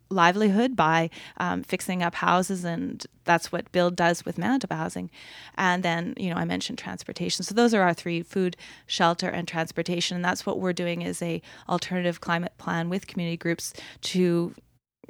livelihood 0.09 0.75
by 0.75 1.09
um, 1.37 1.63
fixing 1.63 2.01
up 2.01 2.15
houses 2.15 2.63
and 2.63 3.05
that's 3.25 3.51
what 3.51 3.71
build 3.71 3.95
does 3.95 4.25
with 4.25 4.37
manitoba 4.37 4.75
housing. 4.75 5.09
And 5.55 5.83
then 5.83 6.13
you 6.17 6.29
know 6.29 6.37
i 6.37 6.45
mentioned 6.45 6.77
transportation. 6.77 7.43
So 7.43 7.53
those 7.53 7.73
are 7.73 7.81
our 7.81 7.93
three 7.93 8.21
food 8.21 8.55
shelter 8.85 9.29
and 9.29 9.47
transportation. 9.47 10.15
And 10.15 10.25
that's 10.25 10.45
what 10.45 10.59
we're 10.59 10.73
doing 10.73 11.01
is 11.01 11.21
a 11.21 11.41
alternative 11.67 12.21
climate 12.21 12.53
plan 12.57 12.89
with 12.89 13.07
community 13.07 13.37
groups 13.37 13.73
to 14.01 14.53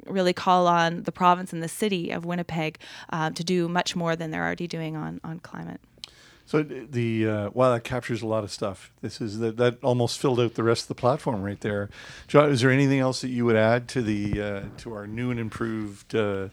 really 0.06 0.32
call 0.32 0.66
on 0.66 1.02
the 1.02 1.12
province 1.12 1.52
and 1.52 1.62
the 1.62 1.68
city 1.68 2.10
of 2.10 2.24
winnipeg 2.24 2.78
uh, 3.10 3.30
to 3.30 3.42
do 3.44 3.68
much 3.68 3.96
more 3.96 4.14
than 4.14 4.30
they're 4.30 4.44
already 4.44 4.66
doing 4.66 4.96
on, 4.96 5.20
on 5.24 5.40
climate 5.40 5.80
so 6.48 6.62
the 6.62 7.28
uh, 7.28 7.50
wow, 7.52 7.74
that 7.74 7.84
captures 7.84 8.22
a 8.22 8.26
lot 8.26 8.42
of 8.42 8.50
stuff. 8.50 8.90
This 9.02 9.20
is 9.20 9.38
that 9.40 9.58
that 9.58 9.84
almost 9.84 10.18
filled 10.18 10.40
out 10.40 10.54
the 10.54 10.62
rest 10.62 10.84
of 10.84 10.88
the 10.88 10.94
platform 10.94 11.42
right 11.42 11.60
there. 11.60 11.90
John, 12.26 12.50
is 12.50 12.62
there 12.62 12.70
anything 12.70 13.00
else 13.00 13.20
that 13.20 13.28
you 13.28 13.44
would 13.44 13.54
add 13.54 13.86
to 13.88 14.00
the 14.00 14.40
uh, 14.40 14.62
to 14.78 14.94
our 14.94 15.06
new 15.06 15.30
and 15.30 15.38
improved, 15.38 16.14
uh, 16.14 16.48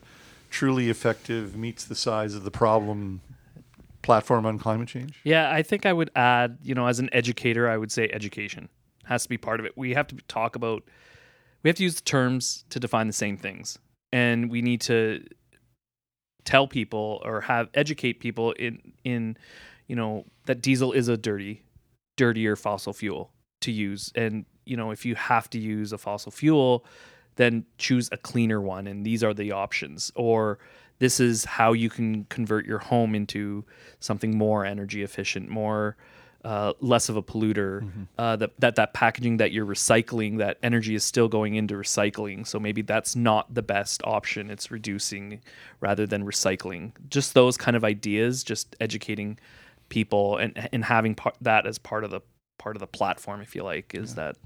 truly 0.50 0.90
effective, 0.90 1.56
meets 1.56 1.86
the 1.86 1.96
size 1.96 2.36
of 2.36 2.44
the 2.44 2.52
problem 2.52 3.22
platform 4.02 4.46
on 4.46 4.60
climate 4.60 4.90
change? 4.90 5.22
Yeah, 5.24 5.50
I 5.50 5.64
think 5.64 5.86
I 5.86 5.94
would 5.94 6.12
add. 6.14 6.58
You 6.62 6.76
know, 6.76 6.88
as 6.88 7.00
an 7.00 7.10
educator, 7.14 7.70
I 7.70 7.78
would 7.78 7.90
say 7.90 8.10
education 8.12 8.68
has 9.06 9.24
to 9.24 9.30
be 9.30 9.38
part 9.38 9.62
of 9.62 9.66
it. 9.66 9.78
We 9.78 9.94
have 9.94 10.08
to 10.08 10.18
talk 10.28 10.58
about. 10.58 10.84
We 11.64 11.70
have 11.70 11.78
to 11.78 11.84
use 11.84 11.96
the 11.96 12.02
terms 12.02 12.66
to 12.72 12.82
define 12.82 13.08
the 13.08 13.14
same 13.14 13.38
things, 13.38 13.80
and 14.12 14.52
we 14.52 14.62
need 14.62 14.82
to 14.82 15.24
tell 16.44 16.68
people 16.68 17.22
or 17.24 17.40
have 17.40 17.70
educate 17.74 18.20
people 18.20 18.52
in 18.52 18.92
in 19.06 19.38
you 19.88 19.96
know 19.96 20.26
that 20.46 20.62
diesel 20.62 20.92
is 20.92 21.08
a 21.08 21.18
dirty 21.18 21.64
dirtier 22.16 22.56
fossil 22.56 22.94
fuel 22.94 23.32
to 23.62 23.72
use. 23.72 24.12
And 24.16 24.46
you 24.66 24.78
know 24.78 24.92
if 24.92 25.06
you 25.06 25.16
have 25.16 25.50
to 25.52 25.60
use 25.60 25.92
a 25.94 25.98
fossil 25.98 26.32
fuel 26.32 26.86
then 27.36 27.66
choose 27.78 28.10
a 28.12 28.18
cleaner 28.18 28.62
one. 28.62 28.88
And 28.88 29.06
these 29.06 29.24
are 29.24 29.34
the 29.34 29.52
options. 29.52 30.12
Or 30.16 30.60
this 31.00 31.20
is 31.20 31.46
how 31.46 31.74
you 31.74 31.90
can 31.90 32.26
convert 32.26 32.66
your 32.66 32.80
home 32.80 33.16
into 33.16 33.66
something 34.00 34.38
more 34.38 34.66
energy 34.66 35.04
efficient 35.04 35.50
more 35.50 35.98
uh, 36.46 36.74
less 36.80 37.10
of 37.10 37.18
a 37.18 37.24
polluter 37.24 37.82
mm-hmm. 37.82 38.04
uh, 38.20 38.36
that, 38.36 38.52
that 38.60 38.76
that 38.76 38.94
packaging 38.94 39.38
that 39.38 39.52
you're 39.52 39.66
recycling 39.66 40.38
that 40.38 40.60
energy 40.62 40.94
is 40.94 41.04
still 41.04 41.28
going 41.28 41.56
into 41.56 41.74
recycling. 41.74 42.46
So 42.46 42.60
maybe 42.60 42.84
that's 42.84 43.16
not 43.16 43.52
the 43.52 43.64
best 43.64 44.04
option. 44.04 44.52
It's 44.52 44.70
reducing 44.70 45.42
rather 45.80 46.06
than 46.06 46.24
recycling. 46.24 46.92
Just 47.10 47.34
those 47.34 47.58
kind 47.58 47.76
of 47.76 47.84
ideas 47.84 48.44
just 48.44 48.76
educating 48.80 49.40
people 49.90 50.38
and 50.38 50.70
and 50.72 50.86
having 50.86 51.16
part, 51.16 51.36
that 51.42 51.66
as 51.66 51.78
part 51.78 52.04
of 52.04 52.12
the 52.12 52.22
part 52.58 52.76
of 52.76 52.80
the 52.80 52.88
platform 52.88 53.42
if 53.42 53.56
you 53.56 53.64
like 53.64 53.94
is 53.94 54.12
yeah. 54.12 54.16
that 54.16 54.38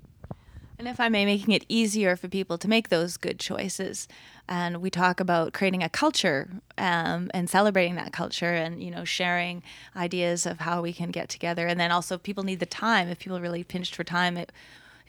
and 0.80 0.88
if 0.88 1.02
I 1.02 1.10
may, 1.10 1.25
making 1.25 1.54
it 1.54 1.65
easier 1.67 2.15
for 2.15 2.30
people 2.30 2.58
to 2.58 2.69
make 2.69 2.88
those 2.88 3.17
good 3.17 3.38
choices. 3.38 4.08
And 4.47 4.78
we 4.78 4.89
talk 4.89 5.19
about 5.19 5.52
creating 5.52 5.84
a 5.84 5.89
culture 5.89 6.49
um, 6.78 7.30
and 7.34 7.49
celebrating 7.49 7.95
that 7.95 8.13
culture 8.13 8.54
and, 8.54 8.82
you 8.82 8.89
know, 8.89 9.04
sharing 9.04 9.62
ideas 9.93 10.45
of 10.45 10.62
how 10.62 10.82
we 10.82 10.93
can 10.93 11.12
get 11.12 11.28
together. 11.28 11.67
And 11.67 11.78
then 11.78 11.91
also, 11.91 12.17
people 12.17 12.45
need 12.45 12.62
the 12.62 12.65
time. 12.65 13.10
If 13.10 13.19
people 13.19 13.38
are 13.38 13.41
really 13.41 13.65
pinched 13.65 13.93
for 13.93 14.06
time, 14.06 14.38
it 14.38 14.54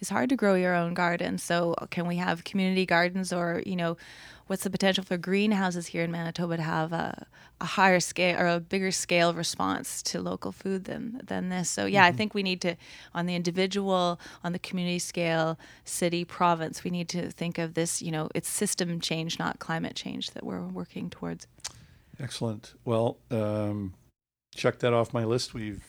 is 0.01 0.09
hard 0.09 0.29
to 0.31 0.37
grow 0.37 0.55
your 0.55 0.75
own 0.75 0.95
garden. 0.95 1.39
So, 1.39 1.75
can 1.91 2.07
we 2.07 2.17
have 2.17 2.45
community 2.45 2.87
gardens 2.87 3.33
or, 3.33 3.63
you 3.65 3.77
know, 3.77 3.97
what's 4.51 4.65
the 4.65 4.71
potential 4.71 5.05
for 5.05 5.17
greenhouses 5.17 5.87
here 5.87 6.03
in 6.03 6.11
Manitoba 6.11 6.57
to 6.57 6.63
have 6.63 6.93
a, 6.93 7.25
a 7.61 7.65
higher 7.65 8.01
scale 8.01 8.37
or 8.37 8.49
a 8.49 8.59
bigger 8.59 8.91
scale 8.91 9.33
response 9.33 10.03
to 10.03 10.21
local 10.21 10.51
food 10.51 10.87
than 10.87 11.21
than 11.25 11.51
this. 11.51 11.71
So 11.71 11.87
yeah, 11.87 12.03
mm-hmm. 12.03 12.15
I 12.15 12.17
think 12.17 12.35
we 12.35 12.43
need 12.43 12.61
to 12.63 12.75
on 13.15 13.27
the 13.27 13.37
individual, 13.37 14.19
on 14.43 14.51
the 14.51 14.59
community 14.59 14.99
scale, 14.99 15.57
city, 15.85 16.25
province, 16.25 16.83
we 16.83 16.91
need 16.91 17.09
to 17.11 17.31
think 17.31 17.59
of 17.59 17.75
this, 17.75 18.03
you 18.03 18.11
know, 18.11 18.29
it's 18.35 18.49
system 18.49 18.99
change, 18.99 19.39
not 19.39 19.61
climate 19.61 19.95
change 19.95 20.33
that 20.33 20.45
we're 20.45 20.67
working 20.67 21.11
towards. 21.11 21.47
Excellent. 22.19 22.75
Well, 22.85 23.19
um, 23.31 23.95
check 24.53 24.81
that 24.81 24.93
off 24.93 25.15
my 25.15 25.25
list. 25.25 25.55
We've 25.55 25.85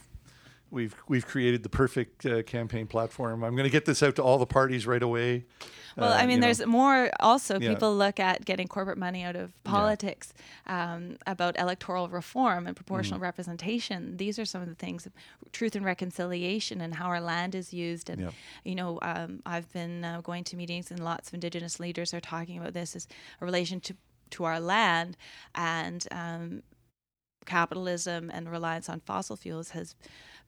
we've 0.72 0.96
we've 1.08 1.28
created 1.28 1.64
the 1.64 1.70
perfect 1.70 2.26
uh, 2.26 2.42
campaign 2.44 2.88
platform. 2.88 3.44
I'm 3.44 3.56
going 3.56 3.66
to 3.66 3.72
get 3.72 3.86
this 3.86 4.02
out 4.02 4.16
to 4.16 4.24
all 4.24 4.38
the 4.38 4.46
parties 4.46 4.88
right 4.88 5.04
away. 5.04 5.46
Well, 5.98 6.12
uh, 6.12 6.16
I 6.16 6.26
mean, 6.26 6.40
there's 6.40 6.62
know. 6.62 6.68
more. 6.68 7.12
Also, 7.20 7.60
yeah. 7.60 7.70
people 7.70 7.96
look 7.96 8.20
at 8.20 8.46
getting 8.46 8.68
corporate 8.68 8.98
money 8.98 9.24
out 9.24 9.36
of 9.36 9.52
politics, 9.64 10.34
yeah. 10.66 10.94
um, 10.94 11.18
about 11.28 11.60
electoral 11.60 12.08
reform 12.08 12.66
and 12.66 12.76
proportional 12.76 13.20
mm. 13.20 13.24
representation. 13.24 14.18
These 14.18 14.40
are 14.40 14.46
some 14.46 14.62
of 14.62 14.70
the 14.70 14.76
things, 14.76 15.08
truth 15.52 15.76
and 15.76 15.86
reconciliation, 15.86 16.80
and 16.82 16.96
how 16.96 17.08
our 17.08 17.22
land 17.22 17.54
is 17.54 17.74
used. 17.74 18.10
And 18.10 18.22
yeah. 18.22 18.30
you 18.64 18.76
know, 18.76 19.00
um, 19.02 19.42
I've 19.46 19.72
been 19.74 20.06
uh, 20.06 20.22
going 20.22 20.46
to 20.46 20.56
meetings, 20.56 20.92
and 20.92 21.04
lots 21.04 21.28
of 21.28 21.34
Indigenous 21.34 21.80
leaders 21.80 22.14
are 22.14 22.22
talking 22.22 22.58
about 22.58 22.74
this 22.74 22.96
as 22.96 23.08
a 23.42 23.46
relation 23.46 23.80
to 23.82 23.96
to 24.32 24.46
our 24.46 24.62
land 24.62 25.18
and 25.56 26.08
um, 26.10 26.64
capitalism 27.46 28.32
and 28.34 28.50
reliance 28.50 28.88
on 28.88 29.00
fossil 29.02 29.36
fuels 29.36 29.72
has 29.72 29.96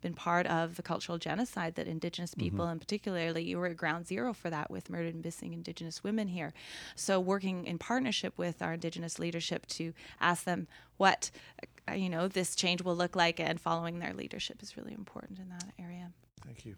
been 0.04 0.14
part 0.14 0.46
of 0.46 0.76
the 0.76 0.84
cultural 0.84 1.18
genocide 1.18 1.74
that 1.76 1.88
Indigenous 1.88 2.32
mm-hmm. 2.32 2.42
people, 2.42 2.66
mm-hmm. 2.66 2.74
and 2.74 2.82
particularly 2.82 3.44
you 3.44 3.58
were 3.58 3.68
at 3.68 3.78
ground 3.78 4.06
zero 4.06 4.34
for 4.34 4.52
that 4.52 4.70
with 4.70 4.90
murdered 4.90 5.16
and 5.16 5.26
missing 5.26 5.54
Indigenous 5.54 6.04
women 6.04 6.28
here. 6.28 6.54
So, 6.96 7.20
working 7.20 7.66
in 7.66 7.80
partnership 7.80 8.38
with 8.38 8.62
our 8.62 8.74
Indigenous 8.74 9.18
leadership 9.18 9.66
to 9.68 9.94
ask 10.22 10.44
them 10.44 10.68
what 10.98 11.32
uh, 11.90 11.94
you 11.94 12.10
know 12.10 12.28
this 12.28 12.56
change 12.56 12.84
will 12.84 12.96
look 12.96 13.16
like, 13.16 13.40
and 13.40 13.60
following 13.60 13.98
their 13.98 14.14
leadership 14.14 14.62
is 14.62 14.78
really 14.78 14.94
important 14.94 15.40
in 15.40 15.50
that 15.50 15.74
area. 15.80 16.12
Thank 16.46 16.66
you. 16.66 16.76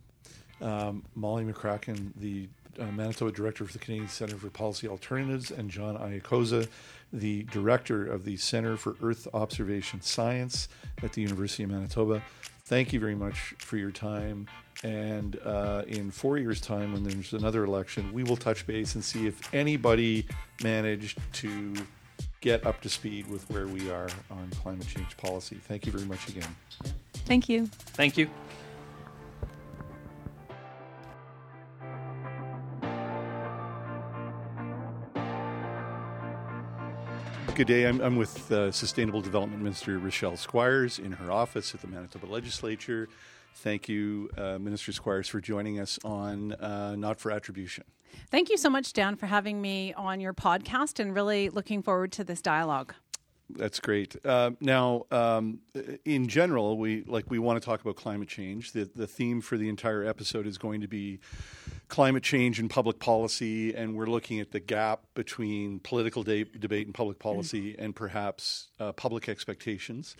Um, 0.62 1.04
Molly 1.16 1.44
McCracken, 1.44 2.14
the 2.16 2.48
uh, 2.80 2.86
Manitoba 2.86 3.32
Director 3.32 3.66
for 3.66 3.74
the 3.74 3.80
Canadian 3.80 4.08
Centre 4.08 4.38
for 4.38 4.50
Policy 4.50 4.88
Alternatives, 4.88 5.52
and 5.52 5.70
John 5.70 5.98
Iacozza, 5.98 6.68
the 7.12 7.44
Director 7.44 8.06
of 8.06 8.26
the 8.26 8.38
Centre 8.38 8.78
for 8.78 8.96
Earth 9.02 9.28
Observation 9.34 10.02
Science 10.02 10.68
at 11.04 11.14
the 11.14 11.22
University 11.22 11.64
of 11.64 11.72
Manitoba 11.72 12.22
thank 12.66 12.92
you 12.94 13.00
very 13.00 13.16
much 13.16 13.56
for 13.60 13.78
your 13.78 13.92
time. 13.92 14.48
And 14.84 15.40
uh, 15.44 15.84
in 15.88 16.12
four 16.12 16.38
years' 16.38 16.60
time, 16.60 16.94
when 16.94 17.04
there's 17.04 17.34
another 17.34 17.64
election, 17.64 18.12
we 18.14 18.24
will 18.24 18.38
touch 18.38 18.68
base 18.68 18.96
and 18.96 19.04
see 19.04 19.26
if 19.28 19.54
anybody 19.54 20.26
managed 20.62 21.20
to 21.34 21.74
get 22.42 22.66
up 22.66 22.82
to 22.82 22.90
speed 22.90 23.28
with 23.28 23.50
where 23.50 23.68
we 23.68 23.90
are 23.90 24.10
on 24.30 24.50
climate 24.62 24.88
change 24.88 25.16
policy. 25.18 25.56
Thank 25.56 25.86
you 25.86 25.92
very 25.92 26.06
much 26.06 26.28
again. 26.28 26.56
Thank 27.26 27.50
you. 27.50 27.66
Thank 27.66 28.18
you. 28.18 28.30
Good 37.56 37.68
day. 37.68 37.86
I'm, 37.86 38.02
I'm 38.02 38.18
with 38.18 38.52
uh, 38.52 38.70
Sustainable 38.70 39.22
Development 39.22 39.64
Minister 39.64 39.98
Rochelle 39.98 40.36
Squires 40.36 41.00
in 41.00 41.14
her 41.14 41.32
office 41.32 41.74
at 41.74 41.80
the 41.80 41.88
Manitoba 41.88 42.26
Legislature. 42.26 43.08
Thank 43.54 43.88
you, 43.88 44.30
uh, 44.38 44.60
Minister 44.60 44.92
Squires, 44.92 45.30
for 45.30 45.40
joining 45.40 45.80
us 45.80 45.98
on 46.04 46.52
uh, 46.52 46.98
Not 46.98 47.18
for 47.18 47.32
Attribution. 47.32 47.86
Thank 48.30 48.50
you 48.50 48.58
so 48.58 48.70
much, 48.70 48.92
Dan, 48.92 49.16
for 49.16 49.28
having 49.28 49.62
me 49.62 49.94
on 49.94 50.20
your 50.20 50.34
podcast 50.34 51.00
and 51.00 51.16
really 51.16 51.48
looking 51.48 51.82
forward 51.82 52.12
to 52.14 52.26
this 52.26 52.42
dialogue. 52.42 52.94
That's 53.50 53.80
great. 53.80 54.16
Uh, 54.26 54.52
now, 54.60 55.06
um, 55.12 55.60
in 56.04 56.28
general, 56.28 56.78
we 56.78 57.04
like 57.04 57.30
we 57.30 57.38
want 57.38 57.62
to 57.62 57.66
talk 57.66 57.80
about 57.82 57.96
climate 57.96 58.28
change. 58.28 58.72
The 58.72 58.90
the 58.96 59.06
theme 59.06 59.42
for 59.42 59.56
the 59.58 59.70
entire 59.70 60.04
episode 60.04 60.48
is 60.48 60.58
going 60.58 60.82
to 60.82 60.88
be 60.88 61.20
climate 61.88 62.24
change 62.24 62.60
and 62.60 62.70
public 62.70 62.98
policy, 63.00 63.76
and 63.76 63.96
we're 63.96 64.08
looking 64.08 64.40
at 64.40 64.52
the 64.52 64.60
gap 64.60 65.02
between 65.14 65.80
political 65.80 66.24
de- 66.24 66.46
debate 66.46 66.88
and 66.88 66.96
public 66.96 67.20
policy, 67.20 67.74
mm-hmm. 67.74 67.84
and 67.84 67.96
perhaps 67.96 68.70
uh, 68.80 68.92
public 68.94 69.30
expectations. 69.30 70.16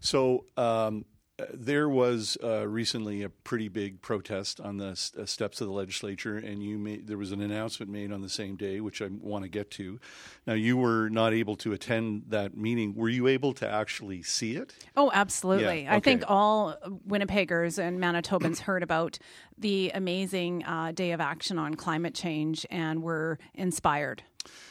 So. 0.00 0.44
Um, 0.56 1.04
there 1.52 1.88
was 1.88 2.36
uh, 2.42 2.66
recently 2.66 3.22
a 3.22 3.28
pretty 3.28 3.68
big 3.68 4.02
protest 4.02 4.60
on 4.60 4.78
the 4.78 5.12
uh, 5.18 5.24
steps 5.24 5.60
of 5.60 5.68
the 5.68 5.72
legislature, 5.72 6.36
and 6.36 6.62
you 6.62 6.78
made, 6.78 7.06
there 7.06 7.18
was 7.18 7.32
an 7.32 7.40
announcement 7.40 7.90
made 7.90 8.12
on 8.12 8.22
the 8.22 8.28
same 8.28 8.56
day, 8.56 8.80
which 8.80 9.00
I 9.00 9.08
want 9.08 9.44
to 9.44 9.48
get 9.48 9.70
to. 9.72 10.00
Now, 10.46 10.54
you 10.54 10.76
were 10.76 11.08
not 11.08 11.32
able 11.32 11.56
to 11.56 11.72
attend 11.72 12.24
that 12.28 12.56
meeting. 12.56 12.94
Were 12.94 13.08
you 13.08 13.28
able 13.28 13.52
to 13.54 13.68
actually 13.68 14.22
see 14.22 14.56
it? 14.56 14.74
Oh, 14.96 15.10
absolutely. 15.14 15.84
Yeah, 15.84 15.94
I 15.94 16.00
think 16.00 16.24
all 16.26 16.76
Winnipeggers 17.06 17.78
and 17.78 18.00
Manitobans 18.00 18.58
heard 18.60 18.82
about 18.82 19.18
the 19.56 19.92
amazing 19.94 20.64
uh, 20.64 20.92
day 20.92 21.12
of 21.12 21.20
action 21.20 21.58
on 21.58 21.74
climate 21.74 22.14
change 22.14 22.66
and 22.70 23.02
were 23.02 23.38
inspired. 23.54 24.22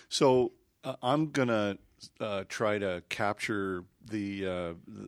So 0.09 0.51
uh, 0.83 0.95
I'm 1.01 1.31
gonna 1.31 1.77
uh, 2.19 2.43
try 2.47 2.77
to 2.77 3.03
capture 3.09 3.83
the 4.09 4.45
uh, 4.45 4.51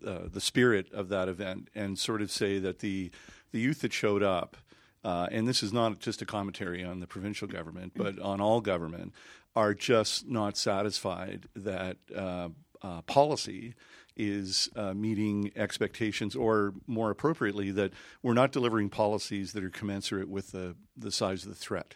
uh, 0.05 0.19
the 0.31 0.41
spirit 0.41 0.91
of 0.93 1.09
that 1.09 1.29
event 1.29 1.69
and 1.75 1.97
sort 1.97 2.21
of 2.21 2.31
say 2.31 2.59
that 2.59 2.79
the 2.79 3.11
the 3.51 3.59
youth 3.59 3.81
that 3.81 3.93
showed 3.93 4.23
up, 4.23 4.57
uh, 5.03 5.27
and 5.31 5.47
this 5.47 5.63
is 5.63 5.73
not 5.73 5.99
just 5.99 6.21
a 6.21 6.25
commentary 6.25 6.83
on 6.83 6.99
the 6.99 7.07
provincial 7.07 7.47
government, 7.47 7.93
but 7.95 8.19
on 8.19 8.41
all 8.41 8.61
government, 8.61 9.13
are 9.55 9.73
just 9.73 10.27
not 10.27 10.57
satisfied 10.57 11.47
that 11.55 11.97
uh, 12.15 12.49
uh, 12.81 13.01
policy 13.03 13.73
is 14.15 14.69
uh, 14.75 14.93
meeting 14.93 15.51
expectations, 15.55 16.35
or 16.35 16.73
more 16.87 17.09
appropriately, 17.09 17.71
that 17.71 17.93
we're 18.21 18.33
not 18.33 18.51
delivering 18.51 18.89
policies 18.89 19.53
that 19.53 19.63
are 19.63 19.69
commensurate 19.69 20.29
with 20.29 20.51
the 20.51 20.75
the 20.97 21.11
size 21.11 21.43
of 21.43 21.49
the 21.49 21.55
threat. 21.55 21.95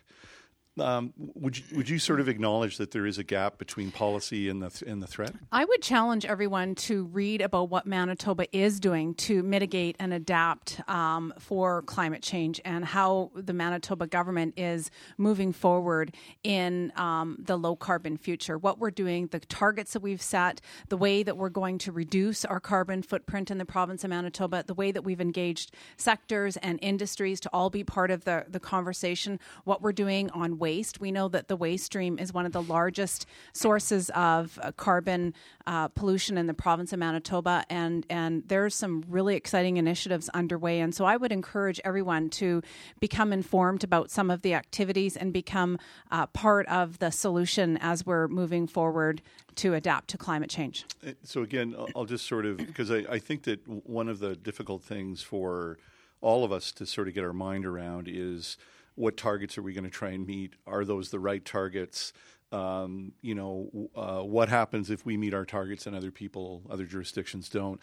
Um, 0.79 1.13
would 1.17 1.57
you, 1.57 1.63
would 1.75 1.87
you 1.87 1.99
sort 1.99 2.19
of 2.19 2.27
acknowledge 2.27 2.77
that 2.77 2.89
there 2.89 3.05
is 3.05 3.19
a 3.19 3.23
gap 3.23 3.59
between 3.59 3.91
policy 3.91 4.49
and 4.49 4.63
the 4.63 4.83
and 4.87 5.03
the 5.03 5.07
threat? 5.07 5.31
I 5.51 5.65
would 5.65 5.83
challenge 5.83 6.25
everyone 6.25 6.73
to 6.75 7.03
read 7.05 7.41
about 7.41 7.69
what 7.69 7.85
Manitoba 7.85 8.47
is 8.51 8.79
doing 8.79 9.13
to 9.15 9.43
mitigate 9.43 9.95
and 9.99 10.13
adapt 10.13 10.81
um, 10.89 11.31
for 11.37 11.83
climate 11.83 12.23
change 12.23 12.59
and 12.65 12.83
how 12.85 13.29
the 13.35 13.53
Manitoba 13.53 14.07
government 14.07 14.55
is 14.57 14.89
moving 15.19 15.53
forward 15.53 16.15
in 16.43 16.91
um, 16.95 17.37
the 17.39 17.55
low 17.55 17.75
carbon 17.75 18.17
future. 18.17 18.57
What 18.57 18.79
we're 18.79 18.91
doing, 18.91 19.27
the 19.27 19.41
targets 19.41 19.93
that 19.93 20.01
we've 20.01 20.21
set, 20.23 20.59
the 20.89 20.97
way 20.97 21.21
that 21.21 21.37
we're 21.37 21.49
going 21.49 21.77
to 21.79 21.91
reduce 21.91 22.45
our 22.45 22.59
carbon 22.59 23.03
footprint 23.03 23.51
in 23.51 23.59
the 23.59 23.65
province 23.65 24.03
of 24.03 24.09
Manitoba, 24.09 24.63
the 24.65 24.73
way 24.73 24.91
that 24.91 25.03
we've 25.03 25.21
engaged 25.21 25.71
sectors 25.97 26.57
and 26.57 26.79
industries 26.81 27.39
to 27.41 27.49
all 27.53 27.69
be 27.69 27.83
part 27.83 28.09
of 28.09 28.23
the, 28.25 28.45
the 28.49 28.59
conversation, 28.59 29.39
what 29.65 29.83
we're 29.83 29.91
doing 29.91 30.31
on 30.31 30.57
waste. 30.63 30.95
We 31.07 31.11
know 31.17 31.27
that 31.35 31.45
the 31.51 31.55
waste 31.65 31.85
stream 31.91 32.13
is 32.23 32.29
one 32.39 32.45
of 32.49 32.53
the 32.59 32.61
largest 32.77 33.19
sources 33.53 34.09
of 34.15 34.41
uh, 34.61 34.71
carbon 34.87 35.21
uh, 35.67 35.87
pollution 35.99 36.37
in 36.41 36.45
the 36.47 36.53
province 36.65 36.91
of 36.95 36.99
Manitoba, 36.99 37.55
and 37.69 38.05
and 38.09 38.31
there's 38.51 38.75
some 38.83 38.95
really 39.17 39.35
exciting 39.41 39.75
initiatives 39.77 40.29
underway. 40.41 40.75
And 40.83 40.91
so 40.97 41.03
I 41.13 41.15
would 41.21 41.31
encourage 41.31 41.79
everyone 41.89 42.29
to 42.41 42.47
become 43.07 43.29
informed 43.33 43.83
about 43.83 44.09
some 44.17 44.29
of 44.35 44.39
the 44.45 44.53
activities 44.63 45.13
and 45.21 45.33
become 45.33 45.71
uh, 46.11 46.25
part 46.45 46.65
of 46.67 46.87
the 47.03 47.11
solution 47.11 47.77
as 47.91 48.05
we're 48.07 48.27
moving 48.41 48.65
forward 48.67 49.21
to 49.55 49.67
adapt 49.81 50.05
to 50.13 50.17
climate 50.17 50.49
change. 50.57 50.85
Uh, 51.05 51.11
So 51.23 51.41
again, 51.49 51.69
I'll- 51.77 51.89
I'll 51.95 52.09
just 52.15 52.25
sort 52.33 52.45
of 52.49 52.53
because 52.57 52.89
I, 52.97 52.99
I 53.17 53.19
think 53.27 53.39
that 53.43 53.59
one 54.01 54.07
of 54.13 54.17
the 54.25 54.31
difficult 54.49 54.81
things 54.93 55.21
for 55.31 55.77
all 56.21 56.41
of 56.47 56.51
us 56.57 56.71
to 56.79 56.85
sort 56.85 57.07
of 57.09 57.13
get 57.17 57.23
our 57.29 57.37
mind 57.47 57.65
around 57.65 58.07
is 58.07 58.57
what 58.95 59.17
targets 59.17 59.57
are 59.57 59.61
we 59.61 59.73
going 59.73 59.83
to 59.83 59.89
try 59.89 60.09
and 60.11 60.25
meet? 60.25 60.53
Are 60.67 60.85
those 60.85 61.09
the 61.09 61.19
right 61.19 61.43
targets? 61.43 62.13
Um, 62.51 63.13
you 63.21 63.33
know, 63.33 63.89
uh, 63.95 64.21
what 64.21 64.47
happens 64.49 64.91
if 64.91 65.05
we 65.05 65.17
meet 65.17 65.33
our 65.33 65.45
targets 65.45 65.87
and 65.87 65.95
other 65.95 66.11
people, 66.11 66.61
other 66.69 66.85
jurisdictions 66.85 67.49
don't? 67.49 67.79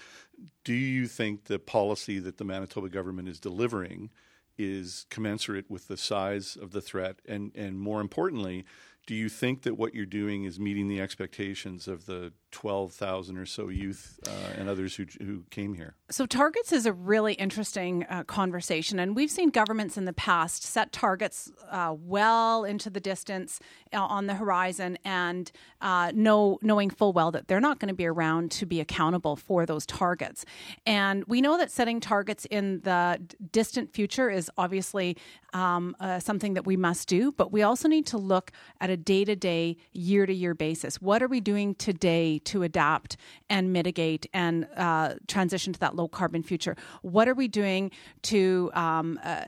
Do 0.64 0.74
you 0.74 1.08
think 1.08 1.44
the 1.44 1.58
policy 1.58 2.20
that 2.20 2.38
the 2.38 2.44
Manitoba 2.44 2.88
government 2.88 3.28
is 3.28 3.40
delivering 3.40 4.10
is 4.56 5.06
commensurate 5.10 5.68
with 5.68 5.88
the 5.88 5.96
size 5.96 6.56
of 6.60 6.70
the 6.70 6.80
threat? 6.80 7.16
And, 7.26 7.50
and 7.56 7.80
more 7.80 8.00
importantly, 8.00 8.64
do 9.06 9.14
you 9.14 9.28
think 9.28 9.62
that 9.62 9.76
what 9.76 9.94
you're 9.94 10.06
doing 10.06 10.44
is 10.44 10.60
meeting 10.60 10.88
the 10.88 11.00
expectations 11.00 11.88
of 11.88 12.06
the 12.06 12.32
12,000 12.52 13.36
or 13.36 13.46
so 13.46 13.68
youth 13.68 14.18
uh, 14.26 14.58
and 14.58 14.68
others 14.68 14.96
who, 14.96 15.06
who 15.24 15.44
came 15.50 15.74
here? 15.74 15.94
So, 16.10 16.26
targets 16.26 16.72
is 16.72 16.86
a 16.86 16.92
really 16.92 17.34
interesting 17.34 18.04
uh, 18.08 18.24
conversation. 18.24 18.98
And 18.98 19.14
we've 19.14 19.30
seen 19.30 19.50
governments 19.50 19.96
in 19.96 20.04
the 20.04 20.12
past 20.12 20.62
set 20.62 20.92
targets 20.92 21.50
uh, 21.70 21.94
well 21.98 22.64
into 22.64 22.90
the 22.90 23.00
distance 23.00 23.60
uh, 23.92 24.00
on 24.00 24.26
the 24.26 24.34
horizon 24.34 24.98
and 25.04 25.50
uh, 25.80 26.12
know, 26.14 26.58
knowing 26.62 26.90
full 26.90 27.12
well 27.12 27.30
that 27.30 27.48
they're 27.48 27.60
not 27.60 27.78
going 27.78 27.88
to 27.88 27.94
be 27.94 28.06
around 28.06 28.50
to 28.52 28.66
be 28.66 28.80
accountable 28.80 29.36
for 29.36 29.64
those 29.66 29.86
targets. 29.86 30.44
And 30.86 31.24
we 31.26 31.40
know 31.40 31.56
that 31.58 31.70
setting 31.70 32.00
targets 32.00 32.46
in 32.50 32.80
the 32.80 33.20
distant 33.52 33.92
future 33.92 34.30
is 34.30 34.50
obviously 34.56 35.16
um, 35.52 35.96
uh, 36.00 36.20
something 36.20 36.54
that 36.54 36.66
we 36.66 36.76
must 36.76 37.08
do, 37.08 37.32
but 37.32 37.52
we 37.52 37.62
also 37.62 37.88
need 37.88 38.06
to 38.06 38.18
look 38.18 38.52
at 38.80 38.90
a 38.90 38.96
day 38.96 39.24
to 39.24 39.36
day, 39.36 39.76
year 39.92 40.26
to 40.26 40.32
year 40.32 40.54
basis. 40.54 41.00
What 41.00 41.22
are 41.22 41.28
we 41.28 41.40
doing 41.40 41.74
today 41.74 42.38
to 42.44 42.62
adapt 42.62 43.16
and 43.48 43.72
mitigate 43.72 44.26
and 44.32 44.66
uh, 44.76 45.14
transition 45.26 45.72
to 45.72 45.80
that 45.80 45.96
low 45.96 46.08
carbon 46.08 46.42
future? 46.42 46.76
What 47.02 47.28
are 47.28 47.34
we 47.34 47.48
doing 47.48 47.90
to 48.22 48.70
um, 48.74 49.18
uh, 49.24 49.44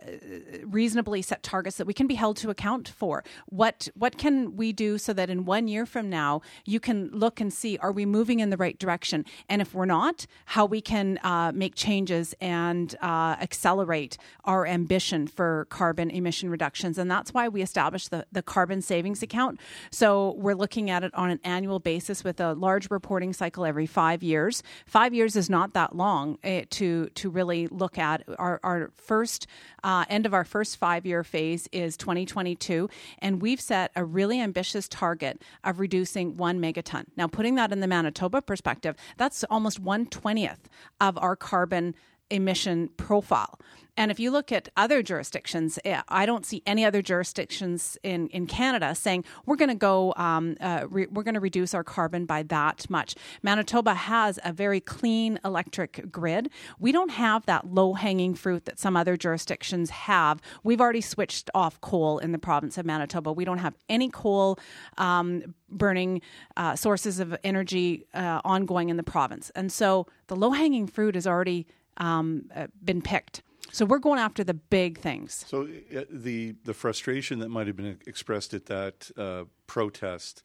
reasonably 0.65 1.23
set 1.23 1.43
targets 1.43 1.77
that 1.77 1.87
we 1.87 1.95
can 1.95 2.07
be 2.07 2.15
held 2.15 2.37
to 2.39 2.51
account 2.51 2.89
for? 2.89 3.25
What 3.47 3.89
what 3.95 4.19
can 4.19 4.57
we 4.57 4.73
do 4.73 4.99
so 4.99 5.13
that 5.13 5.31
in 5.31 5.45
one 5.45 5.69
year 5.69 5.87
from 5.87 6.09
now 6.11 6.43
you 6.65 6.81
can 6.81 7.11
look 7.13 7.41
and 7.41 7.53
see 7.53 7.79
are 7.79 7.93
we 7.93 8.07
moving 8.07 8.41
in 8.41 8.51
the 8.51 8.57
right 8.57 8.79
direction? 8.79 9.25
And 9.49 9.63
if 9.63 9.75
we're 9.75 9.87
not, 9.87 10.27
how 10.47 10.67
we 10.67 10.81
can 10.81 11.19
uh, 11.23 11.53
make 11.55 11.75
changes 11.75 12.35
and 12.41 12.95
uh, 13.01 13.37
accelerate 13.41 14.17
our 14.45 14.67
ambition 14.67 15.27
for 15.27 15.67
carbon 15.71 15.92
emission 15.99 16.51
reductions. 16.51 16.99
And 16.99 17.11
that's 17.11 17.33
why 17.33 17.49
we 17.49 17.63
established 17.63 18.11
the, 18.11 18.27
the 18.33 18.43
carbon 18.43 18.83
savings 18.83 19.23
account. 19.23 19.61
So 19.91 20.35
we're 20.39 20.55
looking 20.55 20.91
at 20.91 21.05
it 21.05 21.15
on 21.15 21.31
an 21.31 21.41
annual 21.45 21.79
basis 21.79 22.25
with 22.25 22.41
a 22.41 22.53
large 22.55 22.91
reporting 22.91 23.33
cycle 23.33 23.65
every 23.65 23.87
five 23.87 24.23
years. 24.23 24.63
Five 24.87 25.15
years 25.15 25.37
is 25.37 25.49
not 25.51 25.75
that 25.75 25.95
long 25.97 26.39
eh, 26.43 26.65
to 26.71 27.09
to 27.15 27.31
really 27.31 27.67
look 27.69 27.99
at. 27.99 28.23
Our, 28.39 28.61
our 28.63 28.91
first 28.95 29.47
uh, 29.85 30.05
end 30.09 30.27
of 30.27 30.35
our 30.35 30.45
first 30.45 30.77
five 30.77 31.07
year 31.07 31.25
phase 31.25 31.69
is 31.73 31.97
2022, 31.97 32.89
and 33.19 33.43
we've 33.43 33.61
set 33.61 33.91
a 33.97 34.05
really 34.05 34.41
ambitious 34.41 34.89
target 34.89 35.43
of 35.65 35.81
reducing 35.81 36.37
one 36.37 36.61
megaton. 36.61 37.05
Now, 37.17 37.27
putting 37.27 37.55
that 37.57 37.73
in 37.73 37.81
the 37.81 37.87
Manitoba 37.87 38.43
perspective, 38.43 38.97
that's 39.17 39.45
almost 39.45 39.81
one 39.81 40.07
twentieth 40.07 40.69
of 41.01 41.19
our 41.19 41.37
carbon 41.37 41.95
emission 42.33 42.89
profile. 42.97 43.59
And 43.97 44.11
if 44.11 44.19
you 44.19 44.31
look 44.31 44.51
at 44.51 44.71
other 44.75 45.03
jurisdictions, 45.03 45.79
eh, 45.85 46.01
I 46.09 46.25
don't 46.25 46.47
see 46.47 46.63
any 46.67 46.85
other 46.85 47.03
jurisdictions 47.03 47.99
in, 48.03 48.29
in 48.29 48.47
Canada 48.47 48.95
saying 48.95 49.25
we're 49.45 49.57
going 49.57 49.69
to 49.69 49.75
go, 49.75 50.15
um, 50.17 50.57
uh, 50.61 50.87
re- 50.89 51.09
we're 51.11 51.23
going 51.23 51.35
to 51.35 51.41
reduce 51.41 51.75
our 51.75 51.85
carbon 51.85 52.25
by 52.25 52.43
that 52.45 52.89
much. 52.89 53.15
Manitoba 53.43 53.93
has 53.93 54.39
a 54.45 54.53
very 54.53 54.81
clean 54.81 55.39
electric 55.45 56.11
grid. 56.11 56.49
We 56.79 56.91
don't 56.91 57.11
have 57.11 57.45
that 57.47 57.67
low 57.67 57.93
hanging 57.93 58.35
fruit 58.35 58.65
that 58.65 58.79
some 58.79 58.97
other 58.97 59.17
jurisdictions 59.17 59.91
have. 59.91 60.41
We've 60.65 60.81
already 60.81 61.03
switched 61.03 61.51
off 61.55 61.79
coal 61.83 62.19
in 62.19 62.33
the 62.33 62.39
province 62.39 62.79
of 62.79 62.87
Manitoba. 62.87 63.31
We 63.31 63.45
don't 63.45 63.59
have 63.59 63.75
any 63.91 64.09
coal 64.09 64.59
um, 64.97 65.55
burning 65.69 66.23
uh, 66.57 66.77
sources 66.77 67.21
of 67.21 67.37
energy 67.45 68.07
uh, 68.15 68.41
ongoing 68.43 68.89
in 68.89 68.97
the 68.97 69.03
province. 69.03 69.51
And 69.55 69.71
so 69.71 70.07
the 70.29 70.37
low 70.37 70.53
hanging 70.53 70.87
fruit 70.87 71.15
is 71.15 71.27
already 71.27 71.67
um, 72.03 72.51
uh, 72.55 72.67
been 72.85 73.01
picked. 73.01 73.43
So 73.71 73.87
we're 73.87 74.01
going 74.01 74.19
after 74.19 74.45
the 74.45 74.55
big 74.55 74.99
things. 74.99 75.45
So 75.49 75.63
uh, 75.97 76.03
the 76.11 76.55
the 76.65 76.75
frustration 76.75 77.39
that 77.39 77.49
might 77.49 77.67
have 77.69 77.77
been 77.77 77.99
expressed 78.07 78.53
at 78.53 78.67
that 78.67 79.11
uh, 79.17 79.45
protest 79.67 80.43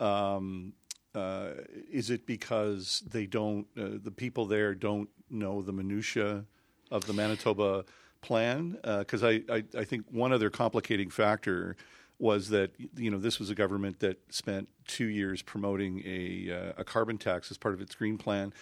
um, 0.00 0.72
uh, 1.14 1.50
is 1.90 2.10
it 2.10 2.26
because 2.26 3.02
they 3.08 3.26
don't 3.26 3.66
the 3.74 4.10
people 4.10 4.46
there 4.46 4.74
don't 4.74 5.08
know 5.30 5.62
the 5.62 5.72
minutia 5.72 6.44
of 6.90 7.06
the 7.06 7.12
Manitoba 7.12 7.84
plan? 8.20 8.78
Because 8.82 9.22
I, 9.22 9.42
I 9.50 9.64
I 9.76 9.84
think 9.84 10.06
one 10.10 10.32
other 10.32 10.50
complicating 10.50 11.10
factor 11.10 11.76
was 12.18 12.48
that 12.48 12.70
you 12.96 13.10
know 13.10 13.18
this 13.18 13.38
was 13.38 13.50
a 13.50 13.54
government 13.54 14.00
that 14.00 14.18
spent 14.32 14.68
two 14.86 15.06
years 15.06 15.42
promoting 15.42 16.02
a 16.04 16.50
uh, 16.50 16.72
a 16.78 16.84
carbon 16.84 17.18
tax 17.18 17.50
as 17.50 17.58
part 17.58 17.74
of 17.74 17.80
its 17.80 17.94
green 17.94 18.18
plan, 18.18 18.52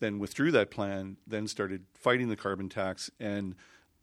then 0.00 0.18
withdrew 0.18 0.50
that 0.52 0.70
plan, 0.70 1.16
then 1.26 1.46
started 1.46 1.84
fighting 1.94 2.28
the 2.28 2.36
carbon 2.36 2.68
tax 2.68 3.10
and 3.20 3.54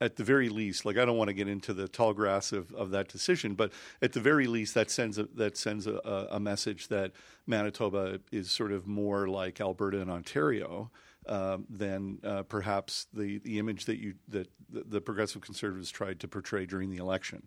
at 0.01 0.15
the 0.15 0.23
very 0.23 0.49
least, 0.49 0.83
like 0.83 0.97
I 0.97 1.05
don't 1.05 1.15
want 1.15 1.27
to 1.27 1.33
get 1.33 1.47
into 1.47 1.73
the 1.73 1.87
tall 1.87 2.13
grass 2.13 2.51
of, 2.51 2.73
of 2.73 2.89
that 2.89 3.07
decision, 3.07 3.53
but 3.53 3.71
at 4.01 4.13
the 4.13 4.19
very 4.19 4.47
least, 4.47 4.73
that 4.73 4.89
sends 4.89 5.19
a, 5.19 5.25
that 5.35 5.55
sends 5.55 5.85
a, 5.85 6.27
a 6.31 6.39
message 6.39 6.87
that 6.87 7.11
Manitoba 7.45 8.19
is 8.31 8.49
sort 8.49 8.71
of 8.71 8.87
more 8.87 9.27
like 9.27 9.61
Alberta 9.61 10.01
and 10.01 10.09
Ontario 10.09 10.89
um, 11.27 11.67
than 11.69 12.17
uh, 12.23 12.41
perhaps 12.43 13.05
the, 13.13 13.37
the 13.39 13.59
image 13.59 13.85
that 13.85 13.99
you 13.99 14.15
that 14.27 14.49
the, 14.69 14.83
the 14.83 15.01
progressive 15.01 15.41
conservatives 15.41 15.91
tried 15.91 16.19
to 16.21 16.27
portray 16.27 16.65
during 16.65 16.89
the 16.89 16.97
election. 16.97 17.43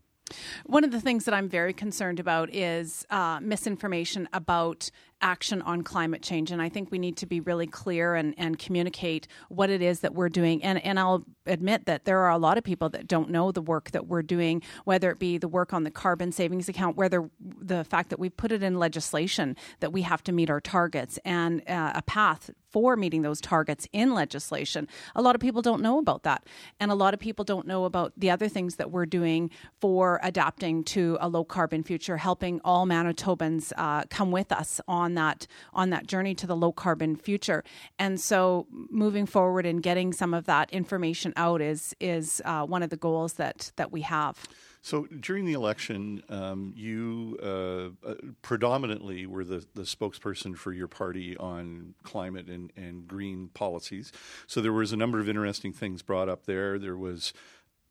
One 0.64 0.84
of 0.84 0.90
the 0.90 1.00
things 1.00 1.24
that 1.24 1.34
I'm 1.34 1.48
very 1.48 1.74
concerned 1.74 2.18
about 2.18 2.54
is 2.54 3.04
uh, 3.10 3.40
misinformation 3.42 4.28
about 4.32 4.90
action 5.24 5.62
on 5.62 5.82
climate 5.82 6.22
change. 6.22 6.52
And 6.52 6.60
I 6.62 6.68
think 6.68 6.90
we 6.90 6.98
need 6.98 7.16
to 7.16 7.26
be 7.26 7.40
really 7.40 7.66
clear 7.66 8.14
and, 8.14 8.34
and 8.36 8.58
communicate 8.58 9.26
what 9.48 9.70
it 9.70 9.82
is 9.82 10.00
that 10.00 10.14
we're 10.14 10.28
doing. 10.28 10.62
And, 10.62 10.84
and 10.84 11.00
I'll 11.00 11.24
admit 11.46 11.86
that 11.86 12.04
there 12.04 12.20
are 12.20 12.30
a 12.30 12.38
lot 12.38 12.58
of 12.58 12.62
people 12.62 12.90
that 12.90 13.08
don't 13.08 13.30
know 13.30 13.50
the 13.50 13.62
work 13.62 13.90
that 13.92 14.06
we're 14.06 14.22
doing, 14.22 14.62
whether 14.84 15.10
it 15.10 15.18
be 15.18 15.38
the 15.38 15.48
work 15.48 15.72
on 15.72 15.82
the 15.82 15.90
carbon 15.90 16.30
savings 16.30 16.68
account, 16.68 16.96
whether 16.96 17.28
the 17.40 17.84
fact 17.84 18.10
that 18.10 18.20
we 18.20 18.28
put 18.28 18.52
it 18.52 18.62
in 18.62 18.78
legislation 18.78 19.56
that 19.80 19.92
we 19.92 20.02
have 20.02 20.22
to 20.24 20.32
meet 20.32 20.50
our 20.50 20.60
targets 20.60 21.18
and 21.24 21.68
uh, 21.68 21.92
a 21.94 22.02
path 22.02 22.50
for 22.74 22.96
meeting 22.96 23.22
those 23.22 23.40
targets 23.40 23.86
in 23.92 24.14
legislation. 24.14 24.88
A 25.14 25.22
lot 25.22 25.36
of 25.36 25.40
people 25.40 25.62
don't 25.62 25.80
know 25.80 25.98
about 25.98 26.24
that. 26.24 26.44
And 26.80 26.90
a 26.90 26.94
lot 26.94 27.14
of 27.14 27.20
people 27.20 27.44
don't 27.44 27.68
know 27.68 27.84
about 27.84 28.12
the 28.16 28.32
other 28.32 28.48
things 28.48 28.76
that 28.76 28.90
we're 28.90 29.06
doing 29.06 29.50
for 29.80 30.18
adapting 30.24 30.82
to 30.84 31.16
a 31.20 31.28
low 31.28 31.44
carbon 31.44 31.84
future, 31.84 32.16
helping 32.16 32.60
all 32.64 32.84
Manitobans 32.84 33.72
uh, 33.76 34.02
come 34.10 34.32
with 34.32 34.50
us 34.50 34.80
on 34.88 35.13
that 35.14 35.46
on 35.72 35.90
that 35.90 36.06
journey 36.06 36.34
to 36.34 36.46
the 36.46 36.56
low 36.56 36.72
carbon 36.72 37.16
future. 37.16 37.64
And 37.98 38.20
so 38.20 38.66
moving 38.70 39.26
forward 39.26 39.66
and 39.66 39.82
getting 39.82 40.12
some 40.12 40.34
of 40.34 40.44
that 40.46 40.70
information 40.70 41.32
out 41.36 41.60
is 41.60 41.94
is 42.00 42.42
uh, 42.44 42.64
one 42.64 42.82
of 42.82 42.90
the 42.90 42.96
goals 42.96 43.34
that 43.34 43.72
that 43.76 43.92
we 43.92 44.02
have. 44.02 44.46
So 44.84 45.06
during 45.06 45.46
the 45.46 45.54
election, 45.54 46.22
um, 46.28 46.74
you 46.76 47.38
uh, 47.42 48.06
uh, 48.06 48.14
predominantly 48.42 49.24
were 49.24 49.42
the, 49.42 49.64
the 49.72 49.84
spokesperson 49.84 50.54
for 50.58 50.74
your 50.74 50.88
party 50.88 51.38
on 51.38 51.94
climate 52.02 52.48
and, 52.48 52.70
and 52.76 53.08
green 53.08 53.48
policies. 53.54 54.12
So 54.46 54.60
there 54.60 54.74
was 54.74 54.92
a 54.92 54.98
number 54.98 55.18
of 55.20 55.26
interesting 55.26 55.72
things 55.72 56.02
brought 56.02 56.28
up 56.28 56.44
there. 56.44 56.78
There 56.78 56.98
was 56.98 57.32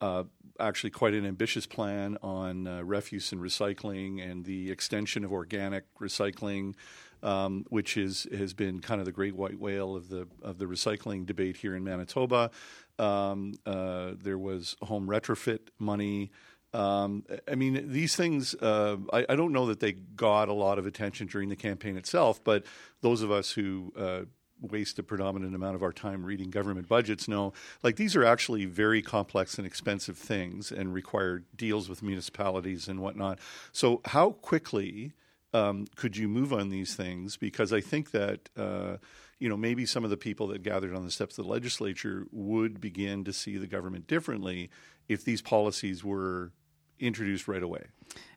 uh, 0.02 0.26
actually 0.60 0.92
quite 0.92 1.16
an 1.16 1.26
ambitious 1.26 1.66
plan 1.66 2.18
on 2.22 2.68
uh, 2.68 2.84
refuse 2.84 3.32
and 3.32 3.42
recycling 3.42 4.24
and 4.24 4.46
the 4.46 4.70
extension 4.70 5.24
of 5.24 5.32
organic 5.32 5.86
recycling. 6.00 6.76
Um, 7.24 7.66
which 7.70 7.96
is 7.96 8.28
has 8.38 8.54
been 8.54 8.82
kind 8.82 9.00
of 9.00 9.06
the 9.06 9.14
great 9.14 9.34
white 9.34 9.58
whale 9.58 9.96
of 9.96 10.10
the 10.10 10.28
of 10.42 10.58
the 10.58 10.66
recycling 10.66 11.26
debate 11.26 11.56
here 11.56 11.74
in 11.74 11.84
Manitoba. 11.84 12.52
Um, 13.00 13.54
uh, 13.66 14.12
there 14.22 14.38
was 14.38 14.76
home 14.82 15.08
retrofit 15.08 15.70
money. 15.80 16.32
Um, 16.74 17.24
I 17.50 17.56
mean, 17.56 17.92
these 17.92 18.16
things, 18.16 18.56
uh, 18.56 18.98
I, 19.12 19.26
I, 19.30 19.36
don't 19.36 19.52
know 19.52 19.68
that 19.68 19.80
they 19.80 19.92
got 19.92 20.50
a 20.50 20.54
lot 20.54 20.80
of 20.80 20.88
attention 20.88 21.28
during 21.28 21.50
the 21.50 21.56
campaign 21.56 21.98
itself, 21.98 22.44
but 22.44 22.66
those 23.02 23.22
of 23.22 23.30
us 23.30 23.52
who 23.52 23.94
uh, 23.96 24.22
waste 24.64 24.98
a 24.98 25.04
predominant 25.04 25.54
amount 25.54 25.76
of 25.76 25.84
our 25.84 25.92
time 25.92 26.26
reading 26.26 26.50
government 26.50 26.88
budgets 26.88 27.28
know 27.28 27.54
like 27.84 27.98
these 27.98 28.16
are 28.16 28.24
actually 28.24 28.66
very 28.66 29.02
complex 29.02 29.58
and 29.58 29.68
expensive 29.68 30.18
things 30.18 30.72
and 30.72 30.94
require 30.94 31.44
deals 31.56 31.90
with 31.90 32.02
municipalities 32.02 32.88
and 32.88 33.00
whatnot. 33.00 33.40
So, 33.72 34.02
how 34.06 34.32
quickly 34.32 35.14
um, 35.54 35.86
could 35.96 36.18
you 36.18 36.28
move 36.28 36.54
on 36.54 36.70
these 36.70 36.96
things? 36.96 37.38
Because 37.38 37.74
I 37.74 37.82
think 37.82 38.12
that. 38.12 38.50
Uh, 38.58 38.98
you 39.40 39.50
know, 39.50 39.58
maybe 39.58 39.86
some 39.86 40.06
of 40.06 40.10
the 40.10 40.16
people 40.16 40.48
that 40.48 40.64
gathered 40.64 40.96
on 40.96 41.04
the 41.04 41.12
steps 41.12 41.38
of 41.38 41.44
the 41.44 41.52
legislature 41.52 42.26
would 42.32 42.80
begin 42.80 43.26
to 43.26 43.34
see 43.34 43.58
the 43.58 43.68
government 43.68 44.08
differently 44.08 44.70
if 45.10 45.26
these 45.26 45.42
policies 45.42 46.02
were 46.02 46.54
introduced 47.00 47.48
right 47.48 47.62
away. 47.62 47.84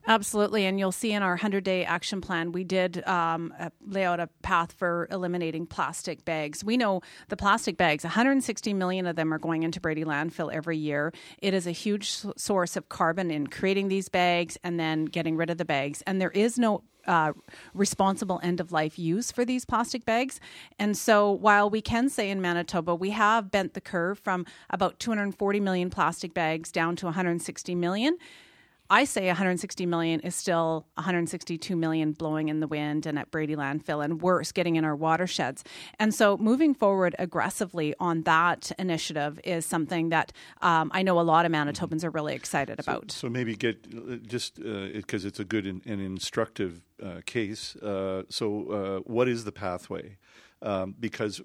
Absolutely. 0.07 0.65
And 0.65 0.79
you'll 0.79 0.91
see 0.91 1.11
in 1.11 1.21
our 1.21 1.31
100 1.31 1.63
day 1.63 1.85
action 1.85 2.21
plan, 2.21 2.51
we 2.51 2.63
did 2.63 3.05
um, 3.07 3.53
lay 3.85 4.05
out 4.05 4.19
a 4.19 4.27
path 4.41 4.71
for 4.71 5.07
eliminating 5.11 5.65
plastic 5.65 6.25
bags. 6.25 6.63
We 6.63 6.77
know 6.77 7.01
the 7.27 7.37
plastic 7.37 7.77
bags, 7.77 8.03
160 8.03 8.73
million 8.73 9.05
of 9.05 9.15
them 9.15 9.33
are 9.33 9.39
going 9.39 9.63
into 9.63 9.79
Brady 9.79 10.05
landfill 10.05 10.51
every 10.51 10.77
year. 10.77 11.13
It 11.41 11.53
is 11.53 11.67
a 11.67 11.71
huge 11.71 12.09
source 12.37 12.75
of 12.75 12.89
carbon 12.89 13.31
in 13.31 13.47
creating 13.47 13.89
these 13.89 14.09
bags 14.09 14.57
and 14.63 14.79
then 14.79 15.05
getting 15.05 15.35
rid 15.35 15.49
of 15.49 15.57
the 15.57 15.65
bags. 15.65 16.01
And 16.07 16.21
there 16.21 16.31
is 16.31 16.57
no 16.57 16.83
uh, 17.07 17.33
responsible 17.73 18.39
end 18.43 18.59
of 18.59 18.71
life 18.71 18.99
use 18.99 19.31
for 19.31 19.45
these 19.45 19.65
plastic 19.65 20.05
bags. 20.05 20.39
And 20.77 20.97
so, 20.97 21.31
while 21.31 21.69
we 21.69 21.81
can 21.81 22.09
say 22.09 22.29
in 22.29 22.41
Manitoba 22.41 22.95
we 22.95 23.11
have 23.11 23.51
bent 23.51 23.73
the 23.73 23.81
curve 23.81 24.19
from 24.19 24.45
about 24.69 24.99
240 24.99 25.59
million 25.59 25.89
plastic 25.89 26.33
bags 26.33 26.71
down 26.71 26.95
to 26.97 27.05
160 27.05 27.75
million, 27.75 28.17
I 28.89 29.03
say 29.03 29.27
160 29.27 29.85
million 29.85 30.19
is 30.21 30.35
still 30.35 30.85
162 30.95 31.75
million 31.75 32.11
blowing 32.13 32.49
in 32.49 32.59
the 32.59 32.67
wind 32.67 33.05
and 33.05 33.19
at 33.19 33.31
Brady 33.31 33.55
landfill 33.55 34.03
and 34.03 34.21
worse 34.21 34.51
getting 34.51 34.75
in 34.75 34.85
our 34.85 34.95
watersheds. 34.95 35.63
And 35.99 36.13
so 36.13 36.37
moving 36.37 36.73
forward 36.73 37.15
aggressively 37.19 37.93
on 37.99 38.23
that 38.23 38.71
initiative 38.79 39.39
is 39.43 39.65
something 39.65 40.09
that 40.09 40.31
um, 40.61 40.91
I 40.93 41.03
know 41.03 41.19
a 41.19 41.21
lot 41.21 41.45
of 41.45 41.51
Manitobans 41.51 42.03
are 42.03 42.09
really 42.09 42.35
excited 42.35 42.83
so, 42.83 42.91
about. 42.91 43.11
So 43.11 43.29
maybe 43.29 43.55
get 43.55 44.27
just 44.27 44.55
because 44.55 45.25
uh, 45.25 45.27
it's 45.27 45.39
a 45.39 45.45
good 45.45 45.65
and, 45.65 45.81
and 45.85 46.01
instructive 46.01 46.81
uh, 47.03 47.21
case. 47.25 47.75
Uh, 47.77 48.23
so 48.29 48.71
uh, 48.71 48.99
what 49.11 49.27
is 49.27 49.43
the 49.43 49.51
pathway? 49.51 50.17
Um, 50.61 50.95
because 50.99 51.41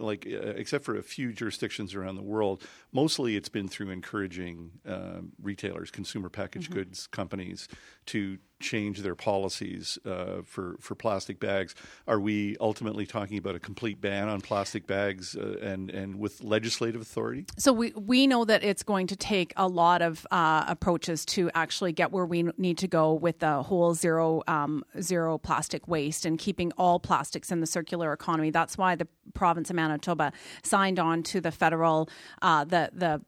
like 0.00 0.26
uh, 0.26 0.48
except 0.56 0.84
for 0.84 0.96
a 0.96 1.02
few 1.02 1.32
jurisdictions 1.32 1.94
around 1.94 2.16
the 2.16 2.22
world, 2.22 2.62
mostly 2.92 3.36
it's 3.36 3.48
been 3.48 3.68
through 3.68 3.90
encouraging 3.90 4.70
uh, 4.88 5.20
retailers, 5.40 5.90
consumer 5.90 6.28
packaged 6.28 6.70
mm-hmm. 6.70 6.80
goods 6.80 7.06
companies 7.06 7.68
to 8.06 8.38
change 8.58 9.02
their 9.02 9.14
policies 9.14 9.98
uh, 10.06 10.42
for 10.44 10.76
for 10.80 10.94
plastic 10.94 11.38
bags. 11.38 11.74
Are 12.06 12.18
we 12.18 12.56
ultimately 12.60 13.06
talking 13.06 13.38
about 13.38 13.54
a 13.54 13.58
complete 13.58 14.00
ban 14.00 14.28
on 14.28 14.40
plastic 14.40 14.86
bags 14.86 15.36
uh, 15.36 15.58
and 15.60 15.90
and 15.90 16.18
with 16.18 16.42
legislative 16.42 17.00
authority? 17.00 17.44
So 17.58 17.72
we 17.72 17.92
we 17.92 18.26
know 18.26 18.44
that 18.44 18.64
it's 18.64 18.82
going 18.82 19.08
to 19.08 19.16
take 19.16 19.52
a 19.56 19.68
lot 19.68 20.02
of 20.02 20.26
uh, 20.30 20.64
approaches 20.68 21.24
to 21.26 21.50
actually 21.54 21.92
get 21.92 22.12
where 22.12 22.26
we 22.26 22.44
need 22.56 22.78
to 22.78 22.88
go 22.88 23.12
with 23.12 23.40
the 23.40 23.62
whole 23.62 23.94
zero 23.94 24.42
um, 24.48 24.84
zero 25.00 25.38
plastic 25.38 25.86
waste 25.86 26.24
and 26.24 26.38
keeping 26.38 26.72
all 26.72 26.98
plastics 26.98 27.50
in 27.50 27.60
the 27.60 27.66
circular 27.66 28.12
economy. 28.12 28.50
That's 28.50 28.78
why 28.78 28.94
the 28.94 29.08
province 29.34 29.70
of 29.70 29.76
Manitoba 29.76 30.32
signed 30.62 30.98
on 30.98 31.22
to 31.24 31.40
the 31.40 31.52
federal 31.52 32.08
uh, 32.42 32.64
the 32.64 32.90
the 32.92 33.20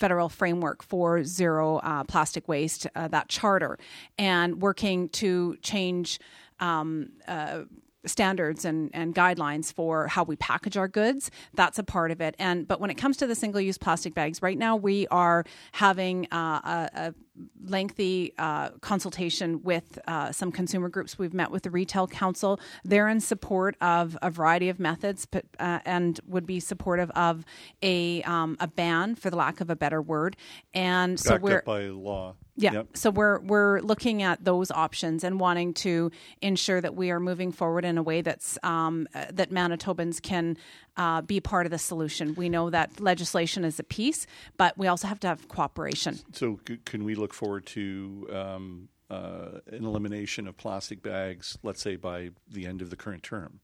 federal 0.00 0.30
framework 0.30 0.82
for 0.82 1.22
zero 1.22 1.76
uh, 1.76 2.02
plastic 2.04 2.48
waste, 2.48 2.86
uh, 2.96 3.06
that 3.08 3.28
charter, 3.28 3.78
and 4.18 4.60
working 4.62 5.08
to 5.10 5.56
change. 5.62 6.18
Um, 6.58 7.12
uh, 7.28 7.60
standards 8.06 8.64
and, 8.64 8.90
and 8.94 9.14
guidelines 9.14 9.70
for 9.70 10.06
how 10.06 10.24
we 10.24 10.34
package 10.36 10.78
our 10.78 10.88
goods 10.88 11.30
that's 11.52 11.78
a 11.78 11.82
part 11.82 12.10
of 12.10 12.18
it 12.18 12.34
and 12.38 12.66
but 12.66 12.80
when 12.80 12.88
it 12.88 12.94
comes 12.94 13.18
to 13.18 13.26
the 13.26 13.34
single 13.34 13.60
use 13.60 13.76
plastic 13.76 14.14
bags 14.14 14.40
right 14.40 14.56
now 14.56 14.74
we 14.74 15.06
are 15.08 15.44
having 15.72 16.26
uh, 16.32 16.60
a, 16.64 16.90
a 16.94 17.14
lengthy 17.64 18.32
uh, 18.38 18.70
consultation 18.80 19.62
with 19.62 19.98
uh, 20.06 20.32
some 20.32 20.52
consumer 20.52 20.88
groups. 20.88 21.18
We've 21.18 21.34
met 21.34 21.50
with 21.50 21.62
the 21.62 21.70
Retail 21.70 22.06
Council. 22.06 22.60
They're 22.84 23.08
in 23.08 23.20
support 23.20 23.76
of 23.80 24.16
a 24.22 24.30
variety 24.30 24.68
of 24.68 24.78
methods 24.80 25.26
but, 25.26 25.44
uh, 25.58 25.80
and 25.84 26.18
would 26.26 26.46
be 26.46 26.60
supportive 26.60 27.10
of 27.10 27.44
a, 27.82 28.22
um, 28.22 28.56
a 28.60 28.66
ban, 28.66 29.14
for 29.14 29.30
the 29.30 29.36
lack 29.36 29.60
of 29.60 29.70
a 29.70 29.76
better 29.76 30.00
word. 30.02 30.36
And 30.74 31.18
so 31.18 31.36
we're 31.36 31.62
by 31.62 31.84
law. 31.86 32.34
Yeah. 32.56 32.72
Yep. 32.72 32.96
So 32.96 33.10
we're 33.10 33.40
we're 33.40 33.80
looking 33.80 34.22
at 34.22 34.44
those 34.44 34.70
options 34.70 35.24
and 35.24 35.40
wanting 35.40 35.72
to 35.74 36.10
ensure 36.42 36.80
that 36.80 36.94
we 36.94 37.10
are 37.10 37.20
moving 37.20 37.52
forward 37.52 37.84
in 37.84 37.96
a 37.96 38.02
way 38.02 38.20
that's 38.20 38.58
um, 38.62 39.08
uh, 39.14 39.26
that 39.32 39.50
Manitobans 39.50 40.20
can 40.20 40.58
uh, 40.96 41.22
be 41.22 41.40
part 41.40 41.66
of 41.66 41.70
the 41.70 41.78
solution. 41.78 42.34
We 42.34 42.48
know 42.48 42.70
that 42.70 43.00
legislation 43.00 43.64
is 43.64 43.78
a 43.78 43.84
piece, 43.84 44.26
but 44.56 44.76
we 44.76 44.86
also 44.86 45.08
have 45.08 45.20
to 45.20 45.28
have 45.28 45.48
cooperation. 45.48 46.18
So, 46.32 46.60
c- 46.66 46.78
can 46.84 47.04
we 47.04 47.14
look 47.14 47.32
forward 47.34 47.66
to 47.66 48.28
um, 48.32 48.88
uh, 49.08 49.60
an 49.66 49.84
elimination 49.84 50.46
of 50.46 50.56
plastic 50.56 51.02
bags, 51.02 51.58
let's 51.62 51.82
say 51.82 51.96
by 51.96 52.30
the 52.50 52.66
end 52.66 52.82
of 52.82 52.90
the 52.90 52.96
current 52.96 53.22
term? 53.22 53.60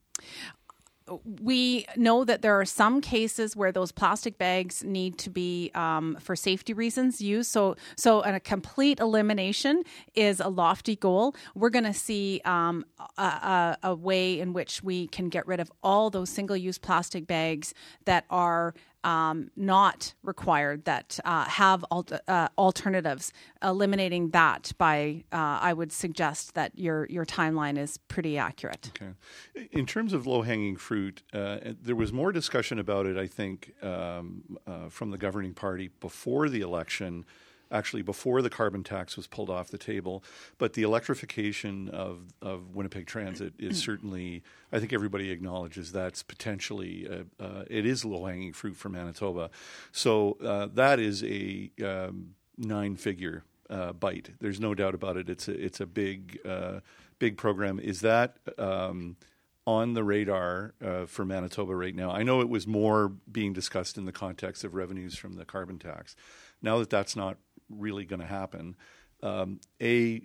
We 1.41 1.87
know 1.97 2.25
that 2.25 2.43
there 2.43 2.59
are 2.59 2.65
some 2.65 3.01
cases 3.01 3.55
where 3.55 3.71
those 3.71 3.93
plastic 3.93 4.39
bags 4.39 4.83
need 4.83 5.19
to 5.19 5.31
be 5.31 5.71
um, 5.75 6.17
for 6.21 6.35
safety 6.35 6.73
reasons 6.73 7.21
used. 7.21 7.51
So, 7.51 7.77
so 7.97 8.23
a 8.23 8.41
complete 8.41 8.99
elimination 8.99 9.83
is 10.15 10.41
a 10.41 10.49
lofty 10.49 10.97
goal. 10.97 11.35
We're 11.55 11.71
going 11.71 11.85
to 11.85 11.95
see 11.95 12.41
um, 12.45 12.85
a, 13.19 13.77
a, 13.83 13.95
way 13.95 14.41
in 14.41 14.53
which 14.53 14.83
we 14.83 15.07
can 15.09 15.29
get 15.29 15.47
rid 15.47 15.61
of 15.61 15.71
all 15.83 16.11
those 16.11 16.29
single-use 16.29 16.79
plastic 16.79 17.27
bags 17.27 17.73
that 18.05 18.25
are 18.29 18.75
um, 19.07 19.51
not 19.55 20.15
required 20.25 20.85
that 20.85 21.21
uh, 21.25 21.45
have 21.45 21.85
al- 21.93 22.07
uh, 22.27 22.49
alternatives. 22.59 23.33
Eliminating 23.63 24.31
that 24.31 24.73
by, 24.79 25.25
uh, 25.33 25.59
I 25.63 25.73
would 25.73 25.93
suggest 25.93 26.55
that 26.55 26.77
your 26.77 27.07
your 27.07 27.25
timeline 27.25 27.79
is 27.79 27.99
pretty 28.09 28.37
accurate. 28.37 28.91
Okay. 29.01 29.13
In 29.71 29.87
terms 29.87 30.13
of 30.13 30.27
low 30.27 30.43
hanging 30.43 30.77
fruit, 30.77 31.23
uh, 31.33 31.59
there 31.81 31.97
was 31.97 32.13
more 32.13 32.33
discussion 32.33 32.79
about 32.79 33.07
it, 33.07 33.17
I 33.17 33.29
think, 33.29 33.73
um, 33.83 34.59
uh, 34.67 34.89
from 34.89 35.11
the 35.11 35.19
governing 35.19 35.55
party 35.55 35.91
before 36.01 36.49
the 36.49 36.61
election 36.61 37.25
actually 37.71 38.03
before 38.03 38.43
the 38.43 38.51
carbon 38.51 38.85
tax 38.85 39.17
was 39.17 39.27
pulled 39.27 39.51
off 39.51 39.69
the 39.69 39.79
table. 39.79 40.23
But 40.59 40.75
the 40.75 40.83
electrification 40.83 41.89
of, 41.89 42.35
of 42.41 42.75
Winnipeg 42.75 43.07
Transit 43.07 43.55
is 43.59 43.79
certainly, 43.79 44.43
I 44.73 44.79
think 44.79 44.93
everybody 44.93 45.31
acknowledges 45.31 45.93
that's 45.93 46.23
potentially, 46.23 47.09
uh, 47.09 47.43
uh, 47.43 47.65
it 47.69 47.87
is 47.87 48.05
low 48.05 48.27
hanging 48.27 48.53
fruit 48.53 48.77
for 48.77 48.89
Manitoba. 48.89 49.51
So 49.93 50.37
uh, 50.45 50.69
that 50.75 51.01
is 51.01 51.25
a 51.25 51.71
um, 51.85 52.35
nine 52.57 52.97
figure 52.97 53.45
uh, 53.69 53.93
bite. 53.93 54.31
There's 54.41 54.61
no 54.61 54.75
doubt 54.75 54.95
about 54.95 55.17
it. 55.17 55.29
It's 55.29 55.49
a, 55.49 55.53
it's 55.53 55.81
a 55.81 55.87
big, 55.87 56.39
uh, 56.45 56.81
big 57.19 57.37
program. 57.37 57.79
Is 57.81 58.01
that. 58.01 58.37
Um, 58.59 59.17
on 59.67 59.95
the 59.95 60.05
radar 60.05 60.75
uh, 60.81 61.07
for 61.07 61.25
Manitoba 61.25 61.75
right 61.75 61.95
now? 61.95 62.13
I 62.13 62.23
know 62.23 62.41
it 62.41 62.49
was 62.49 62.67
more 62.67 63.09
being 63.31 63.53
discussed 63.53 63.99
in 63.99 64.05
the 64.05 64.13
context 64.13 64.63
of 64.63 64.75
revenues 64.75 65.17
from 65.17 65.35
the 65.35 65.45
carbon 65.45 65.79
tax. 65.79 66.15
Now 66.63 66.79
that 66.79 66.91
that's 66.91 67.17
not 67.17 67.39
really 67.69 68.05
going 68.05 68.21
to 68.21 68.27
happen, 68.27 68.77
um, 69.23 69.61
A, 69.81 70.23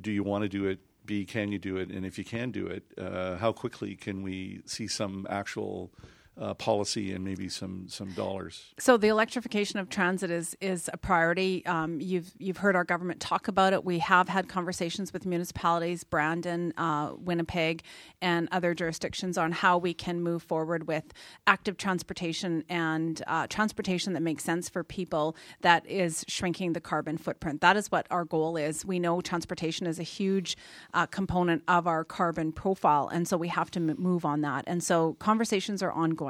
do 0.00 0.10
you 0.10 0.22
want 0.22 0.42
to 0.42 0.48
do 0.48 0.66
it? 0.66 0.80
B, 1.04 1.24
can 1.24 1.52
you 1.52 1.58
do 1.58 1.76
it? 1.76 1.90
And 1.90 2.04
if 2.04 2.18
you 2.18 2.24
can 2.24 2.50
do 2.50 2.66
it, 2.66 2.84
uh, 2.98 3.36
how 3.36 3.52
quickly 3.52 3.94
can 3.94 4.22
we 4.22 4.62
see 4.66 4.88
some 4.88 5.26
actual 5.30 5.92
uh, 6.38 6.52
policy 6.54 7.12
and 7.12 7.24
maybe 7.24 7.48
some 7.48 7.86
some 7.88 8.10
dollars. 8.12 8.74
So 8.78 8.96
the 8.96 9.08
electrification 9.08 9.78
of 9.78 9.88
transit 9.88 10.30
is 10.30 10.54
is 10.60 10.90
a 10.92 10.98
priority. 10.98 11.64
Um, 11.64 12.00
you've 12.00 12.32
you've 12.38 12.58
heard 12.58 12.76
our 12.76 12.84
government 12.84 13.20
talk 13.20 13.48
about 13.48 13.72
it. 13.72 13.84
We 13.84 14.00
have 14.00 14.28
had 14.28 14.48
conversations 14.48 15.12
with 15.12 15.24
municipalities, 15.24 16.04
Brandon, 16.04 16.74
uh, 16.76 17.12
Winnipeg, 17.16 17.82
and 18.20 18.48
other 18.52 18.74
jurisdictions 18.74 19.38
on 19.38 19.52
how 19.52 19.78
we 19.78 19.94
can 19.94 20.20
move 20.22 20.42
forward 20.42 20.86
with 20.86 21.04
active 21.46 21.78
transportation 21.78 22.64
and 22.68 23.22
uh, 23.26 23.46
transportation 23.46 24.12
that 24.12 24.22
makes 24.22 24.44
sense 24.44 24.68
for 24.68 24.84
people 24.84 25.36
that 25.62 25.86
is 25.86 26.24
shrinking 26.28 26.74
the 26.74 26.80
carbon 26.80 27.16
footprint. 27.16 27.62
That 27.62 27.78
is 27.78 27.90
what 27.90 28.06
our 28.10 28.26
goal 28.26 28.58
is. 28.58 28.84
We 28.84 28.98
know 28.98 29.22
transportation 29.22 29.86
is 29.86 29.98
a 29.98 30.02
huge 30.02 30.56
uh, 30.92 31.06
component 31.06 31.62
of 31.66 31.86
our 31.86 32.04
carbon 32.04 32.52
profile, 32.52 33.08
and 33.08 33.26
so 33.26 33.38
we 33.38 33.48
have 33.48 33.70
to 33.70 33.80
m- 33.80 33.96
move 33.98 34.26
on 34.26 34.42
that. 34.42 34.64
And 34.66 34.82
so 34.82 35.14
conversations 35.14 35.82
are 35.82 35.92
ongoing 35.92 36.25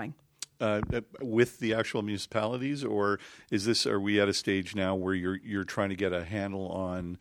uh, 0.61 0.81
with 1.21 1.59
the 1.59 1.75
actual 1.75 2.03
municipalities, 2.03 2.85
or 2.85 3.19
is 3.51 3.65
this? 3.65 3.87
Are 3.87 4.01
we 4.01 4.21
at 4.21 4.29
a 4.29 4.35
stage 4.35 4.75
now 4.75 4.95
where 4.95 5.15
you're 5.15 5.39
you're 5.45 5.65
trying 5.65 5.91
to 5.91 5.97
get 5.97 6.13
a 6.13 6.25
handle 6.25 6.69
on? 6.69 7.19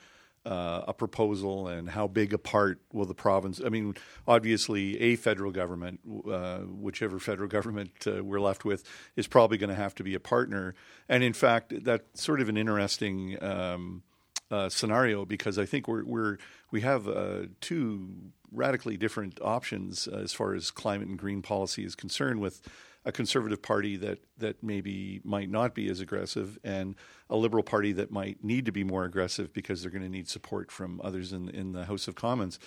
Uh, 0.47 0.85
a 0.87 0.93
proposal 0.93 1.67
and 1.67 1.89
how 1.89 2.05
big 2.05 2.31
a 2.31 2.37
part 2.37 2.79
will 2.93 3.05
the 3.05 3.15
province? 3.15 3.59
I 3.65 3.69
mean, 3.69 3.95
obviously, 4.27 5.01
a 5.01 5.15
federal 5.15 5.51
government, 5.51 6.01
uh, 6.31 6.59
whichever 6.59 7.17
federal 7.17 7.49
government 7.49 7.89
uh, 8.05 8.23
we're 8.23 8.39
left 8.39 8.63
with, 8.63 8.83
is 9.15 9.25
probably 9.25 9.57
going 9.57 9.71
to 9.71 9.75
have 9.75 9.95
to 9.95 10.03
be 10.03 10.13
a 10.13 10.19
partner. 10.19 10.75
And 11.09 11.23
in 11.23 11.33
fact, 11.33 11.73
that's 11.83 12.21
sort 12.21 12.41
of 12.41 12.49
an 12.49 12.57
interesting 12.57 13.43
um, 13.43 14.03
uh, 14.51 14.69
scenario 14.69 15.25
because 15.25 15.57
I 15.57 15.65
think 15.65 15.87
we're, 15.87 16.05
we're 16.05 16.37
we 16.71 16.81
have 16.81 17.07
uh, 17.07 17.43
two 17.61 18.09
radically 18.51 18.97
different 18.97 19.39
options 19.41 20.07
as 20.07 20.33
far 20.33 20.53
as 20.53 20.71
climate 20.71 21.07
and 21.07 21.17
green 21.17 21.41
policy 21.41 21.83
is 21.83 21.95
concerned 21.95 22.39
with 22.39 22.61
a 23.05 23.11
conservative 23.11 23.61
party 23.61 23.97
that 23.97 24.19
that 24.39 24.61
maybe 24.63 25.21
might 25.23 25.49
not 25.49 25.75
be 25.75 25.87
as 25.89 25.99
aggressive, 25.99 26.57
and 26.63 26.95
a 27.29 27.35
liberal 27.35 27.63
party 27.63 27.93
that 27.93 28.11
might 28.11 28.43
need 28.43 28.65
to 28.65 28.71
be 28.71 28.83
more 28.83 29.05
aggressive 29.05 29.53
because 29.53 29.81
they're 29.81 29.91
going 29.91 30.03
to 30.03 30.09
need 30.09 30.27
support 30.27 30.71
from 30.71 30.99
others 31.03 31.31
in 31.31 31.49
in 31.49 31.71
the 31.71 31.85
House 31.85 32.07
of 32.07 32.15
Commons. 32.15 32.59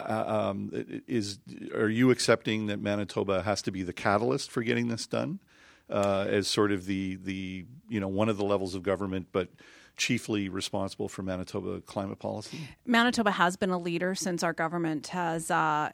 Uh, 0.00 0.24
um, 0.26 0.70
is 1.06 1.38
are 1.74 1.88
you 1.88 2.10
accepting 2.10 2.66
that 2.66 2.80
Manitoba 2.80 3.42
has 3.42 3.62
to 3.62 3.70
be 3.70 3.84
the 3.84 3.92
catalyst 3.92 4.50
for 4.50 4.62
getting 4.62 4.88
this 4.88 5.06
done, 5.06 5.38
uh, 5.88 6.26
as 6.28 6.48
sort 6.48 6.72
of 6.72 6.86
the 6.86 7.14
the 7.16 7.64
you 7.88 8.00
know 8.00 8.08
one 8.08 8.28
of 8.28 8.36
the 8.36 8.44
levels 8.44 8.74
of 8.74 8.82
government, 8.82 9.28
but 9.30 9.48
chiefly 9.96 10.48
responsible 10.48 11.08
for 11.08 11.22
Manitoba 11.22 11.80
climate 11.82 12.18
policy? 12.18 12.58
Manitoba 12.84 13.30
has 13.30 13.56
been 13.56 13.70
a 13.70 13.78
leader 13.78 14.14
since 14.14 14.42
our 14.42 14.52
government 14.52 15.08
has, 15.08 15.50
uh, 15.50 15.90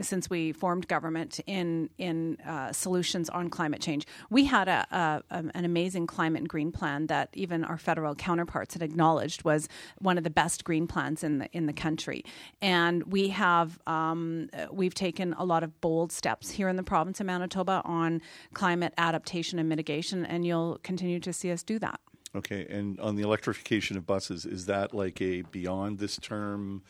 since 0.00 0.30
we 0.30 0.52
formed 0.52 0.88
government 0.88 1.40
in 1.46 1.90
in 1.98 2.38
uh, 2.46 2.72
solutions 2.72 3.28
on 3.28 3.50
climate 3.50 3.80
change. 3.80 4.06
We 4.30 4.44
had 4.44 4.68
a, 4.68 4.86
a, 5.30 5.44
an 5.54 5.64
amazing 5.64 6.06
climate 6.06 6.48
green 6.48 6.72
plan 6.72 7.06
that 7.08 7.28
even 7.34 7.64
our 7.64 7.78
federal 7.78 8.14
counterparts 8.14 8.74
had 8.74 8.82
acknowledged 8.82 9.44
was 9.44 9.68
one 9.98 10.18
of 10.18 10.24
the 10.24 10.30
best 10.30 10.64
green 10.64 10.86
plans 10.86 11.22
in 11.22 11.38
the 11.38 11.48
in 11.52 11.66
the 11.66 11.72
country. 11.72 12.24
And 12.60 13.04
we 13.04 13.28
have 13.28 13.78
um, 13.86 14.48
we've 14.70 14.94
taken 14.94 15.34
a 15.34 15.44
lot 15.44 15.62
of 15.62 15.80
bold 15.80 16.12
steps 16.12 16.50
here 16.50 16.68
in 16.68 16.76
the 16.76 16.82
province 16.82 17.20
of 17.20 17.26
Manitoba 17.26 17.82
on 17.84 18.22
climate 18.54 18.94
adaptation 18.96 19.58
and 19.58 19.68
mitigation, 19.68 20.24
and 20.24 20.46
you'll 20.46 20.78
continue 20.82 21.20
to 21.20 21.32
see 21.32 21.50
us 21.50 21.62
do 21.62 21.78
that. 21.78 22.00
Okay, 22.34 22.66
and 22.70 22.98
on 22.98 23.16
the 23.16 23.22
electrification 23.22 23.96
of 23.96 24.06
buses, 24.06 24.46
is 24.46 24.66
that 24.66 24.94
like 24.94 25.20
a 25.20 25.42
beyond 25.42 25.98
this 25.98 26.16
term, 26.16 26.82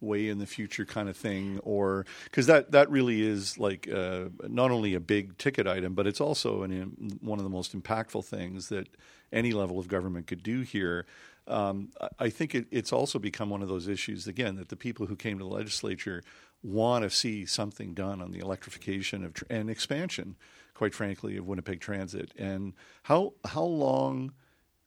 way 0.00 0.28
in 0.28 0.38
the 0.38 0.46
future 0.46 0.84
kind 0.84 1.08
of 1.08 1.16
thing, 1.16 1.58
or 1.64 2.06
because 2.24 2.46
that 2.46 2.70
that 2.72 2.90
really 2.90 3.22
is 3.22 3.58
like 3.58 3.88
uh, 3.92 4.26
not 4.48 4.70
only 4.70 4.94
a 4.94 5.00
big 5.00 5.36
ticket 5.38 5.66
item, 5.66 5.94
but 5.94 6.06
it's 6.06 6.20
also 6.20 6.62
an, 6.62 7.18
one 7.20 7.38
of 7.38 7.44
the 7.44 7.50
most 7.50 7.76
impactful 7.76 8.24
things 8.24 8.68
that 8.68 8.88
any 9.32 9.52
level 9.52 9.78
of 9.78 9.88
government 9.88 10.26
could 10.26 10.42
do 10.42 10.60
here. 10.60 11.06
Um, 11.46 11.90
I 12.18 12.30
think 12.30 12.54
it, 12.54 12.66
it's 12.70 12.92
also 12.92 13.18
become 13.18 13.50
one 13.50 13.62
of 13.62 13.68
those 13.68 13.88
issues 13.88 14.26
again 14.26 14.56
that 14.56 14.68
the 14.68 14.76
people 14.76 15.06
who 15.06 15.16
came 15.16 15.38
to 15.38 15.44
the 15.44 15.50
legislature 15.50 16.22
want 16.62 17.02
to 17.02 17.10
see 17.10 17.44
something 17.44 17.92
done 17.92 18.22
on 18.22 18.30
the 18.30 18.38
electrification 18.38 19.24
of 19.24 19.34
tr- 19.34 19.44
and 19.50 19.68
expansion, 19.68 20.36
quite 20.72 20.94
frankly, 20.94 21.36
of 21.36 21.46
Winnipeg 21.46 21.80
Transit. 21.80 22.32
And 22.38 22.72
how 23.02 23.34
how 23.44 23.64
long 23.64 24.32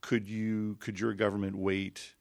could 0.02 0.28
you 0.28 0.76
could 0.80 1.00
your 1.00 1.14
government 1.14 1.56
wait 1.56 2.16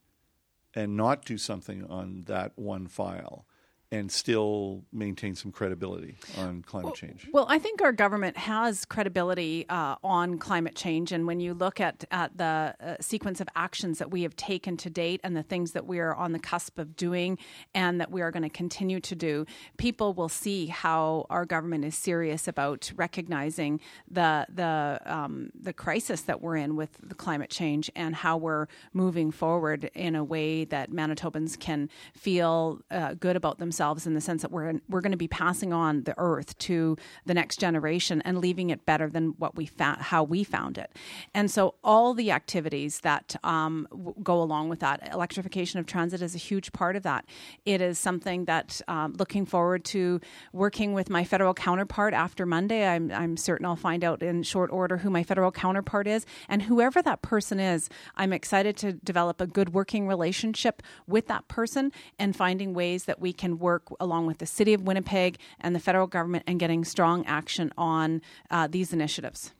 and 0.73 0.95
not 0.95 1.25
do 1.25 1.37
something 1.37 1.85
on 1.85 2.23
that 2.25 2.51
one 2.55 2.87
file 2.87 3.45
and 3.91 4.11
still 4.11 4.83
maintain 4.91 5.33
some 5.33 5.51
credibility 5.51 6.17
on 6.37 6.61
climate 6.61 6.93
change? 6.95 7.27
Well, 7.31 7.45
I 7.47 7.57
think 7.57 7.81
our 7.81 7.93
government 7.93 8.35
has 8.35 8.83
credibility 8.83 9.65
uh, 9.69 9.95
on 10.03 10.37
climate 10.39 10.75
change, 10.75 11.11
and 11.11 11.25
when 11.25 11.39
you 11.39 11.53
look 11.53 11.79
at 11.79 12.03
at 12.11 12.37
the 12.37 12.75
uh, 12.79 12.95
sequence 12.99 13.39
of 13.39 13.47
actions 13.55 13.99
that 13.99 14.11
we 14.11 14.23
have 14.23 14.35
taken 14.35 14.75
to 14.77 14.89
date 14.89 15.21
and 15.23 15.37
the 15.37 15.43
things 15.43 15.71
that 15.71 15.85
we 15.85 15.99
are 15.99 16.13
on 16.15 16.33
the 16.33 16.39
cusp 16.39 16.77
of 16.77 16.95
doing 16.97 17.37
and 17.73 18.01
that 18.01 18.11
we 18.11 18.21
are 18.21 18.29
going 18.29 18.43
to 18.43 18.49
continue 18.49 18.99
to 18.99 19.15
do, 19.15 19.45
people 19.77 20.13
will 20.13 20.29
see 20.29 20.67
how 20.67 21.25
our 21.29 21.45
government 21.45 21.85
is 21.85 21.95
serious 21.95 22.47
about 22.47 22.91
recognizing 22.95 23.79
the 24.09 24.45
the 24.53 24.99
um, 25.05 25.49
the 25.57 25.71
crisis 25.71 26.21
that 26.21 26.41
we're 26.41 26.57
in 26.57 26.75
with 26.75 26.89
the 27.01 27.15
climate 27.15 27.49
change 27.49 27.89
and 27.95 28.15
how 28.15 28.35
we're 28.35 28.67
moving 28.91 29.31
forward 29.31 29.89
in 29.93 30.13
a 30.15 30.23
way 30.23 30.65
that 30.65 30.91
Manitobans 30.91 31.57
can 31.57 31.89
feel 32.13 32.81
uh, 32.91 33.13
good 33.13 33.37
about 33.37 33.59
themselves 33.59 33.76
themselves 33.77 34.07
in 34.07 34.15
the 34.15 34.21
sense 34.21 34.41
that 34.41 34.51
we're 34.51 34.73
we're 34.89 35.01
going 35.01 35.11
to 35.11 35.17
be 35.17 35.27
passing 35.27 35.71
on 35.71 36.03
the 36.03 36.15
earth 36.17 36.57
to 36.57 36.97
the 37.25 37.33
next 37.33 37.59
generation 37.59 38.21
and 38.25 38.39
leaving 38.39 38.71
it 38.71 38.85
better 38.87 39.07
than 39.07 39.35
what 39.37 39.55
we 39.55 39.67
found, 39.67 40.01
how 40.01 40.23
we 40.23 40.43
found 40.43 40.79
it. 40.79 40.89
And 41.35 41.51
so 41.51 41.75
all 41.83 42.15
the 42.15 42.31
activities 42.31 43.01
that 43.01 43.35
um, 43.43 43.87
w- 43.91 44.15
go 44.23 44.41
along 44.41 44.69
with 44.69 44.79
that, 44.79 45.09
electrification 45.13 45.79
of 45.79 45.85
transit 45.85 46.23
is 46.23 46.33
a 46.33 46.39
huge 46.39 46.71
part 46.71 46.95
of 46.95 47.03
that. 47.03 47.25
It 47.65 47.79
is 47.81 47.99
something 47.99 48.45
that 48.45 48.81
um, 48.87 49.13
looking 49.19 49.45
forward 49.45 49.85
to 49.85 50.21
working 50.53 50.93
with 50.93 51.09
my 51.09 51.23
federal 51.23 51.53
counterpart 51.53 52.15
after 52.15 52.45
Monday. 52.47 52.87
I'm 52.87 53.11
I'm 53.11 53.37
certain 53.37 53.65
I'll 53.67 53.75
find 53.75 54.03
out 54.03 54.23
in 54.23 54.41
short 54.41 54.71
order 54.71 54.97
who 54.97 55.11
my 55.11 55.23
federal 55.23 55.51
counterpart 55.51 56.07
is, 56.07 56.25
and 56.49 56.63
whoever 56.63 57.03
that 57.03 57.21
person 57.21 57.59
is, 57.59 57.89
I'm 58.15 58.33
excited 58.33 58.75
to 58.77 58.93
develop 58.93 59.39
a 59.39 59.45
good 59.45 59.69
working 59.73 60.07
relationship 60.07 60.81
with 61.05 61.27
that 61.27 61.47
person 61.47 61.91
and 62.17 62.35
finding 62.35 62.73
ways 62.73 63.05
that 63.05 63.19
we 63.19 63.33
can 63.33 63.59
work 63.59 63.66
work 63.67 63.83
along 63.99 64.27
with 64.27 64.37
the 64.37 64.45
City 64.45 64.73
of 64.73 64.81
Winnipeg 64.83 65.37
and 65.59 65.75
the 65.75 65.79
federal 65.79 66.07
government 66.07 66.45
and 66.47 66.57
getting 66.57 66.85
strong 66.85 67.25
action 67.25 67.73
on 67.77 68.21
uh, 68.49 68.65
these 68.65 68.93
initiatives. 68.93 69.51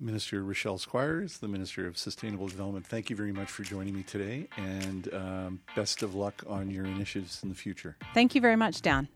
Minister 0.00 0.42
Rochelle 0.42 0.78
Squires, 0.78 1.38
the 1.38 1.46
Minister 1.48 1.86
of 1.86 1.96
Sustainable 1.96 2.48
Development, 2.48 2.84
thank 2.84 3.10
you 3.10 3.16
very 3.16 3.32
much 3.32 3.48
for 3.48 3.62
joining 3.62 3.94
me 3.94 4.02
today 4.02 4.48
and 4.56 5.12
um, 5.14 5.60
best 5.76 6.02
of 6.02 6.16
luck 6.16 6.42
on 6.48 6.68
your 6.68 6.84
initiatives 6.84 7.42
in 7.44 7.48
the 7.48 7.54
future. 7.54 7.96
Thank 8.12 8.34
you 8.34 8.40
very 8.40 8.56
much, 8.56 8.82
Dan. 8.82 9.08